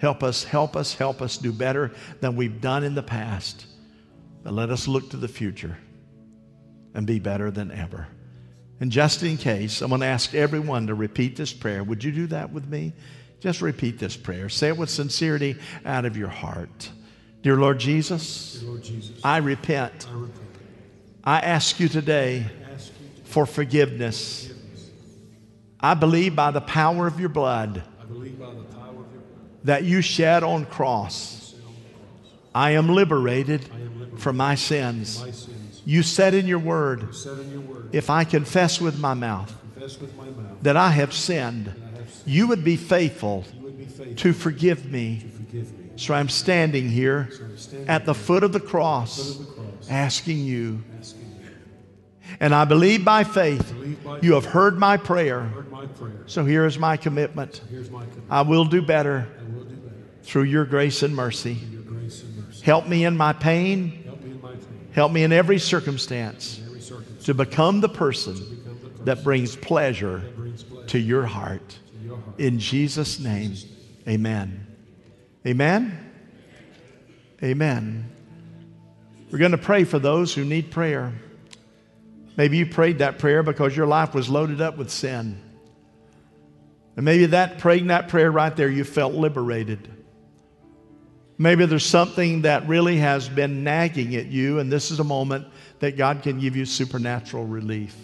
Help 0.04 0.22
us, 0.22 0.44
help 0.44 0.76
us, 0.76 0.92
help 0.92 1.22
us 1.22 1.38
do 1.38 1.50
better 1.50 1.90
than 2.20 2.36
we've 2.36 2.60
done 2.60 2.84
in 2.84 2.94
the 2.94 3.02
past. 3.02 3.64
But 4.42 4.52
let 4.52 4.68
us 4.68 4.86
look 4.86 5.08
to 5.12 5.16
the 5.16 5.28
future 5.28 5.78
and 6.92 7.06
be 7.06 7.18
better 7.18 7.50
than 7.50 7.70
ever. 7.70 8.06
And 8.80 8.92
just 8.92 9.22
in 9.22 9.38
case, 9.38 9.80
I'm 9.80 9.88
going 9.88 10.02
to 10.02 10.06
ask 10.06 10.34
everyone 10.34 10.88
to 10.88 10.94
repeat 10.94 11.36
this 11.36 11.54
prayer. 11.54 11.82
Would 11.82 12.04
you 12.04 12.12
do 12.12 12.26
that 12.26 12.52
with 12.52 12.68
me? 12.68 12.92
Just 13.40 13.62
repeat 13.62 13.98
this 13.98 14.14
prayer. 14.14 14.50
Say 14.50 14.68
it 14.68 14.76
with 14.76 14.90
sincerity 14.90 15.56
out 15.86 16.04
of 16.04 16.18
your 16.18 16.28
heart. 16.28 16.90
Dear 17.40 17.56
Lord 17.56 17.80
Jesus, 17.80 18.58
Dear 18.60 18.68
Lord 18.68 18.82
Jesus 18.82 19.24
I, 19.24 19.38
repent. 19.38 20.06
I 20.10 20.12
repent. 20.12 20.40
I 21.24 21.40
ask 21.40 21.80
you 21.80 21.88
today 21.88 22.44
ask 22.74 22.88
you 22.88 23.24
for 23.24 23.46
forgiveness. 23.46 24.48
forgiveness. 24.48 24.90
I 25.80 25.94
believe 25.94 26.36
by 26.36 26.50
the 26.50 26.60
power 26.60 27.06
of 27.06 27.18
your 27.18 27.30
blood, 27.30 27.82
I 27.98 28.04
believe 28.04 28.38
your 28.38 28.52
blood 28.52 28.73
that 29.64 29.84
you 29.84 30.00
shed 30.00 30.42
on 30.42 30.66
cross. 30.66 31.54
I 32.54 32.72
am 32.72 32.88
liberated, 32.88 33.68
from 34.16 34.36
my 34.36 34.54
sins. 34.54 35.48
You 35.84 36.02
said 36.02 36.34
in 36.34 36.46
your 36.46 36.58
word, 36.58 37.14
if 37.92 38.10
I 38.10 38.24
confess 38.24 38.80
with 38.80 38.98
my 38.98 39.14
mouth, 39.14 39.52
that 40.62 40.76
I 40.76 40.90
have 40.90 41.12
sinned, 41.12 41.74
you 42.24 42.46
would 42.46 42.64
be 42.64 42.76
faithful, 42.76 43.44
to, 44.16 44.32
forgive 44.32 44.90
me. 44.90 45.24
So 45.96 46.14
I'm 46.14 46.28
standing 46.28 46.88
here 46.88 47.30
at 47.86 48.06
the 48.06 48.14
foot 48.14 48.42
of 48.42 48.52
the 48.52 48.60
cross, 48.60 49.40
asking, 49.90 50.38
you. 50.38 50.82
And 52.40 52.54
I 52.54 52.64
believe 52.64 53.04
by 53.04 53.24
faith 53.24 53.74
you 54.22 54.34
have 54.34 54.46
heard 54.46 54.78
my 54.78 54.96
prayer. 54.96 55.52
So 56.26 56.44
here 56.44 56.64
is 56.64 56.78
my 56.78 56.96
commitment. 56.96 57.60
I, 58.30 58.42
will 58.42 58.64
do 58.64 58.80
better 58.80 59.28
through 60.24 60.44
your 60.44 60.64
grace 60.64 61.02
and 61.02 61.14
mercy. 61.14 61.54
Grace 61.86 62.22
and 62.22 62.44
mercy. 62.44 62.64
Help 62.64 62.88
me 62.88 63.04
in 63.04 63.16
my 63.16 63.32
pain. 63.32 64.02
Help 64.04 64.22
me 64.22 64.30
in, 64.30 64.40
my 64.40 64.50
pain. 64.50 64.88
Help 64.92 65.12
me 65.12 65.22
in 65.22 65.32
every 65.32 65.58
circumstance, 65.58 66.58
in 66.58 66.66
every 66.66 66.80
circumstance. 66.80 67.24
to 67.24 67.34
become 67.34 67.80
the 67.80 67.88
person, 67.88 68.34
become 68.34 68.78
the 68.82 68.88
person 68.88 69.04
that 69.04 69.22
brings 69.22 69.54
pleasure, 69.54 70.18
that 70.18 70.36
brings 70.36 70.62
pleasure 70.62 70.86
to 70.88 70.98
your 70.98 71.26
heart. 71.26 71.78
In 72.38 72.58
Jesus' 72.58 73.20
name, 73.20 73.54
amen. 74.08 74.66
Amen. 75.46 76.10
Amen. 77.42 78.10
We're 79.30 79.38
going 79.38 79.52
to 79.52 79.58
pray 79.58 79.84
for 79.84 79.98
those 79.98 80.34
who 80.34 80.44
need 80.44 80.70
prayer. 80.70 81.12
Maybe 82.36 82.56
you 82.56 82.66
prayed 82.66 82.98
that 82.98 83.18
prayer 83.18 83.42
because 83.42 83.76
your 83.76 83.86
life 83.86 84.14
was 84.14 84.28
loaded 84.28 84.60
up 84.60 84.76
with 84.76 84.90
sin. 84.90 85.40
And 86.96 87.04
maybe 87.04 87.26
that 87.26 87.58
praying 87.58 87.88
that 87.88 88.08
prayer 88.08 88.30
right 88.30 88.54
there, 88.54 88.68
you 88.68 88.84
felt 88.84 89.14
liberated. 89.14 89.88
Maybe 91.36 91.66
there's 91.66 91.86
something 91.86 92.42
that 92.42 92.68
really 92.68 92.98
has 92.98 93.28
been 93.28 93.64
nagging 93.64 94.14
at 94.14 94.26
you, 94.26 94.60
and 94.60 94.70
this 94.70 94.90
is 94.90 95.00
a 95.00 95.04
moment 95.04 95.46
that 95.80 95.96
God 95.96 96.22
can 96.22 96.38
give 96.38 96.56
you 96.56 96.64
supernatural 96.64 97.44
relief. 97.44 97.96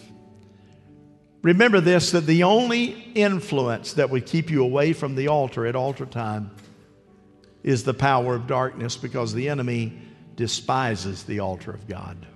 Remember 1.42 1.80
this 1.80 2.10
that 2.10 2.26
the 2.26 2.42
only 2.42 2.90
influence 3.14 3.94
that 3.94 4.10
would 4.10 4.26
keep 4.26 4.50
you 4.50 4.62
away 4.62 4.92
from 4.92 5.14
the 5.14 5.28
altar 5.28 5.64
at 5.64 5.74
altar 5.74 6.06
time 6.06 6.50
is 7.62 7.84
the 7.84 7.94
power 7.94 8.34
of 8.34 8.46
darkness 8.46 8.96
because 8.96 9.32
the 9.32 9.48
enemy 9.48 9.92
despises 10.36 11.24
the 11.24 11.40
altar 11.40 11.70
of 11.70 11.86
God. 11.86 12.26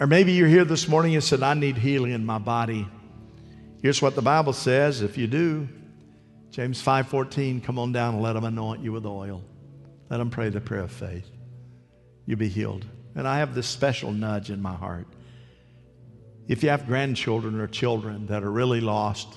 Or 0.00 0.06
maybe 0.06 0.32
you're 0.32 0.48
here 0.48 0.64
this 0.64 0.88
morning 0.88 1.14
and 1.14 1.22
said, 1.22 1.42
I 1.42 1.54
need 1.54 1.76
healing 1.76 2.12
in 2.12 2.26
my 2.26 2.38
body. 2.38 2.88
Here's 3.82 4.02
what 4.02 4.14
the 4.14 4.22
Bible 4.22 4.52
says 4.52 5.00
if 5.00 5.16
you 5.16 5.26
do, 5.26 5.68
James 6.52 6.82
5:14, 6.82 7.62
come 7.62 7.78
on 7.78 7.92
down 7.92 8.14
and 8.14 8.22
let 8.22 8.34
them 8.34 8.44
anoint 8.44 8.82
you 8.82 8.92
with 8.92 9.06
oil. 9.06 9.42
Let 10.10 10.18
them 10.18 10.28
pray 10.28 10.50
the 10.50 10.60
prayer 10.60 10.82
of 10.82 10.92
faith. 10.92 11.28
You'll 12.26 12.38
be 12.38 12.50
healed. 12.50 12.84
And 13.14 13.26
I 13.26 13.38
have 13.38 13.54
this 13.54 13.66
special 13.66 14.12
nudge 14.12 14.50
in 14.50 14.60
my 14.60 14.74
heart. 14.74 15.06
If 16.48 16.62
you 16.62 16.68
have 16.68 16.86
grandchildren 16.86 17.58
or 17.58 17.66
children 17.66 18.26
that 18.26 18.42
are 18.42 18.50
really 18.50 18.82
lost, 18.82 19.28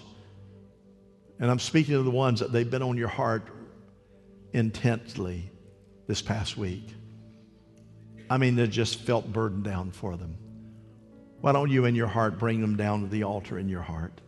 and 1.40 1.50
I'm 1.50 1.60
speaking 1.60 1.96
to 1.96 2.04
the 2.04 2.12
ones 2.12 2.42
that 2.42 2.52
they've 2.52 2.70
been 2.70 2.84
on 2.84 2.98
your 2.98 3.08
heart 3.08 3.48
intensely 4.52 5.50
this 6.08 6.22
past 6.22 6.58
week. 6.58 6.94
I 8.30 8.38
mean, 8.38 8.56
they 8.56 8.68
just 8.68 9.00
felt 9.00 9.32
burdened 9.32 9.64
down 9.64 9.92
for 9.92 10.18
them. 10.18 10.36
Why 11.40 11.54
don't 11.54 11.72
you 11.72 11.86
in 11.86 11.96
your 11.96 12.08
heart 12.08 12.40
bring 12.40 12.60
them 12.60 12.76
down 12.76 13.04
to 13.04 13.08
the 13.08 13.24
altar 13.24 13.58
in 13.58 13.70
your 13.70 13.84
heart 13.84 14.20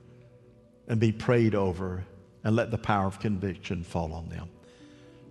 and 0.88 1.02
be 1.02 1.12
prayed 1.12 1.54
over 1.54 2.06
and 2.48 2.56
let 2.56 2.72
the 2.72 2.78
power 2.78 3.06
of 3.06 3.20
conviction 3.20 3.84
fall 3.84 4.14
on 4.14 4.30
them? 4.30 4.48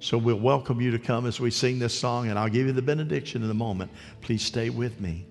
So 0.00 0.18
we'll 0.18 0.38
welcome 0.38 0.82
you 0.82 0.90
to 0.90 0.98
come 0.98 1.24
as 1.24 1.40
we 1.40 1.50
sing 1.50 1.78
this 1.78 1.98
song, 1.98 2.28
and 2.28 2.38
I'll 2.38 2.50
give 2.50 2.66
you 2.66 2.72
the 2.72 2.82
benediction 2.82 3.42
in 3.42 3.48
a 3.50 3.54
moment. 3.54 3.90
Please 4.20 4.42
stay 4.42 4.68
with 4.68 5.00
me 5.00 5.26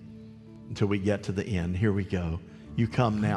until 0.68 0.88
we 0.88 0.98
get 0.98 1.22
to 1.22 1.32
the 1.32 1.46
end. 1.46 1.76
Here 1.76 1.92
we 1.92 2.02
go. 2.02 2.40
You 2.74 2.88
come 2.88 3.20
now. 3.20 3.34